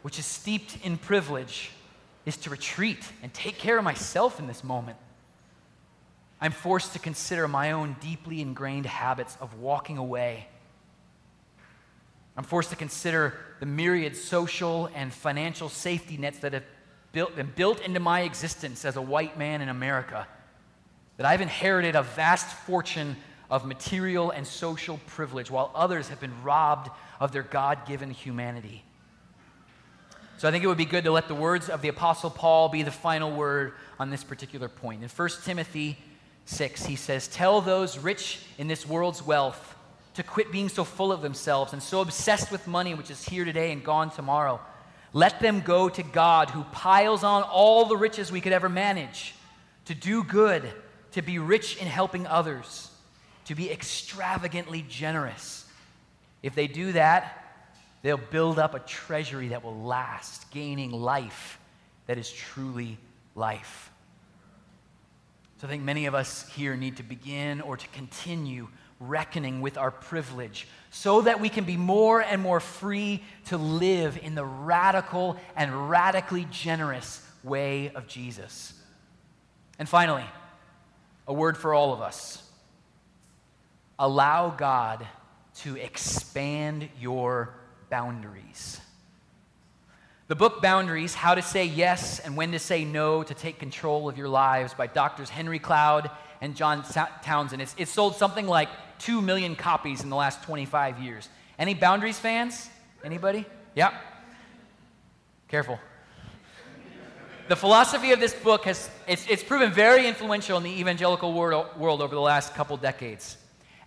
which 0.02 0.20
is 0.20 0.26
steeped 0.26 0.78
in 0.84 0.98
privilege, 0.98 1.72
is 2.26 2.38
to 2.38 2.50
retreat 2.50 3.04
and 3.24 3.34
take 3.34 3.58
care 3.58 3.78
of 3.78 3.84
myself 3.84 4.40
in 4.40 4.48
this 4.48 4.64
moment. 4.64 4.98
I'm 6.40 6.52
forced 6.52 6.94
to 6.94 7.00
consider 7.00 7.48
my 7.48 7.72
own 7.72 7.96
deeply 8.00 8.42
ingrained 8.42 8.86
habits 8.86 9.38
of 9.42 9.60
walking 9.60 9.98
away. 9.98 10.48
I'm 12.36 12.44
forced 12.44 12.70
to 12.70 12.76
consider 12.76 13.34
the 13.60 13.66
myriad 13.66 14.16
social 14.16 14.92
and 14.94 15.12
financial 15.12 15.70
safety 15.70 16.18
nets 16.18 16.38
that 16.40 16.54
have 16.54 16.64
built, 17.12 17.36
been 17.36 17.52
built 17.56 17.82
into 17.82 18.00
my 18.00 18.22
existence 18.22 18.86
as 18.86 18.96
a 18.96 19.02
white 19.02 19.40
man 19.40 19.62
in 19.62 19.70
America. 19.70 20.28
That 21.18 21.26
I've 21.26 21.42
inherited 21.42 21.96
a 21.96 22.04
vast 22.04 22.46
fortune 22.46 23.16
of 23.50 23.66
material 23.66 24.32
and 24.32 24.46
social 24.46 25.00
privilege 25.08 25.50
while 25.50 25.72
others 25.74 26.10
have 26.10 26.20
been 26.20 26.44
robbed 26.44 26.90
of 27.20 27.32
their 27.32 27.44
God 27.44 27.88
given 27.88 28.12
humanity. 28.12 28.84
So 30.38 30.48
I 30.48 30.52
think 30.52 30.64
it 30.64 30.68
would 30.68 30.78
be 30.78 30.86
good 30.86 31.06
to 31.06 31.12
let 31.12 31.28
the 31.28 31.36
words 31.36 31.68
of 31.68 31.82
the 31.82 31.88
Apostle 31.88 32.30
Paul 32.30 32.70
be 32.70 32.84
the 32.84 32.92
final 32.92 33.32
word 33.32 33.74
on 34.00 34.12
this 34.12 34.24
particular 34.24 34.70
point. 34.70 35.02
In 35.02 35.10
1 35.10 35.30
Timothy 35.44 35.98
6, 36.46 36.86
he 36.86 36.96
says, 36.96 37.28
Tell 37.28 37.60
those 37.60 37.98
rich 37.98 38.40
in 38.60 38.68
this 38.68 38.88
world's 38.88 39.26
wealth 39.26 39.76
to 40.14 40.24
quit 40.24 40.52
being 40.52 40.70
so 40.70 40.84
full 40.84 41.12
of 41.12 41.22
themselves 41.22 41.74
and 41.74 41.82
so 41.82 42.02
obsessed 42.02 42.52
with 42.52 42.68
money, 42.68 42.94
which 42.94 43.10
is 43.10 43.24
here 43.24 43.46
today 43.46 43.72
and 43.72 43.84
gone 43.84 44.12
tomorrow. 44.12 44.60
Let 45.14 45.40
them 45.40 45.62
go 45.62 45.90
to 45.90 46.04
God, 46.04 46.50
who 46.52 46.64
piles 46.66 47.24
on 47.24 47.42
all 47.44 47.86
the 47.86 47.98
riches 47.98 48.32
we 48.32 48.42
could 48.42 48.54
ever 48.54 48.70
manage, 48.70 49.34
to 49.86 49.96
do 49.96 50.24
good, 50.24 50.64
to 51.14 51.22
be 51.22 51.40
rich 51.40 51.78
in 51.78 51.88
helping 51.88 52.28
others, 52.28 52.92
to 53.48 53.56
be 53.56 53.72
extravagantly 53.72 54.86
generous. 54.90 55.66
If 56.44 56.54
they 56.54 56.68
do 56.68 56.92
that, 56.92 57.44
they'll 58.02 58.18
build 58.18 58.60
up 58.60 58.76
a 58.76 58.80
treasury 58.80 59.50
that 59.50 59.64
will 59.64 59.82
last, 59.84 60.52
gaining 60.52 60.92
life 60.92 61.60
that 62.08 62.18
is 62.18 62.32
truly 62.32 62.98
life. 63.36 63.92
So 65.58 65.68
I 65.68 65.70
think 65.70 65.84
many 65.84 66.06
of 66.06 66.14
us 66.14 66.48
here 66.50 66.76
need 66.76 66.98
to 66.98 67.04
begin 67.04 67.62
or 67.62 67.78
to 67.78 67.88
continue 67.90 68.68
reckoning 69.00 69.62
with 69.62 69.78
our 69.78 69.92
privilege 69.92 70.68
so 70.92 71.22
that 71.22 71.40
we 71.40 71.50
can 71.50 71.64
be 71.64 71.78
more 71.78 72.22
and 72.22 72.42
more 72.42 72.60
free 72.60 73.24
to 73.46 73.58
live 73.58 74.20
in 74.22 74.36
the 74.36 74.46
radical 74.46 75.38
and 75.56 75.90
radically 75.90 76.46
generous 76.52 77.26
way 77.44 77.92
of 77.96 78.08
Jesus. 78.08 78.74
And 79.80 79.88
finally, 79.88 80.26
a 81.28 81.34
word 81.34 81.58
for 81.58 81.74
all 81.74 81.94
of 81.94 82.02
us 82.02 82.44
allow 84.00 84.50
God 84.50 85.06
to 85.62 85.76
expand 85.76 86.90
your 87.00 87.54
boundaries. 87.90 88.80
The 90.28 90.36
book 90.36 90.62
Boundaries 90.62 91.14
How 91.14 91.36
to 91.36 91.42
Say 91.42 91.66
Yes 91.66 92.20
and 92.20 92.36
When 92.36 92.52
to 92.52 92.60
Say 92.60 92.84
No 92.84 93.24
to 93.24 93.34
Take 93.34 93.60
Control 93.60 94.10
of 94.10 94.18
Your 94.18 94.28
Lives 94.28 94.74
by 94.74 94.88
Doctors 94.88 95.30
Henry 95.30 95.58
Cloud 95.58 96.12
and 96.42 96.56
John 96.56 96.84
Townsend. 97.24 97.62
It's, 97.62 97.74
it's 97.78 97.92
sold 97.92 98.16
something 98.16 98.46
like 98.46 98.70
2 99.00 99.22
million 99.22 99.56
copies 99.56 100.04
in 100.04 100.10
the 100.10 100.16
last 100.16 100.44
25 100.44 101.00
years. 101.00 101.30
Any 101.58 101.74
Boundaries 101.74 102.20
fans? 102.20 102.70
Anybody? 103.04 103.46
Yeah? 103.74 103.98
Careful. 105.48 105.80
The 107.48 107.56
philosophy 107.56 108.12
of 108.12 108.20
this 108.20 108.34
book 108.34 108.66
has 108.66 108.90
it's, 109.08 109.26
it's 109.30 109.44
proven 109.44 109.72
very 109.72 110.06
influential 110.06 110.58
in 110.58 110.64
the 110.64 110.80
evangelical 110.80 111.32
world, 111.32 111.68
world 111.78 112.02
over 112.02 112.14
the 112.14 112.22
last 112.22 112.54
couple 112.54 112.76
decades. 112.76 113.38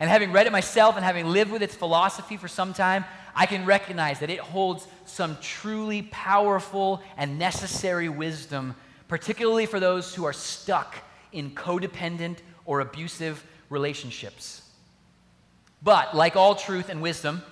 And 0.00 0.08
having 0.08 0.32
read 0.32 0.46
it 0.46 0.52
myself 0.52 0.96
and 0.96 1.04
having 1.04 1.26
lived 1.26 1.52
with 1.52 1.62
its 1.62 1.74
philosophy 1.74 2.38
for 2.38 2.48
some 2.48 2.72
time, 2.72 3.04
I 3.34 3.44
can 3.44 3.66
recognize 3.66 4.20
that 4.20 4.30
it 4.30 4.40
holds 4.40 4.88
some 5.04 5.36
truly 5.42 6.02
powerful 6.10 7.02
and 7.18 7.38
necessary 7.38 8.08
wisdom, 8.08 8.74
particularly 9.08 9.66
for 9.66 9.78
those 9.78 10.14
who 10.14 10.24
are 10.24 10.32
stuck 10.32 10.96
in 11.32 11.50
codependent 11.50 12.38
or 12.64 12.80
abusive 12.80 13.44
relationships. 13.68 14.62
But, 15.82 16.16
like 16.16 16.34
all 16.34 16.54
truth 16.54 16.88
and 16.88 17.02
wisdom, 17.02 17.42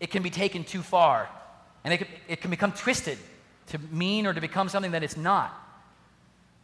it 0.00 0.10
can 0.10 0.22
be 0.22 0.30
taken 0.30 0.64
too 0.64 0.82
far, 0.82 1.28
and 1.84 1.94
it 1.94 1.98
can, 1.98 2.08
it 2.26 2.40
can 2.40 2.50
become 2.50 2.72
twisted 2.72 3.18
to 3.68 3.78
mean 3.90 4.26
or 4.26 4.34
to 4.34 4.40
become 4.40 4.68
something 4.68 4.92
that 4.92 5.02
it's 5.02 5.16
not. 5.16 5.58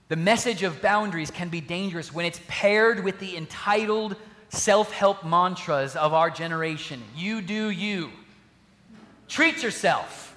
The 0.08 0.16
message 0.16 0.62
of 0.62 0.80
boundaries 0.80 1.30
can 1.30 1.48
be 1.50 1.60
dangerous 1.60 2.12
when 2.12 2.24
it's 2.24 2.40
paired 2.48 3.04
with 3.04 3.18
the 3.20 3.36
entitled 3.36 4.16
self 4.48 4.92
help 4.92 5.24
mantras 5.24 5.96
of 5.96 6.12
our 6.12 6.30
generation. 6.30 7.02
You 7.16 7.42
do 7.42 7.70
you. 7.70 8.10
Treat 9.28 9.62
yourself. 9.62 10.36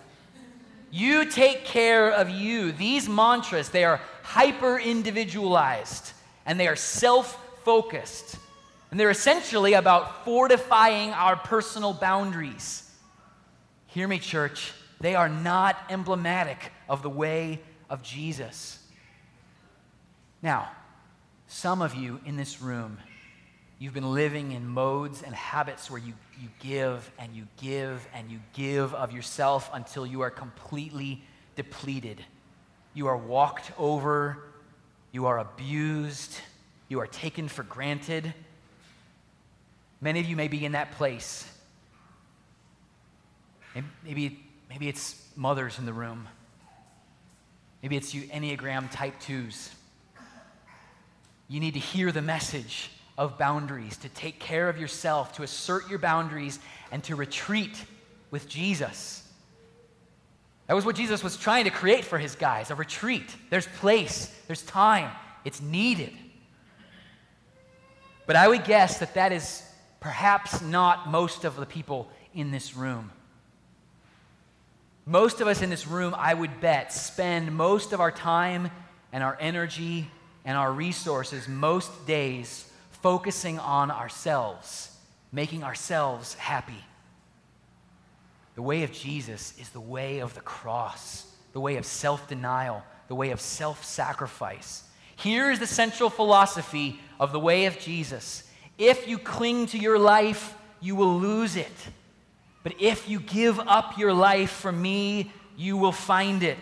You 0.91 1.25
take 1.25 1.63
care 1.63 2.11
of 2.11 2.29
you. 2.29 2.73
These 2.73 3.07
mantras, 3.07 3.69
they 3.69 3.85
are 3.85 4.01
hyper 4.23 4.77
individualized 4.77 6.11
and 6.45 6.59
they 6.59 6.67
are 6.67 6.75
self 6.75 7.37
focused. 7.63 8.37
And 8.89 8.99
they're 8.99 9.09
essentially 9.09 9.73
about 9.73 10.25
fortifying 10.25 11.11
our 11.11 11.37
personal 11.37 11.93
boundaries. 11.93 12.89
Hear 13.87 14.07
me, 14.07 14.19
church. 14.19 14.73
They 14.99 15.15
are 15.15 15.29
not 15.29 15.77
emblematic 15.89 16.71
of 16.89 17.01
the 17.01 17.09
way 17.09 17.61
of 17.89 18.03
Jesus. 18.03 18.79
Now, 20.41 20.69
some 21.47 21.81
of 21.81 21.95
you 21.95 22.19
in 22.25 22.35
this 22.35 22.61
room, 22.61 22.97
you've 23.81 23.95
been 23.95 24.13
living 24.13 24.51
in 24.51 24.67
modes 24.67 25.23
and 25.23 25.33
habits 25.33 25.89
where 25.89 25.99
you, 25.99 26.13
you 26.39 26.47
give 26.59 27.11
and 27.17 27.35
you 27.35 27.47
give 27.57 28.07
and 28.13 28.29
you 28.29 28.39
give 28.53 28.93
of 28.93 29.11
yourself 29.11 29.71
until 29.73 30.05
you 30.05 30.21
are 30.21 30.29
completely 30.29 31.23
depleted. 31.55 32.23
You 32.93 33.07
are 33.07 33.17
walked 33.17 33.71
over, 33.79 34.37
you 35.11 35.25
are 35.25 35.39
abused, 35.39 36.37
you 36.89 36.99
are 36.99 37.07
taken 37.07 37.47
for 37.47 37.63
granted. 37.63 38.31
Many 39.99 40.19
of 40.19 40.27
you 40.27 40.35
may 40.35 40.47
be 40.47 40.63
in 40.63 40.73
that 40.73 40.91
place. 40.91 41.51
Maybe, 44.05 44.45
maybe 44.69 44.89
it's 44.89 45.27
mothers 45.35 45.79
in 45.79 45.87
the 45.87 45.93
room. 45.93 46.27
Maybe 47.81 47.97
it's 47.97 48.13
you 48.13 48.27
Enneagram 48.27 48.91
type 48.91 49.19
twos. 49.19 49.71
You 51.47 51.59
need 51.59 51.73
to 51.73 51.79
hear 51.79 52.11
the 52.11 52.21
message 52.21 52.91
of 53.21 53.37
boundaries, 53.37 53.97
to 53.97 54.09
take 54.09 54.39
care 54.39 54.67
of 54.67 54.79
yourself, 54.79 55.33
to 55.33 55.43
assert 55.43 55.87
your 55.87 55.99
boundaries, 55.99 56.57
and 56.91 57.03
to 57.03 57.15
retreat 57.15 57.85
with 58.31 58.49
Jesus. 58.49 59.21
That 60.65 60.73
was 60.73 60.85
what 60.85 60.95
Jesus 60.95 61.23
was 61.23 61.37
trying 61.37 61.65
to 61.65 61.69
create 61.69 62.03
for 62.03 62.17
his 62.17 62.33
guys 62.33 62.71
a 62.71 62.75
retreat. 62.75 63.35
There's 63.51 63.67
place, 63.77 64.35
there's 64.47 64.63
time, 64.63 65.11
it's 65.45 65.61
needed. 65.61 66.13
But 68.25 68.37
I 68.37 68.47
would 68.47 68.63
guess 68.63 68.97
that 68.97 69.13
that 69.13 69.31
is 69.31 69.61
perhaps 69.99 70.59
not 70.63 71.07
most 71.07 71.45
of 71.45 71.55
the 71.55 71.67
people 71.67 72.09
in 72.33 72.49
this 72.49 72.75
room. 72.75 73.11
Most 75.05 75.41
of 75.41 75.47
us 75.47 75.61
in 75.61 75.69
this 75.69 75.85
room, 75.85 76.15
I 76.17 76.33
would 76.33 76.59
bet, 76.59 76.91
spend 76.91 77.55
most 77.55 77.93
of 77.93 77.99
our 77.99 78.11
time 78.11 78.71
and 79.13 79.23
our 79.23 79.37
energy 79.39 80.09
and 80.43 80.57
our 80.57 80.71
resources 80.71 81.47
most 81.47 82.07
days 82.07 82.65
focusing 83.01 83.59
on 83.59 83.91
ourselves, 83.91 84.95
making 85.31 85.63
ourselves 85.63 86.33
happy. 86.35 86.83
The 88.55 88.61
way 88.61 88.83
of 88.83 88.91
Jesus 88.91 89.53
is 89.59 89.69
the 89.69 89.79
way 89.79 90.19
of 90.19 90.33
the 90.33 90.41
cross, 90.41 91.25
the 91.53 91.59
way 91.59 91.77
of 91.77 91.85
self 91.85 92.27
denial, 92.27 92.83
the 93.07 93.15
way 93.15 93.31
of 93.31 93.41
self 93.41 93.83
sacrifice. 93.83 94.83
Here 95.15 95.51
is 95.51 95.59
the 95.59 95.67
central 95.67 96.09
philosophy 96.09 96.99
of 97.19 97.31
the 97.31 97.39
way 97.39 97.65
of 97.65 97.79
Jesus 97.79 98.47
if 98.81 99.07
you 99.07 99.19
cling 99.19 99.67
to 99.67 99.77
your 99.77 99.99
life, 99.99 100.55
you 100.79 100.95
will 100.95 101.19
lose 101.19 101.55
it. 101.55 101.71
But 102.63 102.73
if 102.79 103.07
you 103.07 103.19
give 103.19 103.59
up 103.59 103.95
your 103.95 104.11
life 104.11 104.49
for 104.49 104.71
me, 104.71 105.31
you 105.55 105.77
will 105.77 105.91
find 105.91 106.41
it. 106.41 106.57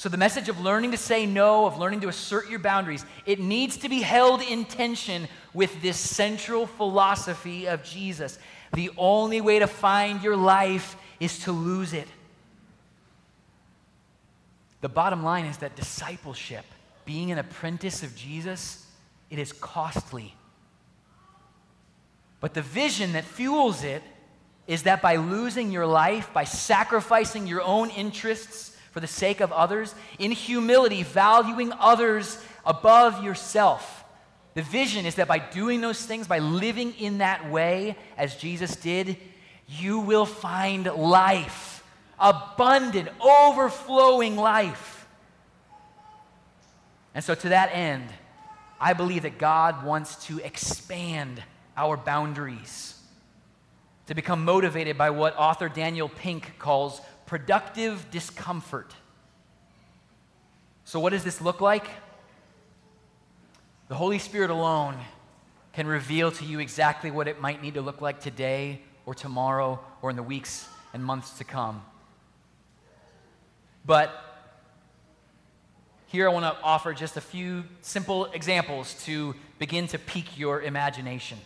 So, 0.00 0.08
the 0.08 0.16
message 0.16 0.48
of 0.48 0.58
learning 0.58 0.92
to 0.92 0.96
say 0.96 1.26
no, 1.26 1.66
of 1.66 1.76
learning 1.76 2.00
to 2.00 2.08
assert 2.08 2.48
your 2.48 2.58
boundaries, 2.58 3.04
it 3.26 3.38
needs 3.38 3.76
to 3.76 3.88
be 3.90 4.00
held 4.00 4.40
in 4.40 4.64
tension 4.64 5.28
with 5.52 5.82
this 5.82 5.98
central 5.98 6.64
philosophy 6.66 7.66
of 7.66 7.84
Jesus. 7.84 8.38
The 8.72 8.90
only 8.96 9.42
way 9.42 9.58
to 9.58 9.66
find 9.66 10.22
your 10.22 10.38
life 10.38 10.96
is 11.20 11.40
to 11.40 11.52
lose 11.52 11.92
it. 11.92 12.08
The 14.80 14.88
bottom 14.88 15.22
line 15.22 15.44
is 15.44 15.58
that 15.58 15.76
discipleship, 15.76 16.64
being 17.04 17.30
an 17.30 17.36
apprentice 17.36 18.02
of 18.02 18.16
Jesus, 18.16 18.86
it 19.28 19.38
is 19.38 19.52
costly. 19.52 20.34
But 22.40 22.54
the 22.54 22.62
vision 22.62 23.12
that 23.12 23.24
fuels 23.26 23.84
it 23.84 24.02
is 24.66 24.84
that 24.84 25.02
by 25.02 25.16
losing 25.16 25.70
your 25.70 25.84
life, 25.84 26.32
by 26.32 26.44
sacrificing 26.44 27.46
your 27.46 27.60
own 27.60 27.90
interests 27.90 28.69
for 28.90 29.00
the 29.00 29.06
sake 29.06 29.40
of 29.40 29.52
others, 29.52 29.94
in 30.18 30.32
humility, 30.32 31.02
valuing 31.02 31.72
others 31.78 32.42
above 32.64 33.22
yourself, 33.22 34.04
the 34.54 34.62
vision 34.62 35.06
is 35.06 35.14
that 35.14 35.28
by 35.28 35.38
doing 35.38 35.80
those 35.80 36.04
things, 36.04 36.26
by 36.26 36.40
living 36.40 36.92
in 36.94 37.18
that 37.18 37.50
way 37.50 37.96
as 38.16 38.36
Jesus 38.36 38.74
did, 38.76 39.16
you 39.68 40.00
will 40.00 40.26
find 40.26 40.86
life, 40.86 41.84
abundant, 42.18 43.08
overflowing 43.20 44.36
life. 44.36 45.06
And 47.14 47.22
so, 47.22 47.34
to 47.34 47.48
that 47.50 47.70
end, 47.72 48.08
I 48.80 48.92
believe 48.92 49.22
that 49.22 49.38
God 49.38 49.84
wants 49.84 50.26
to 50.26 50.38
expand 50.40 51.42
our 51.76 51.96
boundaries, 51.96 52.98
to 54.06 54.14
become 54.14 54.44
motivated 54.44 54.98
by 54.98 55.10
what 55.10 55.36
author 55.36 55.68
Daniel 55.68 56.08
Pink 56.08 56.58
calls 56.58 57.00
productive 57.30 58.10
discomfort. 58.10 58.92
So, 60.82 60.98
what 60.98 61.10
does 61.10 61.22
this 61.22 61.40
look 61.40 61.60
like? 61.60 61.86
The 63.86 63.94
Holy 63.94 64.18
Spirit 64.18 64.50
alone 64.50 64.96
can 65.72 65.86
reveal 65.86 66.32
to 66.32 66.44
you 66.44 66.58
exactly 66.58 67.08
what 67.12 67.28
it 67.28 67.40
might 67.40 67.62
need 67.62 67.74
to 67.74 67.82
look 67.82 68.00
like 68.00 68.18
today 68.18 68.80
or 69.06 69.14
tomorrow 69.14 69.78
or 70.02 70.10
in 70.10 70.16
the 70.16 70.24
weeks 70.24 70.68
and 70.92 71.04
months 71.04 71.38
to 71.38 71.44
come. 71.44 71.84
But 73.86 74.10
here 76.08 76.28
I 76.28 76.32
want 76.32 76.46
to 76.46 76.60
offer 76.64 76.92
just 76.92 77.16
a 77.16 77.20
few 77.20 77.62
simple 77.80 78.24
examples 78.24 78.94
to 79.04 79.36
begin 79.60 79.86
to 79.86 80.00
pique 80.00 80.36
your 80.36 80.62
imagination. 80.62 81.38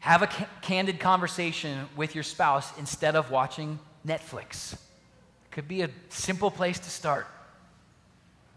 Have 0.00 0.22
a 0.22 0.26
ca- 0.26 0.48
candid 0.62 1.00
conversation 1.00 1.88
with 1.96 2.14
your 2.14 2.24
spouse 2.24 2.76
instead 2.78 3.16
of 3.16 3.30
watching 3.30 3.78
Netflix. 4.06 4.78
Could 5.50 5.68
be 5.68 5.82
a 5.82 5.90
simple 6.08 6.50
place 6.50 6.78
to 6.78 6.90
start. 6.90 7.26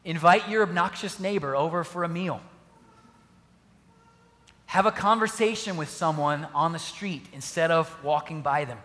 Invite 0.04 0.50
your 0.50 0.64
obnoxious 0.64 1.20
neighbor 1.20 1.56
over 1.56 1.84
for 1.84 2.04
a 2.04 2.10
meal. 2.10 2.42
Have 4.68 4.86
a 4.86 4.92
conversation 4.92 5.78
with 5.78 5.90
someone 5.90 6.48
on 6.56 6.72
the 6.72 6.80
street 6.80 7.26
instead 7.34 7.72
of 7.72 8.04
walking 8.04 8.42
by 8.42 8.66
them. 8.66 8.78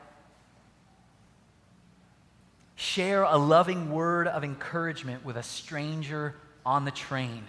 Share 2.75 3.23
a 3.23 3.37
loving 3.37 3.91
word 3.91 4.27
of 4.29 4.45
encouragement 4.45 5.25
with 5.25 5.37
a 5.37 5.43
stranger 5.43 6.35
on 6.65 6.85
the 6.85 6.91
train. 6.91 7.45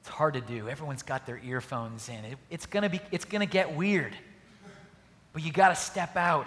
It's 0.00 0.08
hard 0.08 0.34
to 0.34 0.40
do. 0.40 0.68
Everyone's 0.68 1.02
got 1.02 1.26
their 1.26 1.38
earphones 1.38 2.08
in. 2.08 2.24
It, 2.24 2.38
it's 2.48 2.66
going 2.66 2.84
to 2.84 2.88
be 2.88 3.00
it's 3.10 3.24
going 3.24 3.40
to 3.40 3.52
get 3.52 3.74
weird. 3.74 4.16
But 5.36 5.44
you 5.44 5.52
got 5.52 5.68
to 5.68 5.74
step 5.74 6.16
out. 6.16 6.46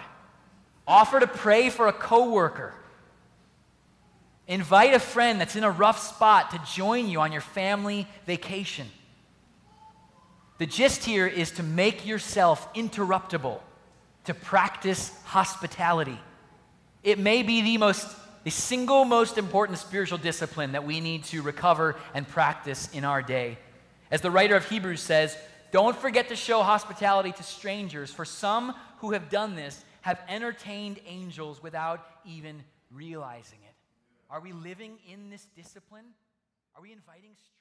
Offer 0.84 1.20
to 1.20 1.28
pray 1.28 1.70
for 1.70 1.86
a 1.86 1.92
coworker. 1.92 2.74
Invite 4.48 4.94
a 4.94 4.98
friend 4.98 5.40
that's 5.40 5.54
in 5.54 5.62
a 5.62 5.70
rough 5.70 6.00
spot 6.00 6.50
to 6.50 6.60
join 6.74 7.08
you 7.08 7.20
on 7.20 7.30
your 7.30 7.40
family 7.40 8.08
vacation. 8.26 8.88
The 10.58 10.66
gist 10.66 11.04
here 11.04 11.28
is 11.28 11.52
to 11.52 11.62
make 11.62 12.04
yourself 12.04 12.74
interruptible, 12.74 13.60
to 14.24 14.34
practice 14.34 15.16
hospitality. 15.22 16.18
It 17.04 17.20
may 17.20 17.44
be 17.44 17.62
the 17.62 17.78
most 17.78 18.08
the 18.42 18.50
single 18.50 19.04
most 19.04 19.38
important 19.38 19.78
spiritual 19.78 20.18
discipline 20.18 20.72
that 20.72 20.84
we 20.84 20.98
need 20.98 21.22
to 21.26 21.42
recover 21.42 21.94
and 22.12 22.26
practice 22.26 22.92
in 22.92 23.04
our 23.04 23.22
day. 23.22 23.56
As 24.10 24.20
the 24.20 24.32
writer 24.32 24.56
of 24.56 24.68
Hebrews 24.68 25.00
says, 25.00 25.36
don't 25.70 25.96
forget 25.96 26.28
to 26.28 26.36
show 26.36 26.62
hospitality 26.62 27.32
to 27.32 27.42
strangers, 27.42 28.10
for 28.10 28.24
some 28.24 28.74
who 28.98 29.12
have 29.12 29.28
done 29.28 29.54
this 29.54 29.84
have 30.02 30.20
entertained 30.28 30.98
angels 31.06 31.62
without 31.62 32.06
even 32.24 32.62
realizing 32.90 33.58
it. 33.68 33.74
Are 34.30 34.40
we 34.40 34.52
living 34.52 34.98
in 35.10 35.30
this 35.30 35.46
discipline? 35.56 36.04
Are 36.76 36.82
we 36.82 36.92
inviting 36.92 37.34
strangers? 37.34 37.59